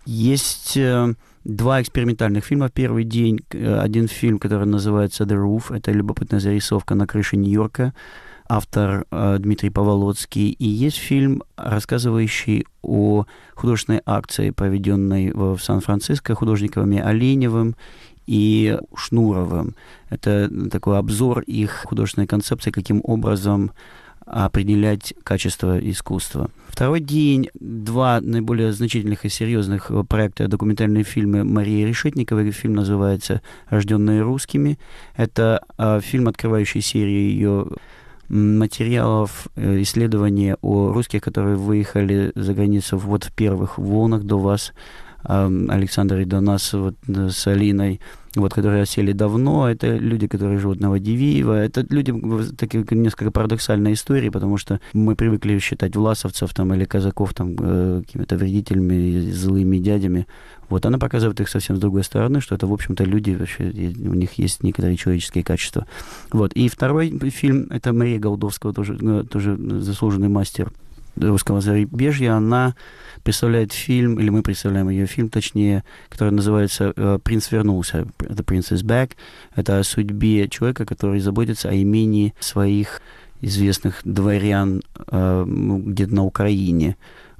Есть 0.05 0.77
э, 0.77 1.13
два 1.47 1.81
экспериментальных 1.81 2.45
фильма. 2.45 2.69
Первый 2.69 3.03
день, 3.03 3.39
э, 3.51 3.79
один 3.79 4.07
фильм, 4.07 4.37
который 4.37 4.67
называется 4.67 5.23
«The 5.23 5.35
Roof». 5.35 5.75
Это 5.75 5.91
любопытная 5.91 6.39
зарисовка 6.39 6.95
на 6.95 7.07
крыше 7.07 7.37
Нью-Йорка 7.37 7.93
автор 8.49 9.05
э, 9.11 9.37
Дмитрий 9.39 9.69
Поволоцкий. 9.69 10.51
И 10.51 10.67
есть 10.67 10.97
фильм, 10.97 11.43
рассказывающий 11.57 12.65
о 12.81 13.25
художественной 13.55 14.01
акции, 14.05 14.51
проведенной 14.51 15.31
в 15.33 15.57
Сан-Франциско 15.59 16.35
художниками 16.35 16.99
Оленевым 16.99 17.75
и 18.25 18.77
Шнуровым. 18.95 19.75
Это 20.09 20.49
такой 20.69 20.97
обзор 20.97 21.39
их 21.39 21.83
художественной 21.85 22.27
концепции, 22.27 22.71
каким 22.71 23.01
образом 23.03 23.71
определять 24.27 25.13
качество 25.23 25.79
искусства. 25.79 26.49
Второй 26.67 26.99
день 26.99 27.49
два 27.59 28.19
наиболее 28.21 28.71
значительных 28.73 29.25
и 29.25 29.29
серьезных 29.29 29.91
проекта 30.07 30.47
документальные 30.47 31.03
фильмы 31.03 31.43
Марии 31.43 31.85
Решетниковой. 31.85 32.51
Фильм 32.51 32.75
называется 32.75 33.41
«Рожденные 33.69 34.21
русскими». 34.21 34.77
Это 35.15 35.63
э, 35.77 36.01
фильм, 36.01 36.27
открывающий 36.27 36.81
серию 36.81 37.29
ее 37.29 37.67
материалов, 38.29 39.47
э, 39.55 39.81
исследования 39.81 40.57
о 40.61 40.91
русских, 40.91 41.21
которые 41.21 41.55
выехали 41.55 42.31
за 42.35 42.53
границу 42.53 42.97
вот 42.97 43.23
в 43.23 43.33
первых 43.33 43.77
волнах 43.77 44.23
до 44.23 44.37
вас, 44.37 44.73
Александр 45.23 46.19
и 46.19 46.25
до 46.25 46.39
нас 46.41 46.73
вот 46.73 46.95
э, 47.07 47.29
с 47.29 47.47
Алиной, 47.47 47.99
вот, 48.41 48.53
которые 48.53 48.83
осели 48.83 49.11
давно, 49.11 49.69
это 49.69 49.97
люди, 49.97 50.27
которые 50.27 50.59
живут 50.59 50.79
на 50.79 50.89
Вадивиево, 50.89 51.53
это 51.53 51.85
люди, 51.89 52.13
такие 52.55 52.85
несколько 52.91 53.31
парадоксальные 53.31 53.93
истории, 53.93 54.29
потому 54.29 54.57
что 54.57 54.79
мы 54.93 55.15
привыкли 55.15 55.59
считать 55.59 55.95
власовцев 55.95 56.53
там 56.53 56.73
или 56.73 56.85
казаков 56.85 57.33
там 57.33 57.55
э, 57.59 58.01
какими-то 58.05 58.37
вредителями, 58.37 59.31
злыми 59.31 59.77
дядями, 59.77 60.27
вот 60.69 60.85
она 60.85 60.97
показывает 60.97 61.39
их 61.39 61.49
совсем 61.49 61.77
с 61.77 61.79
другой 61.79 62.03
стороны, 62.03 62.41
что 62.41 62.55
это, 62.55 62.67
в 62.67 62.73
общем-то, 62.73 63.03
люди, 63.03 63.31
вообще, 63.31 63.63
у 63.63 64.13
них 64.13 64.33
есть 64.33 64.63
некоторые 64.63 64.97
человеческие 64.97 65.43
качества. 65.43 65.85
Вот. 66.31 66.53
И 66.53 66.67
второй 66.67 67.17
фильм, 67.29 67.67
это 67.69 67.93
Мария 67.93 68.19
Голдовского, 68.19 68.73
тоже, 68.73 68.97
ну, 68.99 69.23
тоже 69.23 69.55
заслуженный 69.57 70.27
мастер 70.27 70.71
русского 71.19 71.61
зарубежья, 71.61 72.33
она 72.33 72.75
представляет 73.23 73.73
фильм, 73.73 74.19
или 74.19 74.29
мы 74.29 74.41
представляем 74.41 74.89
ее 74.89 75.05
фильм, 75.05 75.29
точнее, 75.29 75.83
который 76.09 76.31
называется 76.31 76.93
э, 76.95 77.19
«Принц 77.23 77.51
вернулся», 77.51 78.07
«The 78.19 78.45
Prince 78.45 78.71
is 78.71 78.83
Back». 78.83 79.11
Это 79.55 79.79
о 79.79 79.83
судьбе 79.83 80.47
человека, 80.47 80.85
который 80.85 81.19
заботится 81.19 81.69
о 81.69 81.75
имении 81.75 82.33
своих 82.39 83.01
известных 83.41 84.01
дворян 84.03 84.81
э, 85.11 85.45
где-то 85.47 86.15
на 86.15 86.23
Украине. 86.23 86.95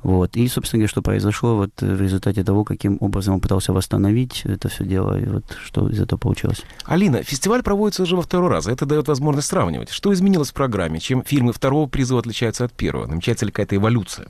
Вот. 0.07 0.37
И, 0.37 0.47
собственно 0.47 0.79
говоря, 0.79 0.87
что 0.87 1.01
произошло 1.01 1.57
вот 1.57 1.81
в 1.81 2.01
результате 2.01 2.41
того, 2.45 2.63
каким 2.63 2.97
образом 3.01 3.33
он 3.33 3.39
пытался 3.41 3.73
восстановить 3.73 4.43
это 4.45 4.69
все 4.69 4.85
дело, 4.85 5.19
и 5.19 5.25
вот 5.25 5.43
что 5.61 5.89
из 5.89 5.99
этого 5.99 6.17
получилось. 6.17 6.63
Алина, 6.85 7.23
фестиваль 7.23 7.61
проводится 7.61 8.03
уже 8.03 8.15
во 8.15 8.21
второй 8.21 8.49
раз. 8.49 8.67
Это 8.67 8.85
дает 8.85 9.09
возможность 9.09 9.49
сравнивать. 9.49 9.89
Что 9.89 10.13
изменилось 10.13 10.51
в 10.51 10.53
программе? 10.53 11.01
Чем 11.01 11.23
фильмы 11.23 11.51
второго 11.51 11.89
призыва 11.89 12.21
отличаются 12.21 12.63
от 12.63 12.71
первого? 12.71 13.05
Намечается 13.05 13.45
ли 13.45 13.51
какая-то 13.51 13.75
эволюция? 13.75 14.29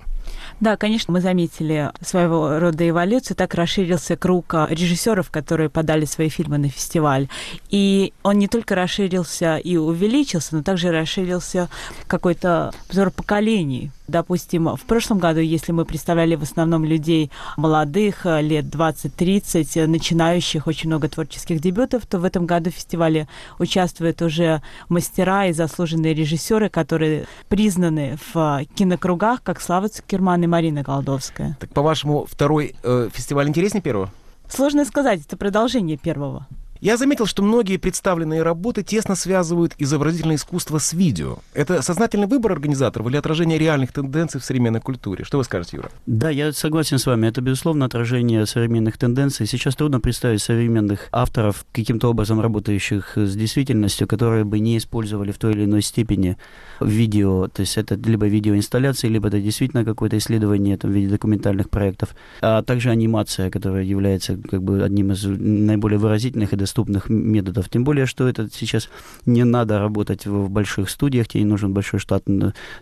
Да, 0.59 0.75
конечно, 0.77 1.13
мы 1.13 1.21
заметили 1.21 1.91
своего 2.01 2.59
рода 2.59 2.87
эволюцию. 2.87 3.37
Так 3.37 3.53
расширился 3.53 4.15
круг 4.15 4.53
а, 4.53 4.67
режиссеров, 4.69 5.29
которые 5.29 5.69
подали 5.69 6.05
свои 6.05 6.29
фильмы 6.29 6.57
на 6.57 6.69
фестиваль. 6.69 7.27
И 7.69 8.13
он 8.23 8.39
не 8.39 8.47
только 8.47 8.75
расширился 8.75 9.57
и 9.57 9.77
увеличился, 9.77 10.55
но 10.55 10.63
также 10.63 10.91
расширился 10.91 11.69
какой-то 12.07 12.73
взор 12.89 13.11
поколений. 13.11 13.91
Допустим, 14.07 14.73
в 14.75 14.81
прошлом 14.83 15.19
году, 15.19 15.41
если 15.41 15.73
мы 15.73 15.83
представляли 15.83 16.35
в 16.35 16.43
основном 16.43 16.85
людей 16.85 17.29
молодых, 17.57 18.25
а, 18.25 18.39
лет 18.41 18.65
20-30, 18.65 19.85
начинающих, 19.85 20.65
очень 20.65 20.89
много 20.89 21.09
творческих 21.09 21.59
дебютов, 21.59 22.05
то 22.05 22.17
в 22.17 22.23
этом 22.23 22.45
году 22.45 22.71
в 22.71 22.73
фестивале 22.73 23.27
участвуют 23.59 24.21
уже 24.21 24.61
мастера 24.87 25.47
и 25.47 25.53
заслуженные 25.53 26.13
режиссеры, 26.13 26.69
которые 26.69 27.27
признаны 27.49 28.17
в 28.33 28.37
а, 28.37 28.63
кинокругах, 28.75 29.43
как 29.43 29.61
Слава 29.61 29.89
Цукерман 30.17 30.43
и 30.43 30.47
Марина 30.47 30.81
Голдовская. 30.81 31.55
Так, 31.59 31.69
по-вашему, 31.69 32.25
второй 32.25 32.75
э, 32.81 33.09
фестиваль 33.13 33.47
интереснее 33.47 33.83
первого? 33.83 34.09
Сложно 34.49 34.83
сказать, 34.83 35.21
это 35.23 35.37
продолжение 35.37 35.95
первого. 35.97 36.47
Я 36.79 36.97
заметил, 36.97 37.25
что 37.25 37.41
многие 37.41 37.77
представленные 37.77 38.43
работы 38.43 38.83
тесно 38.83 39.15
связывают 39.15 39.73
изобразительное 39.77 40.35
искусство 40.35 40.77
с 40.77 40.93
видео. 40.93 41.39
Это 41.53 41.81
сознательный 41.81 42.27
выбор 42.27 42.51
организаторов 42.51 43.07
или 43.07 43.17
отражение 43.17 43.57
реальных 43.57 43.91
тенденций 43.91 44.39
в 44.39 44.45
современной 44.45 44.81
культуре? 44.81 45.23
Что 45.23 45.37
вы 45.37 45.43
скажете, 45.43 45.77
Юра? 45.77 45.89
Да, 46.05 46.29
я 46.29 46.51
согласен 46.53 46.99
с 46.99 47.05
вами. 47.05 47.27
Это, 47.27 47.41
безусловно, 47.41 47.85
отражение 47.85 48.45
современных 48.45 48.97
тенденций. 48.97 49.47
Сейчас 49.47 49.75
трудно 49.75 49.99
представить 49.99 50.41
современных 50.41 51.07
авторов, 51.11 51.65
каким-то 51.71 52.09
образом 52.09 52.39
работающих 52.41 53.17
с 53.17 53.35
действительностью, 53.35 54.07
которые 54.07 54.43
бы 54.43 54.59
не 54.59 54.77
использовали 54.77 55.31
в 55.31 55.39
той 55.39 55.53
или 55.53 55.65
иной 55.65 55.81
степени 55.81 56.37
видео. 56.79 57.47
То 57.47 57.61
есть 57.61 57.77
это 57.77 57.95
либо 57.95 58.27
видеоинсталляции, 58.27 59.07
либо 59.07 59.29
это 59.29 59.39
действительно 59.39 59.83
какое-то 59.83 60.17
исследование 60.17 60.77
там, 60.77 60.91
в 60.91 60.93
виде 60.93 61.09
документальных 61.09 61.69
проектов. 61.69 62.15
А 62.41 62.61
также 62.61 62.89
анимация, 62.89 63.49
которая 63.49 63.83
является 63.83 64.37
как 64.37 64.61
бы 64.61 64.83
одним 64.83 65.11
из 65.11 65.23
наиболее 65.25 65.97
выразительных 65.97 66.53
и 66.53 66.55
доступных 66.67 67.09
методов. 67.09 67.69
Тем 67.69 67.83
более, 67.83 68.05
что 68.05 68.27
это 68.27 68.49
сейчас 68.51 68.89
не 69.25 69.45
надо 69.45 69.79
работать 69.79 70.25
в 70.25 70.49
больших 70.49 70.89
студиях, 70.89 71.27
тебе 71.27 71.43
не 71.43 71.49
нужен 71.49 71.73
большой 71.73 71.99
штат 71.99 72.25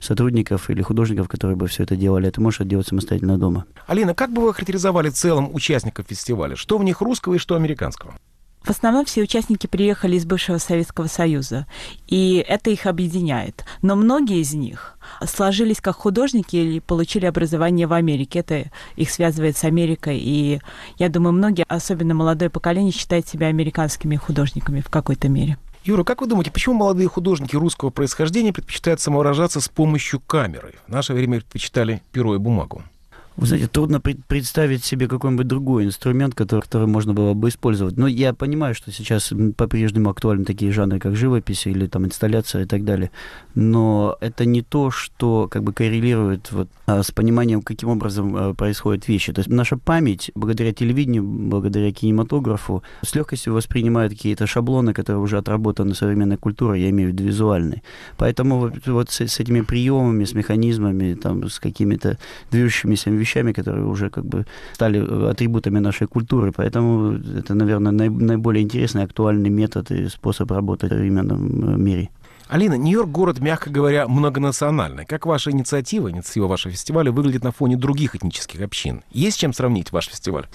сотрудников 0.01 0.69
или 0.71 0.81
художников, 0.81 1.27
которые 1.27 1.55
бы 1.55 1.67
все 1.67 1.83
это 1.83 1.95
делали. 1.95 2.27
Это 2.27 2.41
можешь 2.41 2.65
делать 2.65 2.87
самостоятельно 2.87 3.37
дома. 3.37 3.65
Алина, 3.87 4.15
как 4.15 4.33
бы 4.33 4.41
вы 4.41 4.53
характеризовали 4.53 5.09
в 5.09 5.13
целом 5.13 5.53
участников 5.53 6.07
фестиваля? 6.09 6.55
Что 6.55 6.77
в 6.77 6.83
них 6.83 7.01
русского 7.01 7.35
и 7.35 7.37
что 7.37 7.55
американского? 7.55 8.15
В 8.65 8.71
основном 8.71 9.05
все 9.05 9.21
участники 9.21 9.67
приехали 9.67 10.15
из 10.15 10.25
бывшего 10.25 10.57
Советского 10.57 11.05
Союза, 11.05 11.67
и 12.07 12.43
это 12.47 12.71
их 12.71 12.87
объединяет. 12.87 13.63
Но 13.83 13.95
многие 13.95 14.39
из 14.39 14.55
них 14.55 14.97
сложились 15.23 15.81
как 15.81 15.97
художники 15.97 16.55
или 16.55 16.79
получили 16.79 17.27
образование 17.27 17.85
в 17.85 17.93
Америке. 17.93 18.39
Это 18.39 18.71
их 18.95 19.11
связывает 19.11 19.55
с 19.55 19.63
Америкой, 19.65 20.17
и 20.17 20.61
я 20.97 21.09
думаю, 21.09 21.33
многие, 21.33 21.63
особенно 21.67 22.15
молодое 22.15 22.49
поколение, 22.49 22.91
считают 22.91 23.27
себя 23.27 23.47
американскими 23.47 24.15
художниками 24.15 24.81
в 24.81 24.89
какой-то 24.89 25.29
мере. 25.29 25.59
Юра, 25.83 26.03
как 26.03 26.21
вы 26.21 26.27
думаете, 26.27 26.49
почему 26.49 26.73
молодые 26.73 27.07
художники 27.07 27.55
русского 27.55 27.91
происхождения 27.91 28.51
предпочитают 28.51 28.99
самовыражаться 28.99 29.61
с 29.61 29.69
помощью 29.69 30.19
камеры? 30.19 30.73
В 30.87 30.91
наше 30.91 31.13
время 31.13 31.35
предпочитали 31.35 32.01
перо 32.11 32.33
и 32.33 32.39
бумагу. 32.39 32.81
Вы 33.37 33.47
знаете, 33.47 33.67
трудно 33.67 33.99
представить 33.99 34.85
себе 34.85 35.09
какой-нибудь 35.09 35.45
другой 35.45 35.83
инструмент, 35.83 36.33
который, 36.35 36.61
который 36.61 36.87
можно 36.87 37.13
было 37.13 37.33
бы 37.33 37.49
использовать. 37.49 37.97
Но 37.97 38.07
я 38.07 38.33
понимаю, 38.33 38.73
что 38.75 38.93
сейчас 38.93 39.33
по-прежнему 39.57 40.09
актуальны 40.09 40.45
такие 40.45 40.71
жанры, 40.71 40.99
как 40.99 41.17
живопись 41.17 41.67
или 41.67 41.87
там 41.87 42.05
инсталляция 42.05 42.63
и 42.63 42.65
так 42.65 42.85
далее. 42.85 43.11
Но 43.53 44.17
это 44.21 44.45
не 44.45 44.61
то, 44.61 44.89
что 44.89 45.49
как 45.51 45.63
бы 45.63 45.73
коррелирует 45.73 46.49
вот, 46.53 46.69
а, 46.85 47.03
с 47.03 47.11
пониманием, 47.11 47.61
каким 47.61 47.89
образом 47.89 48.35
а, 48.37 48.53
происходят 48.53 49.07
вещи. 49.09 49.33
То 49.33 49.39
есть 49.39 49.49
наша 49.49 49.75
память, 49.75 50.31
благодаря 50.33 50.71
телевидению, 50.71 51.23
благодаря 51.23 51.91
кинематографу, 51.91 52.83
с 53.01 53.13
легкостью 53.15 53.53
воспринимает 53.53 54.11
какие-то 54.11 54.47
шаблоны, 54.47 54.93
которые 54.93 55.21
уже 55.21 55.37
отработаны 55.37 55.93
современной 55.93 56.37
культурой, 56.37 56.81
я 56.81 56.89
имею 56.89 57.09
в 57.09 57.13
виду 57.13 57.25
визуальной. 57.25 57.83
Поэтому 58.15 58.59
вот, 58.59 58.73
вот 58.85 59.09
с, 59.09 59.19
с 59.19 59.39
этими 59.41 59.59
приемами, 59.59 60.23
с 60.23 60.33
механизмами, 60.33 61.15
там, 61.15 61.49
с 61.49 61.59
какими-то 61.59 62.17
движущимися 62.49 63.09
вещами, 63.09 63.24
которые 63.53 63.85
уже 63.85 64.09
как 64.09 64.25
бы 64.25 64.45
стали 64.73 64.99
э, 64.99 65.29
атрибутами 65.31 65.79
нашей 65.79 66.07
культуры. 66.07 66.51
Поэтому 66.51 67.13
это, 67.37 67.53
наверное, 67.53 67.91
наиболее 67.91 68.63
интересный, 68.63 69.03
актуальный 69.03 69.49
метод 69.49 69.91
и 69.91 70.07
способ 70.07 70.51
работы 70.51 70.87
в 70.87 70.89
современном 70.89 71.75
э, 71.75 71.77
мире. 71.77 72.09
Алина, 72.47 72.75
Нью-Йорк 72.75 73.09
город, 73.09 73.39
мягко 73.39 73.71
говоря, 73.71 74.07
многонациональный. 74.07 75.05
Как 75.05 75.25
ваша 75.25 75.49
инициатива, 75.49 76.11
инициатива 76.11 76.47
вашего 76.47 76.73
фестиваля 76.73 77.11
выглядит 77.11 77.43
на 77.43 77.51
фоне 77.51 77.75
других 77.75 78.15
этнических 78.15 78.61
общин? 78.61 79.03
Есть 79.11 79.39
чем 79.39 79.51
сравнить 79.51 79.91
ваш 79.91 80.09
фестиваль? 80.09 80.45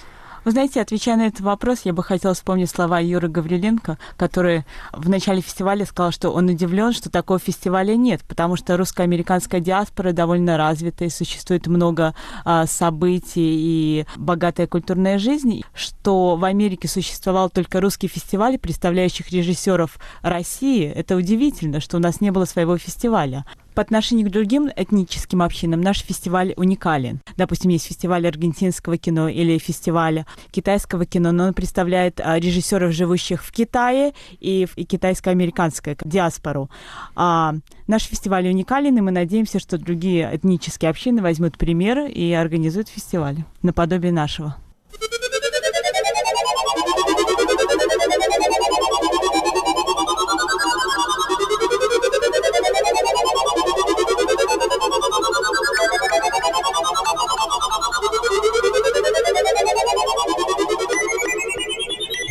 Вы 0.43 0.53
знаете, 0.53 0.80
отвечая 0.80 1.16
на 1.16 1.26
этот 1.26 1.41
вопрос, 1.41 1.80
я 1.84 1.93
бы 1.93 2.03
хотела 2.03 2.32
вспомнить 2.32 2.70
слова 2.70 2.99
Юры 2.99 3.28
Гавриленко, 3.28 3.99
который 4.16 4.64
в 4.93 5.07
начале 5.11 5.43
фестиваля 5.43 5.84
сказал, 5.84 6.12
что 6.12 6.30
он 6.30 6.49
удивлен, 6.49 6.93
что 6.93 7.11
такого 7.11 7.38
фестиваля 7.38 7.95
нет, 7.95 8.22
потому 8.26 8.57
что 8.57 8.78
русско-американская 8.78 9.61
диаспора 9.61 10.12
довольно 10.12 10.57
развита, 10.57 11.05
и 11.05 11.11
существует 11.11 11.66
много 11.66 12.14
а, 12.47 12.66
событий 12.66 14.01
и 14.01 14.07
богатая 14.16 14.66
культурная 14.66 15.18
жизнь, 15.18 15.62
что 15.74 16.36
в 16.36 16.45
Америке 16.45 16.88
существовал 16.88 17.51
только 17.51 17.78
русский 17.82 18.09
фестиваль, 18.09 18.59
представляющих 18.59 19.30
режиссеров 19.30 19.99
России. 20.22 20.86
Это 20.86 21.16
удивительно, 21.16 21.80
что 21.80 21.99
у 21.99 22.01
нас 22.01 22.22
не 22.22 22.30
было 22.30 22.47
своего 22.47 22.78
фестиваля. 22.78 23.45
По 23.74 23.82
отношению 23.82 24.26
к 24.28 24.30
другим 24.30 24.68
этническим 24.74 25.42
общинам 25.42 25.80
наш 25.80 26.00
фестиваль 26.00 26.54
уникален. 26.56 27.20
Допустим, 27.36 27.70
есть 27.70 27.86
фестиваль 27.86 28.26
аргентинского 28.26 28.96
кино 28.96 29.28
или 29.28 29.58
фестиваль 29.58 30.24
китайского 30.50 31.06
кино, 31.06 31.32
но 31.32 31.48
он 31.48 31.54
представляет 31.54 32.20
а, 32.20 32.38
режиссеров, 32.38 32.92
живущих 32.92 33.44
в 33.44 33.52
Китае 33.52 34.12
и, 34.40 34.66
и 34.74 34.84
китайско-американскую 34.84 35.96
диаспору. 36.04 36.70
А, 37.14 37.54
наш 37.86 38.02
фестиваль 38.04 38.48
уникален, 38.48 38.96
и 38.98 39.00
мы 39.00 39.10
надеемся, 39.10 39.58
что 39.58 39.78
другие 39.78 40.28
этнические 40.32 40.90
общины 40.90 41.22
возьмут 41.22 41.56
пример 41.56 42.06
и 42.06 42.32
организуют 42.32 42.88
фестиваль 42.88 43.36
наподобие 43.62 44.12
нашего. 44.12 44.56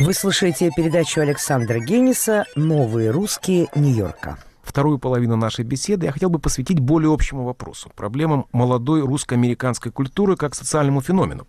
Вы 0.00 0.14
слушаете 0.14 0.70
передачу 0.74 1.20
Александра 1.20 1.78
Гениса 1.78 2.46
«Новые 2.56 3.10
русские 3.10 3.68
Нью-Йорка». 3.74 4.38
Вторую 4.62 4.98
половину 4.98 5.36
нашей 5.36 5.62
беседы 5.62 6.06
я 6.06 6.12
хотел 6.12 6.30
бы 6.30 6.38
посвятить 6.38 6.80
более 6.80 7.12
общему 7.12 7.44
вопросу– 7.44 7.92
проблемам 7.96 8.46
молодой 8.50 9.02
русско-американской 9.02 9.92
культуры 9.92 10.36
как 10.36 10.54
социальному 10.54 11.02
феномену. 11.02 11.46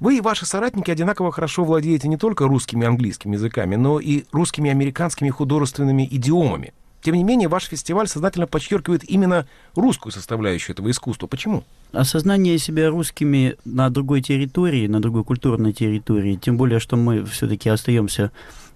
Вы 0.00 0.16
и 0.16 0.20
ваши 0.22 0.46
соратники 0.46 0.90
одинаково 0.90 1.32
хорошо 1.32 1.64
владеете 1.64 2.08
не 2.08 2.16
только 2.16 2.48
русскими 2.48 2.82
и 2.82 2.86
английскими 2.86 3.34
языками, 3.34 3.76
но 3.76 4.00
и 4.00 4.24
русскими 4.32 4.68
и 4.68 4.72
американскими 4.72 5.28
художественными 5.28 6.08
идиомами. 6.10 6.72
Тем 7.02 7.16
не 7.16 7.24
менее, 7.24 7.48
ваш 7.48 7.64
фестиваль 7.64 8.06
сознательно 8.06 8.46
подчеркивает 8.46 9.02
именно 9.04 9.46
русскую 9.74 10.12
составляющую 10.12 10.74
этого 10.74 10.88
искусства. 10.90 11.26
Почему? 11.26 11.64
Осознание 11.92 12.58
себя 12.58 12.88
русскими 12.88 13.56
на 13.64 13.90
другой 13.90 14.22
территории, 14.22 14.86
на 14.86 15.02
другой 15.02 15.24
культурной 15.24 15.72
территории, 15.72 16.36
тем 16.36 16.56
более, 16.56 16.78
что 16.78 16.96
мы 16.96 17.24
все-таки 17.24 17.68
остаемся 17.68 18.30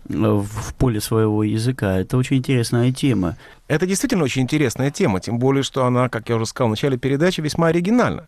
э, 0.08 0.12
в 0.12 0.74
поле 0.74 1.00
своего 1.00 1.44
языка. 1.44 1.98
Это 1.98 2.16
очень 2.16 2.38
интересная 2.38 2.92
тема. 2.92 3.36
Это 3.68 3.86
действительно 3.86 4.24
очень 4.24 4.42
интересная 4.42 4.90
тема, 4.90 5.20
тем 5.20 5.38
более, 5.38 5.62
что 5.62 5.86
она, 5.86 6.08
как 6.08 6.28
я 6.28 6.34
уже 6.36 6.46
сказал 6.46 6.68
в 6.68 6.70
начале 6.70 6.98
передачи, 6.98 7.40
весьма 7.40 7.68
оригинальна. 7.68 8.24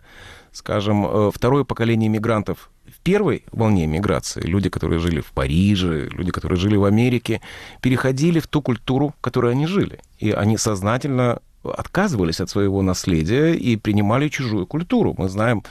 Скажем, 0.59 1.07
э, 1.07 1.31
второе 1.33 1.63
поколение 1.63 2.09
мигрантов 2.09 2.71
в 2.85 2.99
первой 3.05 3.45
волне 3.53 3.87
миграции, 3.87 4.41
люди, 4.41 4.69
которые 4.69 4.99
жили 4.99 5.21
в 5.21 5.31
Париже, 5.31 6.09
люди, 6.11 6.33
которые 6.33 6.59
жили 6.59 6.75
в 6.75 6.83
Америке, 6.83 7.41
переходили 7.81 8.41
в 8.41 8.49
ту 8.49 8.61
культуру, 8.61 9.15
в 9.17 9.21
которой 9.21 9.53
они 9.53 9.69
жили. 9.69 10.01
И 10.19 10.33
они 10.33 10.59
сознательно 10.59 11.39
отказывались 11.63 12.41
от 12.41 12.51
своего 12.51 12.83
наследия 12.83 13.55
и 13.55 13.77
принимали 13.77 14.29
чужую 14.29 14.67
культуру. 14.67 15.15
Мы 15.17 15.29
знаем 15.29 15.63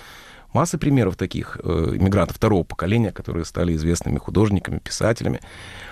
массы 0.54 0.78
примеров 0.78 1.18
таких 1.18 1.60
э, 1.62 1.98
иммигрантов 1.98 2.38
второго 2.38 2.64
поколения, 2.64 3.12
которые 3.12 3.44
стали 3.44 3.76
известными 3.76 4.20
художниками, 4.20 4.80
писателями. 4.80 5.42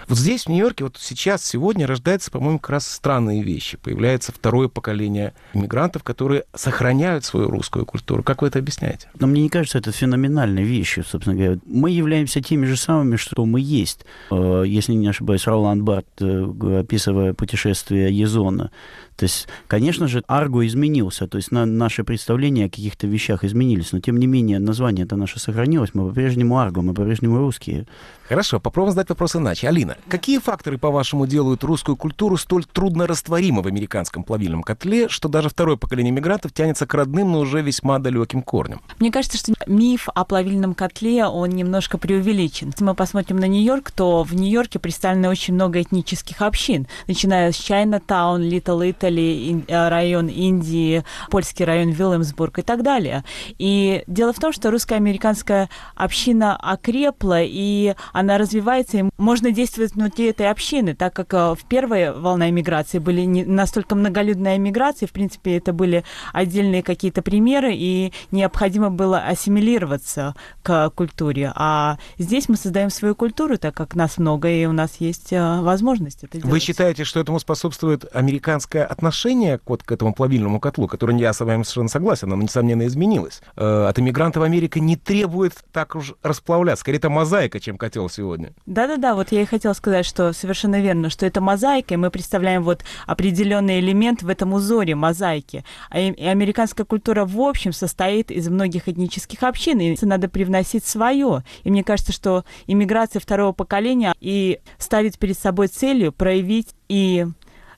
Вот 0.08 0.18
здесь, 0.18 0.45
в 0.45 0.49
Нью-Йорке, 0.49 0.84
вот 0.84 0.97
сейчас, 0.99 1.43
сегодня 1.43 1.88
рождаются, 1.88 2.30
по-моему, 2.30 2.60
как 2.60 2.72
раз 2.72 2.88
странные 2.88 3.41
вещи. 3.41 3.78
Появляется 3.78 4.32
второе 4.32 4.68
поколение 4.68 5.34
иммигрантов, 5.53 6.03
которые 6.03 6.43
сохраняют 6.53 7.26
свою 7.26 7.49
русскую 7.49 7.86
культуру. 7.86 8.22
Как 8.24 8.41
вы 8.41 8.49
это 8.49 8.60
объясняете? 8.60 9.10
Но 9.20 9.28
мне 9.28 9.41
не 9.41 9.49
кажется, 9.49 9.78
это 9.78 9.91
феноменальной 9.91 10.64
вещью, 10.64 11.03
собственно 11.03 11.36
говоря. 11.36 11.60
Мы 11.66 11.91
являемся 11.91 12.41
теми 12.41 12.66
же 12.66 12.78
самыми, 12.78 13.16
что 13.16 13.45
мы 13.45 13.60
есть. 13.62 14.06
Э, 14.32 14.64
если 14.66 14.93
не 14.93 15.08
ошибаюсь, 15.08 15.47
Роланд 15.47 15.82
Барт, 15.82 16.08
э, 16.20 16.80
описывая 16.80 17.34
путешествие 17.34 18.16
Езона, 18.16 18.72
то 19.16 19.24
есть, 19.24 19.47
конечно 19.68 20.07
же, 20.07 20.24
Арго 20.28 20.66
изменился, 20.66 21.28
то 21.28 21.38
есть 21.38 21.51
на, 21.51 21.66
наши 21.66 22.03
представления 22.03 22.66
о 22.66 22.70
каких-то 22.70 23.07
вещах 23.07 23.43
изменились, 23.43 23.91
но 23.91 23.99
тем 23.99 24.18
не 24.18 24.28
менее 24.28 24.59
название 24.59 25.05
это 25.05 25.16
наше 25.16 25.39
сохранилось, 25.39 25.91
мы 25.93 26.07
по-прежнему 26.09 26.59
Арго, 26.59 26.82
мы 26.82 26.93
по-прежнему 26.93 27.38
русские. 27.38 27.88
Хорошо, 28.28 28.59
попробуем 28.59 28.93
задать 28.93 29.09
вопрос 29.09 29.36
иначе. 29.36 29.68
Алина, 29.68 29.97
какие 30.09 30.39
факторы, 30.39 30.78
по-вашему, 30.78 31.28
делают 31.28 31.63
русскую 31.63 31.95
культуру 31.95 32.38
столь 32.38 32.66
трудно 32.66 33.05
растворимой 33.05 33.63
в 33.63 33.68
американском 33.68 34.24
плавильном 34.24 34.63
котле, 34.63 35.09
что 35.09 35.30
даже 35.30 35.49
второе 35.49 35.78
поколение 35.78 36.11
мигрантов 36.11 36.51
тянется 36.51 36.88
к 36.88 36.93
родным, 36.93 37.32
но 37.32 37.39
уже 37.39 37.61
весьма 37.61 37.99
далеким 37.99 38.41
корням? 38.41 38.82
Мне 38.99 39.11
кажется, 39.11 39.38
что 39.38 39.53
миф 39.68 40.09
о 40.13 40.26
плавильном 40.26 40.74
котле, 40.74 41.26
он 41.26 41.49
немножко 41.49 41.97
преувеличен. 41.97 42.70
Если 42.70 42.84
мы 42.84 42.95
посмотрим 42.95 43.38
на 43.38 43.47
Нью-Йорк, 43.47 43.91
то 43.91 44.24
в 44.24 44.34
Нью-Йорке 44.34 44.80
представлено 44.80 45.30
очень 45.30 45.53
много 45.53 45.82
этнических 45.82 46.41
общин, 46.41 46.88
начиная 47.07 47.51
с 47.51 47.55
Чайна-таун, 47.55 48.41
Литл 48.41 48.82
Итали, 48.82 49.05
э, 49.10 49.89
район 49.89 50.28
Индии, 50.28 51.03
польский 51.30 51.66
район 51.66 51.89
Вильямсбург 51.89 52.60
и 52.60 52.62
так 52.62 52.84
далее. 52.84 53.24
И 53.58 54.03
дело 54.08 54.34
в 54.34 54.39
том, 54.39 54.53
что 54.53 54.72
русско-американская 54.72 55.70
община 55.95 56.56
окрепла, 56.56 57.41
и 57.41 57.95
она 58.14 58.38
развивается, 58.38 58.97
и 58.97 59.03
можно 59.18 59.51
действовать 59.51 59.93
внутри 59.93 60.28
этой 60.28 60.49
общины, 60.49 60.95
так 60.95 61.14
как 61.14 61.34
э, 61.34 61.56
в 61.56 61.66
первой 61.68 62.12
волне 62.12 62.51
миграции 62.51 62.99
были 62.99 63.22
не 63.22 63.45
настолько 63.45 63.95
многолюдная 63.95 64.58
миграция, 64.58 65.08
в 65.08 65.12
принципе, 65.12 65.58
это 65.58 65.74
были 65.74 66.03
отдельные 66.34 66.84
какие-то 66.84 67.22
примеры, 67.22 67.74
и 67.74 68.14
необходимо 68.32 68.89
было 68.89 69.20
ассимилироваться 69.20 70.36
к 70.64 70.89
культуре. 70.91 71.51
А 71.56 71.97
здесь 72.18 72.49
мы 72.49 72.56
создаем 72.56 72.89
свою 72.89 73.16
культуру, 73.16 73.58
так 73.58 73.76
как 73.76 73.95
нас 73.95 74.18
много, 74.18 74.49
и 74.49 74.66
у 74.66 74.72
нас 74.72 74.97
есть 74.99 75.32
э, 75.32 75.62
возможность 75.62 76.24
это 76.24 76.38
делать. 76.38 76.51
Вы 76.51 76.60
считаете, 76.60 77.03
что 77.03 77.20
этому 77.20 77.39
способствует 77.39 78.06
американское 78.14 78.86
отношение 78.96 79.60
вот 79.66 79.84
к 79.84 79.91
этому 79.91 80.14
плавильному 80.14 80.60
котлу, 80.60 80.88
которое 80.88 81.18
я 81.18 81.34
с 81.34 81.39
вами 81.41 81.64
совершенно 81.64 81.89
согласен, 81.89 82.32
оно, 82.32 82.41
несомненно, 82.41 82.88
изменилось. 82.88 83.41
Э, 83.56 83.88
от 83.89 84.00
иммигрантов 84.00 84.43
Америка 84.43 84.80
не 84.80 84.96
требует 84.96 85.54
так 85.72 85.96
уж 85.96 86.14
расплавляться. 86.24 86.82
Скорее, 86.82 86.98
это 86.98 87.10
мозаика, 87.10 87.60
чем 87.60 87.78
котел 87.78 88.10
сегодня. 88.10 88.54
Да-да-да, 88.66 89.16
вот 89.16 89.32
я 89.32 89.41
и 89.41 89.46
хотела 89.46 89.74
сказать, 89.74 90.06
что 90.06 90.32
совершенно 90.34 90.82
верно, 90.82 91.10
что 91.10 91.26
это 91.26 91.41
мозаика, 91.41 91.93
и 91.93 91.98
мы 91.98 92.10
представляем 92.10 92.64
вот 92.64 92.84
определенный 93.06 93.80
элемент 93.80 94.24
в 94.24 94.30
этом 94.30 94.54
узоре 94.54 94.96
мозаики. 94.96 95.66
А 95.89 96.00
и 96.00 96.26
американская 96.26 96.86
культура 96.86 97.26
в 97.26 97.39
общем 97.41 97.74
состоит 97.74 98.32
из 98.32 98.48
многих 98.48 98.88
этнических 98.88 99.43
общин, 99.43 99.80
и 99.80 99.98
надо 100.02 100.30
привносить 100.30 100.86
свое. 100.86 101.43
И 101.64 101.70
мне 101.70 101.84
кажется, 101.84 102.14
что 102.14 102.46
иммиграция 102.68 103.20
второго 103.20 103.52
поколения 103.52 104.16
и 104.22 104.60
ставит 104.78 105.20
перед 105.20 105.38
собой 105.38 105.68
целью 105.68 106.12
проявить 106.12 106.70
и 106.88 107.26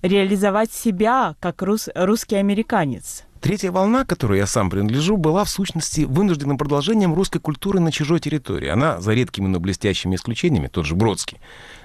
реализовать 0.08 0.72
себя 0.72 1.36
как 1.40 1.62
рус, 1.62 1.90
русский 1.96 2.36
американец. 2.36 3.24
Третья 3.40 3.72
волна, 3.72 4.04
которой 4.04 4.40
я 4.40 4.48
сам 4.48 4.70
принадлежу, 4.70 5.16
была 5.16 5.44
в 5.44 5.50
сущности 5.50 6.02
вынужденным 6.02 6.58
продолжением 6.58 7.14
русской 7.14 7.40
культуры 7.40 7.80
на 7.80 7.92
чужой 7.92 8.20
территории. 8.20 8.68
Она, 8.68 9.00
за 9.00 9.14
редкими, 9.14 9.48
но 9.48 9.60
блестящими 9.60 10.16
исключениями, 10.16 10.68
тот 10.68 10.86
же 10.86 10.96
Бродский, 10.96 11.38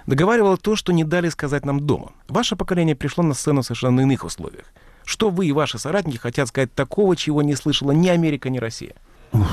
договаривала 0.07 0.57
то, 0.57 0.77
что 0.77 0.93
не 0.93 1.05
дали 1.05 1.29
сказать 1.29 1.67
нам 1.67 1.81
дома. 1.81 2.13
Ваше 2.29 2.57
поколение 2.57 2.97
пришло 2.97 3.23
на 3.23 3.35
сцену 3.35 3.63
в 3.63 3.67
совершенно 3.67 4.01
иных 4.01 4.25
условиях. 4.25 4.65
Что 5.05 5.31
вы 5.31 5.47
и 5.47 5.53
ваши 5.53 5.79
соратники 5.79 6.17
хотят 6.17 6.49
сказать 6.49 6.73
такого, 6.75 7.17
чего 7.17 7.43
не 7.43 7.55
слышала 7.55 7.93
ни 7.93 8.09
Америка, 8.09 8.49
ни 8.49 8.59
Россия? 8.59 8.95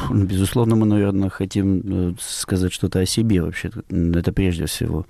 Безусловно, 0.09 0.75
мы, 0.75 0.85
наверное, 0.85 1.29
хотим 1.29 1.81
э, 1.83 2.13
сказать 2.19 2.73
что-то 2.73 2.99
о 2.99 3.05
себе 3.05 3.41
вообще. 3.41 3.71
Это 3.89 4.33
прежде 4.33 4.65
всего. 4.65 5.05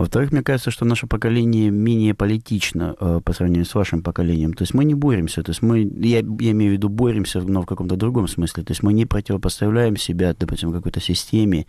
Во-вторых, 0.00 0.32
мне 0.32 0.42
кажется, 0.42 0.70
что 0.70 0.86
наше 0.86 1.06
поколение 1.06 1.70
менее 1.70 2.14
политично 2.14 2.96
э, 2.98 3.20
по 3.22 3.34
сравнению 3.34 3.66
с 3.66 3.74
вашим 3.74 4.02
поколением. 4.02 4.54
То 4.54 4.62
есть 4.62 4.72
мы 4.72 4.84
не 4.86 4.94
боремся. 4.94 5.42
То 5.42 5.50
есть 5.50 5.60
мы, 5.60 5.80
я, 5.80 6.20
я 6.20 6.50
имею 6.52 6.70
в 6.70 6.72
виду, 6.72 6.88
боремся, 6.88 7.42
но 7.42 7.60
в 7.60 7.66
каком-то 7.66 7.96
другом 7.96 8.26
смысле. 8.26 8.64
То 8.64 8.70
есть 8.70 8.82
мы 8.82 8.94
не 8.94 9.04
противопоставляем 9.04 9.98
себя, 9.98 10.32
допустим, 10.32 10.72
какой-то 10.72 11.00
системе 11.00 11.66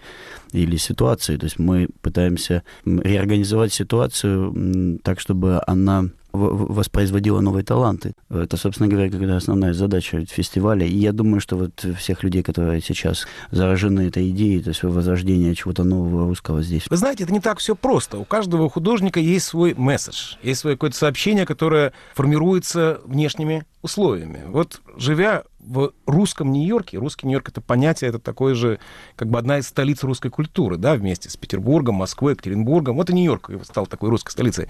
или 0.53 0.77
ситуации. 0.77 1.35
То 1.35 1.43
есть 1.43 1.59
мы 1.59 1.89
пытаемся 2.01 2.63
реорганизовать 2.85 3.73
ситуацию 3.73 4.99
так, 5.03 5.19
чтобы 5.19 5.61
она 5.67 6.05
воспроизводила 6.33 7.39
новые 7.41 7.63
таланты. 7.63 8.13
Это, 8.29 8.57
собственно 8.57 8.89
говоря, 8.89 9.09
когда 9.09 9.37
основная 9.37 9.73
задача 9.73 10.25
фестиваля. 10.25 10.85
И 10.85 10.95
я 10.95 11.11
думаю, 11.11 11.39
что 11.39 11.57
вот 11.57 11.85
всех 11.97 12.23
людей, 12.23 12.43
которые 12.43 12.81
сейчас 12.81 13.27
заражены 13.51 14.07
этой 14.07 14.29
идеей, 14.29 14.61
то 14.61 14.69
есть 14.69 14.83
возрождение 14.83 15.55
чего-то 15.55 15.83
нового 15.83 16.27
русского 16.27 16.61
здесь. 16.61 16.85
Вы 16.89 16.97
знаете, 16.97 17.23
это 17.23 17.33
не 17.33 17.39
так 17.39 17.59
все 17.59 17.75
просто. 17.75 18.17
У 18.17 18.25
каждого 18.25 18.69
художника 18.69 19.19
есть 19.19 19.45
свой 19.45 19.73
месседж, 19.73 20.35
есть 20.43 20.61
свое 20.61 20.75
какое-то 20.75 20.97
сообщение, 20.97 21.45
которое 21.45 21.93
формируется 22.13 23.01
внешними 23.05 23.65
условиями. 23.81 24.41
Вот 24.47 24.81
живя 24.97 25.43
в 25.63 25.93
русском 26.05 26.51
Нью-Йорке, 26.51 26.97
русский 26.97 27.27
Нью-Йорк 27.27 27.49
это 27.49 27.61
понятие, 27.61 28.09
это 28.09 28.19
такое 28.19 28.55
же, 28.55 28.79
как 29.15 29.29
бы 29.29 29.39
одна 29.39 29.59
из 29.59 29.67
столиц 29.67 30.03
русской 30.03 30.29
культуры, 30.29 30.77
да, 30.77 30.95
вместе 30.95 31.29
с 31.29 31.37
Петербургом, 31.37 31.95
Москвой, 31.95 32.33
Екатеринбургом. 32.33 32.95
Вот 32.95 33.09
и 33.09 33.13
Нью-Йорк 33.13 33.51
стал 33.63 33.87
такой 33.87 34.09
русской 34.09 34.31
столицей. 34.31 34.67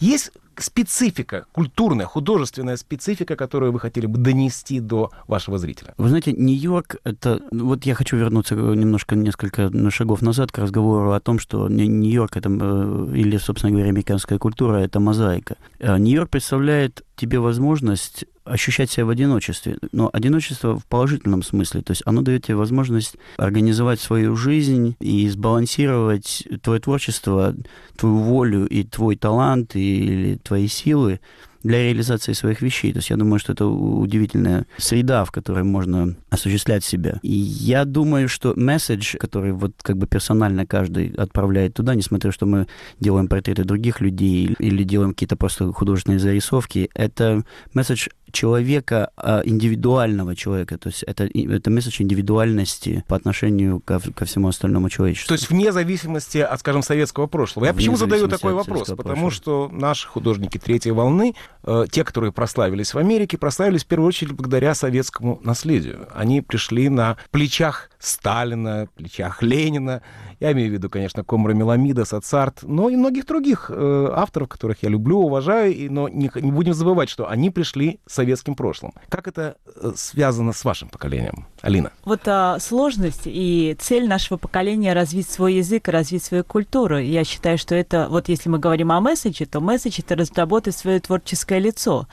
Есть 0.00 0.32
специфика, 0.56 1.46
культурная, 1.52 2.06
художественная 2.06 2.76
специфика, 2.76 3.36
которую 3.36 3.72
вы 3.72 3.80
хотели 3.80 4.06
бы 4.06 4.18
донести 4.18 4.80
до 4.80 5.10
вашего 5.26 5.58
зрителя? 5.58 5.94
Вы 5.96 6.08
знаете, 6.08 6.32
Нью-Йорк, 6.32 6.96
это... 7.04 7.40
Вот 7.50 7.84
я 7.84 7.94
хочу 7.94 8.16
вернуться 8.16 8.54
немножко, 8.54 9.16
несколько 9.16 9.70
шагов 9.90 10.22
назад 10.22 10.52
к 10.52 10.58
разговору 10.58 11.12
о 11.12 11.20
том, 11.20 11.38
что 11.38 11.68
Нью-Йорк, 11.68 12.36
это, 12.36 12.50
э, 12.50 13.12
или, 13.14 13.36
собственно 13.38 13.72
говоря, 13.72 13.88
американская 13.88 14.38
культура, 14.38 14.76
это 14.76 15.00
мозаика. 15.00 15.56
Э, 15.78 15.96
Нью-Йорк 15.98 16.30
представляет 16.30 17.02
тебе 17.16 17.38
возможность 17.38 18.24
ощущать 18.44 18.90
себя 18.90 19.06
в 19.06 19.10
одиночестве, 19.10 19.78
но 19.92 20.10
одиночество 20.12 20.78
в 20.78 20.86
положительном 20.86 21.42
смысле, 21.42 21.82
то 21.82 21.92
есть 21.92 22.02
оно 22.06 22.22
дает 22.22 22.44
тебе 22.44 22.56
возможность 22.56 23.16
организовать 23.36 24.00
свою 24.00 24.36
жизнь 24.36 24.96
и 25.00 25.28
сбалансировать 25.28 26.46
твое 26.62 26.80
творчество, 26.80 27.54
твою 27.96 28.18
волю 28.18 28.66
и 28.66 28.84
твой 28.84 29.16
талант 29.16 29.76
или 29.76 30.36
твои 30.36 30.68
силы 30.68 31.20
для 31.62 31.84
реализации 31.84 32.32
своих 32.32 32.60
вещей. 32.60 32.92
То 32.92 32.98
есть 32.98 33.10
я 33.10 33.16
думаю, 33.16 33.38
что 33.38 33.52
это 33.52 33.66
удивительная 33.66 34.66
среда, 34.76 35.24
в 35.24 35.30
которой 35.30 35.64
можно 35.64 36.16
осуществлять 36.30 36.84
себя. 36.84 37.18
И 37.22 37.32
я 37.32 37.84
думаю, 37.84 38.28
что 38.28 38.54
месседж, 38.56 39.16
который 39.16 39.52
вот 39.52 39.72
как 39.82 39.96
бы 39.96 40.06
персонально 40.06 40.66
каждый 40.66 41.12
отправляет 41.12 41.74
туда, 41.74 41.94
несмотря 41.94 42.32
что 42.32 42.46
мы 42.46 42.66
делаем 43.00 43.28
портреты 43.28 43.64
других 43.64 44.00
людей 44.00 44.54
или 44.58 44.84
делаем 44.84 45.12
какие-то 45.12 45.36
просто 45.36 45.72
художественные 45.72 46.18
зарисовки, 46.18 46.90
это 46.94 47.44
месседж 47.74 48.08
человека, 48.32 49.10
а, 49.16 49.42
индивидуального 49.44 50.34
человека. 50.34 50.78
То 50.78 50.88
есть 50.88 51.02
это, 51.04 51.24
это 51.24 51.70
месседж 51.70 52.02
индивидуальности 52.02 53.04
по 53.08 53.16
отношению 53.16 53.80
ко, 53.80 54.00
ко 54.00 54.24
всему 54.24 54.48
остальному 54.48 54.88
человечеству. 54.88 55.28
То 55.28 55.34
есть 55.34 55.50
вне 55.50 55.72
зависимости 55.72 56.38
от, 56.38 56.60
скажем, 56.60 56.82
советского 56.82 57.26
прошлого. 57.26 57.66
Я 57.66 57.72
вне 57.72 57.78
почему 57.78 57.96
задаю 57.96 58.28
такой 58.28 58.54
вопрос? 58.54 58.88
Потому 58.88 59.30
что 59.30 59.68
наши 59.72 60.08
художники 60.08 60.58
третьей 60.58 60.92
волны, 60.92 61.34
э, 61.64 61.84
те, 61.90 62.04
которые 62.04 62.32
прославились 62.32 62.94
в 62.94 62.98
Америке, 62.98 63.38
прославились 63.38 63.84
в 63.84 63.86
первую 63.86 64.08
очередь 64.08 64.32
благодаря 64.32 64.74
советскому 64.74 65.40
наследию. 65.44 66.08
Они 66.14 66.40
пришли 66.40 66.88
на 66.88 67.16
плечах 67.30 67.90
Сталина, 67.98 68.88
плечах 68.96 69.42
Ленина. 69.42 70.02
Я 70.40 70.52
имею 70.52 70.70
в 70.70 70.72
виду, 70.72 70.90
конечно, 70.90 71.22
Комра 71.22 71.52
Меламида, 71.52 72.04
Сацарт, 72.04 72.62
но 72.62 72.88
и 72.88 72.96
многих 72.96 73.26
других 73.26 73.70
э, 73.72 74.08
авторов, 74.12 74.48
которых 74.48 74.82
я 74.82 74.88
люблю, 74.88 75.18
уважаю, 75.18 75.74
и, 75.74 75.88
но 75.88 76.08
не, 76.08 76.30
не 76.34 76.50
будем 76.50 76.74
забывать, 76.74 77.08
что 77.08 77.28
они 77.28 77.50
пришли 77.50 78.00
с 78.06 78.18
советским 78.22 78.54
прошлым. 78.54 78.92
Как 79.08 79.26
это 79.26 79.56
э, 79.66 79.92
связано 79.96 80.52
с 80.52 80.64
вашим 80.64 80.88
поколением? 80.88 81.46
Алина. 81.60 81.90
Вот 82.04 82.20
а, 82.26 82.58
сложность 82.60 83.22
и 83.24 83.76
цель 83.80 84.06
нашего 84.06 84.38
поколения 84.38 84.92
развить 84.92 85.28
свой 85.28 85.54
язык, 85.54 85.88
развить 85.88 86.22
свою 86.22 86.44
культуру. 86.44 86.98
Я 86.98 87.24
считаю, 87.24 87.58
что 87.58 87.74
это, 87.74 88.06
вот 88.08 88.28
если 88.28 88.48
мы 88.48 88.58
говорим 88.58 88.92
о 88.92 89.00
месседже, 89.00 89.46
то 89.46 89.60
месседж 89.60 90.00
это 90.00 90.14
разработать 90.14 90.76
свое 90.76 91.00
творческое 91.00 91.58
лицо. 91.58 92.06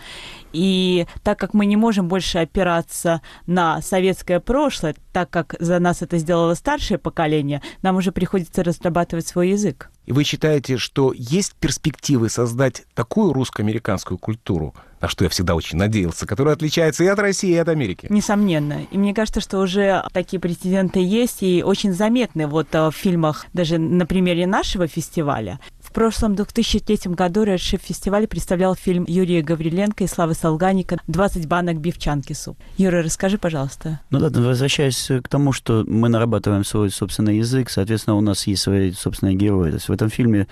И 0.51 1.05
так 1.24 1.38
как 1.38 1.53
мы 1.53 1.68
не 1.68 1.76
можем 1.76 2.07
больше 2.07 2.39
опираться 2.39 3.22
на 3.45 3.82
советское 3.82 4.39
прошлое, 4.39 4.95
так 5.14 5.30
как 5.30 5.55
за 5.60 5.80
нас 5.80 6.01
это 6.01 6.18
сделало 6.18 6.55
старшее 6.55 6.97
поколение, 6.97 7.62
нам 7.84 7.97
уже 7.97 8.12
приходится 8.12 8.64
разрабатывать 8.64 9.28
свой 9.28 9.49
язык. 9.49 9.91
И 10.07 10.12
вы 10.12 10.24
считаете, 10.24 10.78
что 10.78 11.14
есть 11.16 11.53
перспективы 11.53 12.30
создать 12.30 12.86
такую 12.95 13.32
русско-американскую 13.32 14.18
культуру, 14.18 14.74
на 15.02 15.08
что 15.08 15.24
я 15.24 15.30
всегда 15.30 15.56
очень 15.56 15.78
надеялся, 15.78 16.26
которая 16.26 16.56
отличается 16.56 17.04
и 17.04 17.08
от 17.08 17.20
России, 17.20 17.52
и 17.52 17.58
от 17.58 17.70
Америки? 17.70 18.08
Несомненно. 18.10 18.84
И 18.91 18.97
мне 18.97 19.14
кажется, 19.14 19.41
что 19.41 19.60
уже 19.60 20.04
такие 20.14 20.39
прецеденты 20.39 21.00
есть 21.00 21.41
и 21.41 21.64
очень 21.64 21.93
заметны 21.93 22.47
вот 22.47 22.68
э, 22.74 22.89
в 22.89 22.91
фильмах, 22.91 23.45
даже 23.54 23.78
на 23.78 24.06
примере 24.06 24.47
нашего 24.47 24.88
фестиваля. 24.88 25.60
В 25.82 25.91
прошлом 25.91 26.36
2003 26.36 27.12
году 27.14 27.43
Red 27.45 27.56
Shift 27.56 27.82
фестиваль 27.84 28.28
представлял 28.28 28.76
фильм 28.76 29.06
Юрия 29.08 29.41
Гавриленко 29.41 30.04
и 30.04 30.08
Славы 30.08 30.36
Солганика 30.36 30.97
«20 31.08 31.47
банок 31.47 31.80
бифчанки 31.80 32.34
суп». 32.34 32.58
Юра, 32.78 33.02
расскажи, 33.02 33.39
пожалуйста. 33.39 34.00
Ну 34.12 34.20
да, 34.20 34.30
возвращаясь 34.39 35.10
к 35.24 35.28
тому, 35.28 35.52
что 35.52 35.84
мы 35.88 36.10
нарабатываем 36.10 36.64
свой 36.64 36.91
собственный 36.91 37.38
язык, 37.38 37.72
соответственно, 37.72 38.18
у 38.18 38.22
нас 38.22 38.45
есть 38.45 38.62
свои 38.62 38.91
собственные 38.91 39.36
герои. 39.36 39.70
То 39.72 39.76
есть 39.78 39.89
в 39.89 39.91
этом 39.91 40.10
фильме 40.10 40.47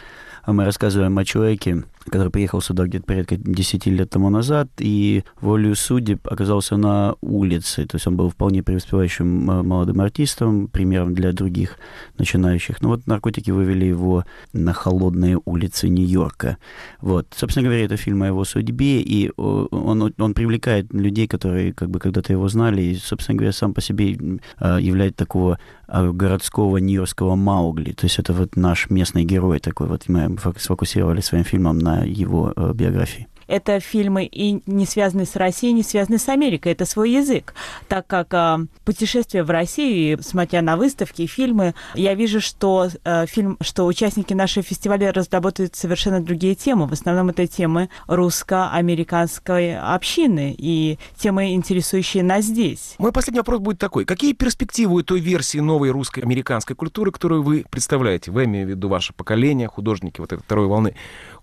мы 0.48 0.66
рассказываем 0.66 1.16
о 1.18 1.26
человеке, 1.26 1.84
который 2.10 2.30
приехал 2.30 2.62
сюда 2.62 2.86
где-то 2.86 3.06
порядка 3.06 3.38
10 3.38 3.86
лет 3.88 4.10
тому 4.10 4.30
назад, 4.30 4.70
и 4.80 5.24
волею 5.42 5.76
судеб 5.76 6.28
оказался 6.28 6.78
на 6.78 7.16
улице. 7.22 7.86
То 7.86 7.96
есть 7.96 8.08
он 8.08 8.16
был 8.16 8.30
вполне 8.30 8.64
преуспевающим 8.64 9.52
э, 9.52 9.64
молодым 9.64 10.02
артистом, 10.02 10.68
примером 10.68 11.14
для 11.14 11.32
других 11.32 11.78
начинающих. 12.18 12.82
Но 12.82 12.90
вот 12.90 13.08
наркотики 13.08 13.52
вывели 13.52 13.86
его 13.86 14.24
на 14.54 14.74
холодные 14.74 15.40
улицы 15.46 15.90
Нью-Йорка. 15.90 16.58
Вот. 17.02 17.28
Собственно 17.36 17.66
говоря, 17.66 17.86
это 17.86 17.98
фильм 17.98 18.24
о 18.24 18.28
его 18.28 18.46
судьбе, 18.46 19.02
и 19.02 19.32
он, 19.38 20.14
он 20.18 20.34
привлекает 20.34 20.94
людей, 20.94 21.28
которые 21.28 21.74
как 21.74 21.90
бы 21.90 22.00
когда-то 22.00 22.34
его 22.34 22.48
знали, 22.48 22.82
и, 22.82 22.96
собственно 22.96 23.38
говоря, 23.38 23.52
сам 23.52 23.74
по 23.74 23.82
себе 23.82 24.16
э, 24.60 24.78
является 24.82 25.18
такого 25.18 25.60
э, 25.88 26.12
городского 26.12 26.78
нью-йоркского 26.78 27.36
Маугли. 27.36 27.92
То 27.94 28.06
есть 28.06 28.20
это 28.20 28.34
вот 28.34 28.56
наш 28.56 28.90
местный 28.90 29.26
герой 29.26 29.60
такой. 29.60 29.88
Вот 29.88 30.08
мы 30.08 30.38
сфокусировали 30.58 31.22
своим 31.22 31.44
фильмом 31.44 31.80
на 31.80 31.97
его 32.06 32.54
э, 32.56 32.74
биографии 32.74 33.28
это 33.48 33.80
фильмы 33.80 34.26
и 34.26 34.62
не 34.66 34.86
связанные 34.86 35.26
с 35.26 35.36
Россией, 35.36 35.74
не 35.74 35.84
связанные 35.84 36.20
с 36.20 36.30
Америкой, 36.30 36.74
это 36.74 36.86
свой 36.86 37.12
язык. 37.12 37.54
Так 37.88 38.06
как 38.08 38.34
э, 38.34 38.68
путешествие 38.86 39.44
в 39.44 39.50
Россию, 39.50 40.22
смотря 40.22 40.62
на 40.62 40.78
выставки 40.78 41.24
и 41.24 41.28
фильмы, 41.28 41.74
я 41.96 42.14
вижу, 42.14 42.42
что 42.42 42.90
э, 43.04 43.26
фильм, 43.26 43.58
что 43.62 43.86
участники 43.86 44.34
нашего 44.34 44.64
фестиваля 44.64 45.12
разработают 45.12 45.76
совершенно 45.76 46.22
другие 46.22 46.56
темы. 46.56 46.88
В 46.88 46.94
основном 46.94 47.30
это 47.30 47.48
темы 47.48 47.90
русско-американской 48.08 49.78
общины 49.78 50.54
и 50.58 51.00
темы, 51.18 51.54
интересующие 51.54 52.24
нас 52.24 52.46
здесь. 52.46 52.96
Мой 52.98 53.12
последний 53.12 53.40
вопрос 53.40 53.60
будет 53.60 53.80
такой. 53.80 54.06
Какие 54.06 54.34
перспективы 54.34 54.96
у 54.96 55.04
той 55.04 55.20
версии 55.20 55.60
новой 55.60 55.90
русско-американской 55.92 56.76
культуры, 56.76 57.12
которую 57.12 57.44
вы 57.44 57.66
представляете? 57.70 58.32
Вы, 58.32 58.44
имею 58.46 58.68
в 58.68 58.70
виду 58.70 58.90
ваше 58.90 59.14
поколение, 59.14 59.68
художники 59.68 60.20
вот 60.20 60.34
этой 60.34 60.42
второй 60.42 60.68
волны. 60.68 60.96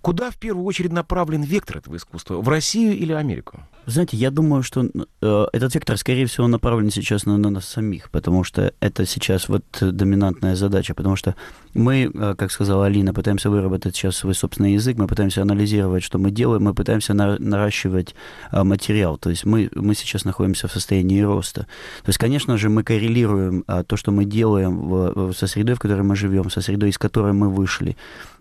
Куда 0.05 0.31
в 0.31 0.37
первую 0.37 0.67
очередь 0.67 0.93
направлен 0.93 1.41
вектор 1.41 1.79
этого 1.79 1.97
искусства? 1.97 2.35
В 2.35 2.47
Россию 2.51 2.95
или 2.95 3.15
Америку? 3.15 3.61
Знаете, 3.87 4.19
я 4.19 4.31
думаю, 4.31 4.63
что 4.63 4.85
э, 4.85 5.47
этот 5.55 5.75
вектор, 5.75 5.97
скорее 5.97 6.27
всего, 6.27 6.47
направлен 6.47 6.91
сейчас 6.91 7.25
на, 7.25 7.39
на 7.39 7.49
нас 7.49 7.65
самих, 7.65 8.11
потому 8.11 8.45
что 8.45 8.75
это 8.81 9.07
сейчас 9.07 9.49
вот 9.49 9.65
доминантная 9.81 10.57
задача, 10.57 10.95
потому 10.95 11.17
что 11.17 11.35
мы, 11.73 12.11
э, 12.13 12.35
как 12.37 12.51
сказала 12.51 12.85
Алина, 12.85 13.15
пытаемся 13.15 13.49
выработать 13.49 13.97
сейчас 13.97 14.17
свой 14.17 14.35
собственный 14.35 14.75
язык, 14.75 14.99
мы 14.99 15.07
пытаемся 15.07 15.41
анализировать, 15.41 16.03
что 16.03 16.19
мы 16.19 16.31
делаем, 16.31 16.65
мы 16.65 16.75
пытаемся 16.75 17.15
на, 17.15 17.39
наращивать 17.39 18.15
э, 18.53 18.63
материал, 18.63 19.17
то 19.17 19.31
есть 19.31 19.47
мы, 19.47 19.71
мы 19.75 19.95
сейчас 19.95 20.27
находимся 20.27 20.69
в 20.69 20.73
состоянии 20.73 21.23
роста. 21.23 21.63
То 22.03 22.09
есть, 22.09 22.19
конечно 22.19 22.59
же, 22.59 22.69
мы 22.69 22.85
коррелируем 22.85 23.65
э, 23.67 23.85
то, 23.87 23.97
что 23.97 24.13
мы 24.13 24.27
делаем 24.27 24.87
в, 24.87 25.33
со 25.33 25.47
средой, 25.47 25.77
в 25.77 25.79
которой 25.79 26.03
мы 26.03 26.15
живем, 26.15 26.51
со 26.51 26.61
средой, 26.61 26.91
из 26.91 26.99
которой 26.99 27.33
мы 27.33 27.51
вышли. 27.51 27.97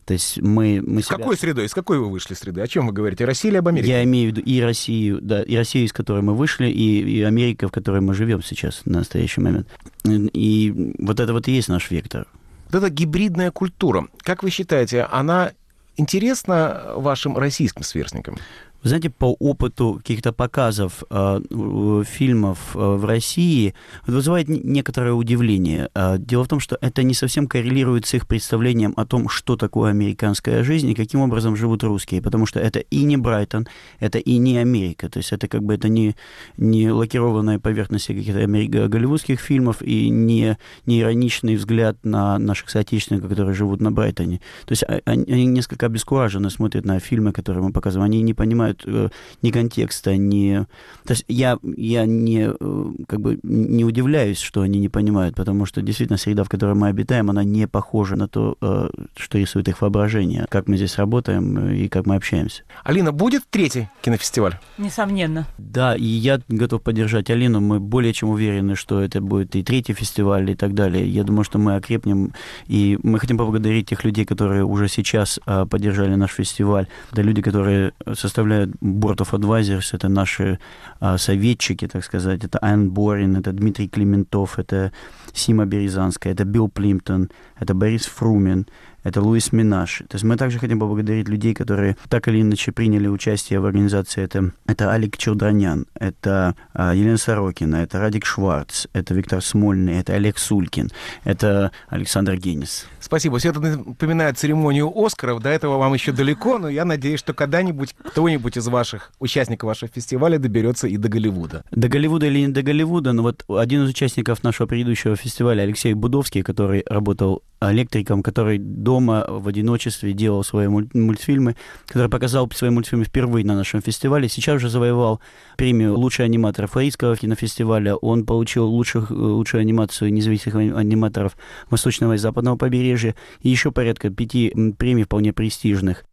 То 0.05 0.13
есть 0.13 0.41
мы, 0.41 0.83
мы 0.85 1.01
С 1.01 1.07
себя... 1.07 1.17
какой 1.17 1.37
средой? 1.37 1.65
Из 1.65 1.73
какой 1.73 1.97
вы 1.97 2.09
вышли 2.09 2.33
среды? 2.33 2.61
О 2.61 2.67
чем 2.67 2.87
вы 2.87 2.93
говорите? 2.93 3.25
Россия 3.25 3.51
или 3.51 3.57
об 3.57 3.67
Америке? 3.67 3.89
Я 3.89 4.03
имею 4.03 4.31
в 4.31 4.35
виду 4.35 4.41
и 4.41 4.59
Россию, 4.61 5.19
да, 5.21 5.41
и 5.41 5.55
Россию, 5.55 5.85
из 5.85 5.93
которой 5.93 6.21
мы 6.21 6.35
вышли, 6.35 6.67
и, 6.67 7.01
и 7.01 7.21
Америка, 7.21 7.67
в 7.67 7.71
которой 7.71 8.01
мы 8.01 8.13
живем 8.13 8.43
сейчас 8.43 8.81
на 8.85 8.99
настоящий 8.99 9.41
момент. 9.41 9.67
И 10.05 10.93
вот 10.99 11.19
это 11.19 11.31
вот 11.31 11.47
и 11.47 11.53
есть 11.53 11.69
наш 11.69 11.89
вектор. 11.89 12.27
Вот 12.69 12.83
эта 12.83 12.89
гибридная 12.89 13.51
культура, 13.51 14.07
как 14.19 14.43
вы 14.43 14.49
считаете, 14.49 15.03
она 15.03 15.53
интересна 15.95 16.93
вашим 16.95 17.37
российским 17.37 17.83
сверстникам? 17.83 18.37
Вы 18.83 18.89
знаете, 18.89 19.09
по 19.09 19.33
опыту 19.39 19.93
каких-то 19.93 20.33
показов 20.33 21.03
э, 21.09 22.03
фильмов 22.05 22.75
э, 22.75 22.79
в 22.79 23.05
России 23.05 23.75
вызывает 24.05 24.49
некоторое 24.49 25.13
удивление. 25.13 25.89
Э, 25.95 26.17
дело 26.19 26.43
в 26.43 26.49
том, 26.49 26.59
что 26.59 26.77
это 26.81 27.01
не 27.03 27.13
совсем 27.13 27.47
коррелирует 27.47 28.05
с 28.05 28.13
их 28.13 28.27
представлением 28.27 28.93
о 28.97 29.05
том, 29.05 29.29
что 29.29 29.55
такое 29.55 29.91
американская 29.91 30.63
жизнь 30.63 30.89
и 30.89 30.95
каким 30.95 31.21
образом 31.21 31.55
живут 31.55 31.81
русские, 31.83 32.21
потому 32.21 32.45
что 32.45 32.59
это 32.59 32.79
и 32.79 33.03
не 33.03 33.15
Брайтон, 33.15 33.67
это 34.01 34.19
и 34.19 34.37
не 34.37 34.57
Америка, 34.57 35.07
то 35.09 35.19
есть 35.19 35.31
это 35.31 35.47
как 35.47 35.63
бы 35.63 35.73
это 35.73 35.87
не, 35.87 36.17
не 36.57 36.91
лакированная 36.91 37.59
поверхность 37.59 38.07
каких-то 38.07 38.45
голливудских 38.89 39.39
фильмов 39.39 39.81
и 39.81 40.09
не, 40.09 40.57
не 40.85 40.99
ироничный 40.99 41.55
взгляд 41.55 41.95
на 42.03 42.37
наших 42.37 42.69
соотечественников, 42.69 43.29
которые 43.29 43.55
живут 43.55 43.79
на 43.79 43.93
Брайтоне. 43.93 44.41
То 44.65 44.73
есть 44.73 44.83
они, 45.05 45.31
они 45.31 45.45
несколько 45.45 45.85
обескураженно 45.85 46.49
смотрят 46.49 46.83
на 46.83 46.99
фильмы, 46.99 47.31
которые 47.31 47.63
мы 47.63 47.71
показываем, 47.71 48.11
они 48.11 48.21
не 48.21 48.33
понимают, 48.33 48.72
понимают 48.73 48.83
э, 48.85 49.09
ни 49.41 49.51
контекста, 49.51 50.15
ни... 50.17 50.65
То 51.05 51.13
есть 51.13 51.25
я, 51.27 51.57
я 51.63 52.05
не, 52.05 52.49
э, 52.59 52.85
как 53.07 53.21
бы 53.21 53.39
не 53.43 53.85
удивляюсь, 53.85 54.39
что 54.39 54.61
они 54.61 54.79
не 54.79 54.89
понимают, 54.89 55.35
потому 55.35 55.65
что 55.65 55.81
действительно 55.81 56.17
среда, 56.17 56.43
в 56.43 56.49
которой 56.49 56.75
мы 56.75 56.87
обитаем, 56.87 57.29
она 57.29 57.43
не 57.43 57.67
похожа 57.67 58.15
на 58.15 58.27
то, 58.27 58.57
э, 58.61 58.89
что 59.15 59.37
рисует 59.37 59.67
их 59.67 59.81
воображение, 59.81 60.45
как 60.49 60.67
мы 60.67 60.77
здесь 60.77 60.97
работаем 60.97 61.69
и 61.69 61.87
как 61.87 62.05
мы 62.05 62.15
общаемся. 62.15 62.63
Алина, 62.83 63.11
будет 63.11 63.43
третий 63.49 63.89
кинофестиваль? 64.01 64.57
Несомненно. 64.77 65.45
Да, 65.57 65.95
и 65.95 66.05
я 66.05 66.39
готов 66.47 66.81
поддержать 66.81 67.29
Алину. 67.29 67.59
Мы 67.59 67.79
более 67.79 68.13
чем 68.13 68.29
уверены, 68.29 68.75
что 68.75 69.01
это 69.01 69.21
будет 69.21 69.55
и 69.55 69.63
третий 69.63 69.93
фестиваль 69.93 70.49
и 70.49 70.55
так 70.55 70.73
далее. 70.73 71.07
Я 71.07 71.23
думаю, 71.23 71.43
что 71.43 71.59
мы 71.59 71.75
окрепнем, 71.75 72.33
и 72.67 72.97
мы 73.03 73.19
хотим 73.19 73.37
поблагодарить 73.37 73.89
тех 73.89 74.03
людей, 74.03 74.25
которые 74.25 74.63
уже 74.63 74.87
сейчас 74.87 75.39
поддержали 75.69 76.15
наш 76.15 76.31
фестиваль. 76.31 76.87
Это 77.11 77.21
люди, 77.21 77.41
которые 77.41 77.93
составляют 78.13 78.62
Board 78.65 79.17
of 79.17 79.31
Advisors, 79.31 79.95
это 79.95 80.09
наши 80.09 80.59
а, 80.99 81.17
советчики, 81.17 81.87
так 81.87 82.03
сказать, 82.03 82.43
это 82.43 82.59
Айн 82.59 82.89
Борин, 82.89 83.37
это 83.37 83.51
Дмитрий 83.51 83.87
Клементов, 83.87 84.59
это 84.59 84.91
Сима 85.33 85.65
Березанская, 85.65 86.33
это 86.33 86.45
Билл 86.45 86.69
Плимптон, 86.69 87.29
это 87.59 87.73
Борис 87.73 88.05
Фрумин, 88.05 88.67
это 89.03 89.21
Луис 89.21 89.51
Минаш. 89.51 89.99
То 90.07 90.15
есть 90.15 90.23
мы 90.23 90.37
также 90.37 90.59
хотим 90.59 90.79
поблагодарить 90.79 91.27
людей, 91.27 91.53
которые 91.53 91.97
так 92.09 92.27
или 92.27 92.41
иначе 92.41 92.71
приняли 92.71 93.07
участие 93.07 93.59
в 93.59 93.65
организации. 93.65 94.23
Это, 94.23 94.51
это 94.65 94.89
Алик 94.89 95.17
Челдранян, 95.17 95.85
это 95.95 96.55
а, 96.73 96.93
Елена 96.93 97.17
Сорокина, 97.17 97.77
это 97.77 97.99
Радик 97.99 98.25
Шварц, 98.25 98.87
это 98.93 99.13
Виктор 99.13 99.41
Смольный, 99.41 99.99
это 99.99 100.13
Олег 100.13 100.37
Сулькин, 100.37 100.91
это 101.23 101.71
Александр 101.89 102.35
Генис. 102.35 102.87
Спасибо. 102.99 103.37
Все 103.37 103.49
это 103.49 103.59
напоминает 103.59 104.37
церемонию 104.37 104.91
Оскаров. 104.95 105.41
До 105.41 105.49
этого 105.49 105.77
вам 105.77 105.93
еще 105.93 106.11
далеко, 106.11 106.57
но 106.57 106.69
я 106.69 106.85
надеюсь, 106.85 107.19
что 107.19 107.33
когда-нибудь 107.33 107.95
кто-нибудь 108.03 108.57
из 108.57 108.67
ваших 108.67 109.11
участников 109.19 109.67
вашего 109.67 109.91
фестиваля 109.93 110.37
доберется 110.39 110.87
и 110.87 110.97
до 110.97 111.09
Голливуда. 111.09 111.63
До 111.71 111.87
Голливуда 111.89 112.27
или 112.27 112.39
не 112.39 112.47
до 112.47 112.61
Голливуда, 112.61 113.11
но 113.11 113.23
вот 113.23 113.43
один 113.49 113.83
из 113.83 113.89
участников 113.89 114.43
нашего 114.43 114.67
предыдущего 114.67 115.15
фестиваля, 115.15 115.63
Алексей 115.63 115.93
Будовский, 115.93 116.43
который 116.43 116.83
работал 116.87 117.43
электриком, 117.71 118.23
который 118.23 118.57
дома 118.57 119.25
в 119.27 119.47
одиночестве 119.47 120.13
делал 120.13 120.43
свои 120.43 120.67
мультфильмы, 120.67 121.55
который 121.87 122.09
показал 122.09 122.49
свои 122.51 122.69
мультфильмы 122.69 123.05
впервые 123.05 123.45
на 123.45 123.55
нашем 123.55 123.81
фестивале. 123.81 124.27
Сейчас 124.27 124.57
уже 124.57 124.69
завоевал 124.69 125.21
премию 125.57 125.97
«Лучший 125.97 126.25
аниматор» 126.25 126.67
Флоридского 126.67 127.15
кинофестиваля. 127.15 127.95
Он 127.95 128.25
получил 128.25 128.65
лучших, 128.65 129.11
лучшую 129.11 129.61
анимацию 129.61 130.11
независимых 130.13 130.75
аниматоров 130.77 131.37
Восточного 131.69 132.13
и 132.13 132.17
Западного 132.17 132.57
побережья 132.57 133.15
и 133.41 133.49
еще 133.49 133.71
порядка 133.71 134.09
пяти 134.09 134.53
премий 134.77 135.03
вполне 135.03 135.33
престижных. 135.33 136.05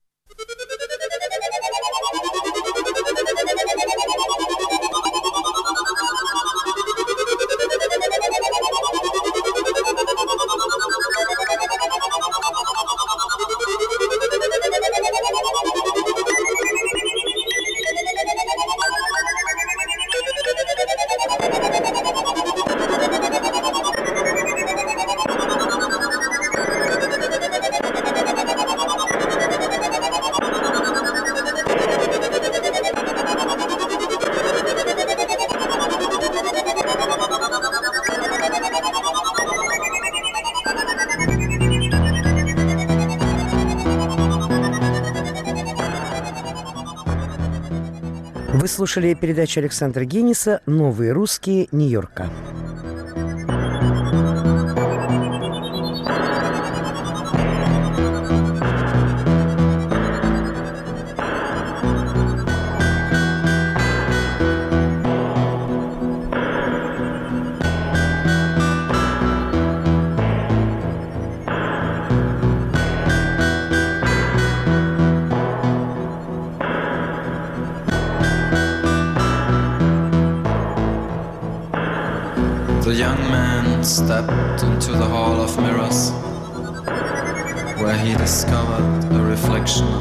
Слушали 48.81 49.13
передачу 49.13 49.61
Александра 49.61 50.05
Гениса 50.05 50.63
«Новые 50.65 51.13
русские 51.13 51.69
Нью-Йорка». 51.71 52.31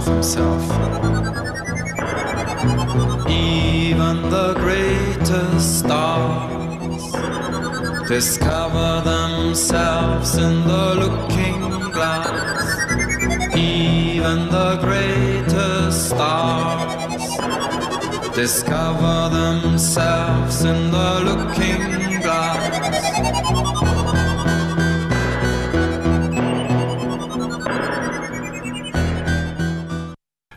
Himself. 0.09 0.63
Even 3.29 4.15
the 4.35 4.53
greatest 4.63 5.79
stars 5.79 7.03
discover 8.07 8.89
themselves 9.13 10.35
in 10.35 10.55
the 10.71 10.85
looking 11.03 11.61
glass. 11.91 13.55
Even 13.55 14.49
the 14.57 14.71
greatest 14.85 16.09
stars 16.09 17.25
discover 18.35 19.17
themselves 19.39 20.63
in 20.63 20.91
the 20.91 21.09
looking 21.29 21.81
glass. 21.81 21.98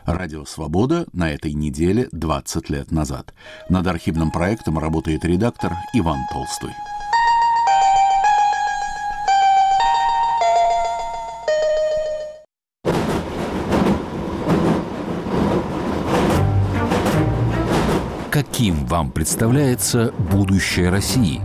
Радио 0.05 0.43
«Свобода» 0.43 1.05
на 1.13 1.31
этой 1.31 1.53
неделе 1.53 2.09
20 2.11 2.69
лет 2.69 2.91
назад. 2.91 3.33
Над 3.69 3.87
архивным 3.87 4.31
проектом 4.31 4.77
работает 4.77 5.23
редактор 5.23 5.71
Иван 5.93 6.17
Толстой. 6.29 6.71
Каким 18.29 18.85
вам 18.87 19.09
представляется 19.09 20.11
будущее 20.31 20.89
России? 20.89 21.41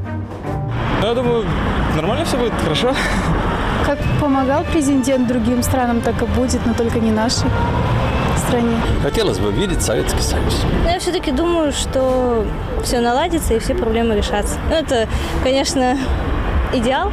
Я 1.00 1.14
думаю, 1.14 1.46
нормально 1.94 2.24
все 2.24 2.36
будет, 2.36 2.54
хорошо. 2.54 2.92
Как 3.86 3.98
помогал 4.20 4.64
президент 4.64 5.28
другим 5.28 5.62
странам, 5.62 6.00
так 6.00 6.20
и 6.20 6.26
будет, 6.26 6.66
но 6.66 6.74
только 6.74 6.98
не 6.98 7.12
нашей 7.12 7.48
стране. 8.48 8.76
Хотелось 9.02 9.38
бы 9.38 9.52
видеть 9.52 9.82
Советский 9.82 10.22
Союз. 10.22 10.64
Но 10.84 10.90
я 10.90 10.98
все-таки 10.98 11.30
думаю, 11.30 11.72
что 11.72 12.44
все 12.82 13.00
наладится 13.00 13.54
и 13.54 13.58
все 13.58 13.74
проблемы 13.74 14.16
решатся. 14.16 14.56
Ну, 14.68 14.74
это, 14.74 15.08
конечно, 15.42 15.98
идеал, 16.72 17.12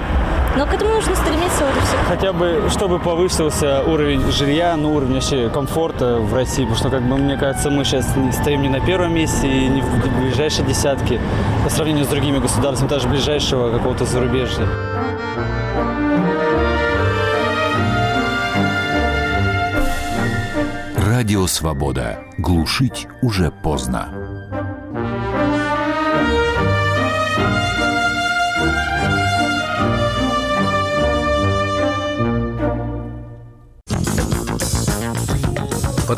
но 0.58 0.66
к 0.66 0.74
этому 0.74 0.96
нужно 0.96 1.16
стремиться 1.16 1.66
вот 1.66 1.76
и 1.76 1.86
все. 1.86 1.98
Хотя 2.08 2.34
бы, 2.34 2.64
чтобы 2.72 3.00
повысился 3.00 3.84
уровень 3.84 4.32
жилья, 4.32 4.76
ну, 4.78 4.94
уровень 4.94 5.16
вообще 5.16 5.50
комфорта 5.50 6.18
в 6.20 6.34
России, 6.34 6.64
потому 6.64 6.78
что, 6.78 6.90
как 6.90 7.02
бы, 7.04 7.18
мне 7.18 7.38
кажется, 7.38 7.70
мы 7.70 7.84
сейчас 7.84 8.06
стоим 8.32 8.62
не 8.62 8.70
на 8.70 8.80
первом 8.80 9.14
месте 9.14 9.48
и 9.48 9.68
не 9.68 9.82
в 9.82 10.20
ближайшей 10.22 10.66
десятке 10.66 11.20
по 11.64 11.70
сравнению 11.70 12.06
с 12.06 12.08
другими 12.08 12.40
государствами, 12.40 12.90
даже 12.90 13.08
ближайшего 13.08 13.72
какого-то 13.72 14.06
зарубежья. 14.06 14.68
Радио 21.26 21.48
«Свобода». 21.48 22.24
Глушить 22.38 23.08
уже 23.24 23.50
поздно. 23.50 24.25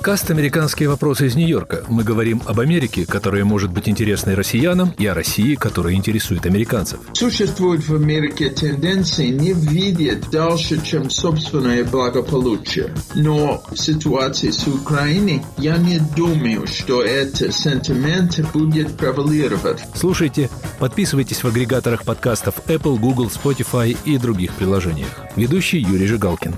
Подкаст 0.07 0.31
«Американские 0.31 0.87
вопросы 0.87 1.27
из 1.27 1.35
Нью-Йорка». 1.35 1.83
Мы 1.89 2.05
говорим 2.05 2.41
об 2.45 2.61
Америке, 2.61 3.05
которая 3.05 3.43
может 3.43 3.73
быть 3.73 3.89
интересной 3.89 4.35
россиянам, 4.35 4.93
и 4.97 5.05
о 5.05 5.13
России, 5.13 5.55
которая 5.55 5.95
интересует 5.95 6.45
американцев. 6.45 7.01
Существует 7.11 7.85
в 7.85 7.93
Америке 7.93 8.49
тенденции 8.49 9.27
не 9.27 9.51
видеть 9.51 10.29
дальше, 10.29 10.81
чем 10.81 11.09
собственное 11.09 11.83
благополучие. 11.83 12.95
Но 13.15 13.61
в 13.69 13.75
ситуации 13.75 14.51
с 14.51 14.65
Украиной 14.65 15.43
я 15.57 15.75
не 15.75 15.99
думаю, 16.15 16.67
что 16.67 17.03
этот 17.03 17.53
сентимент 17.53 18.39
будет 18.53 18.95
превалировать. 18.95 19.83
Слушайте, 19.93 20.49
подписывайтесь 20.79 21.43
в 21.43 21.47
агрегаторах 21.49 22.05
подкастов 22.05 22.61
Apple, 22.67 22.97
Google, 22.97 23.27
Spotify 23.27 23.97
и 24.05 24.17
других 24.17 24.53
приложениях. 24.53 25.09
Ведущий 25.35 25.79
Юрий 25.79 26.07
Жигалкин. 26.07 26.55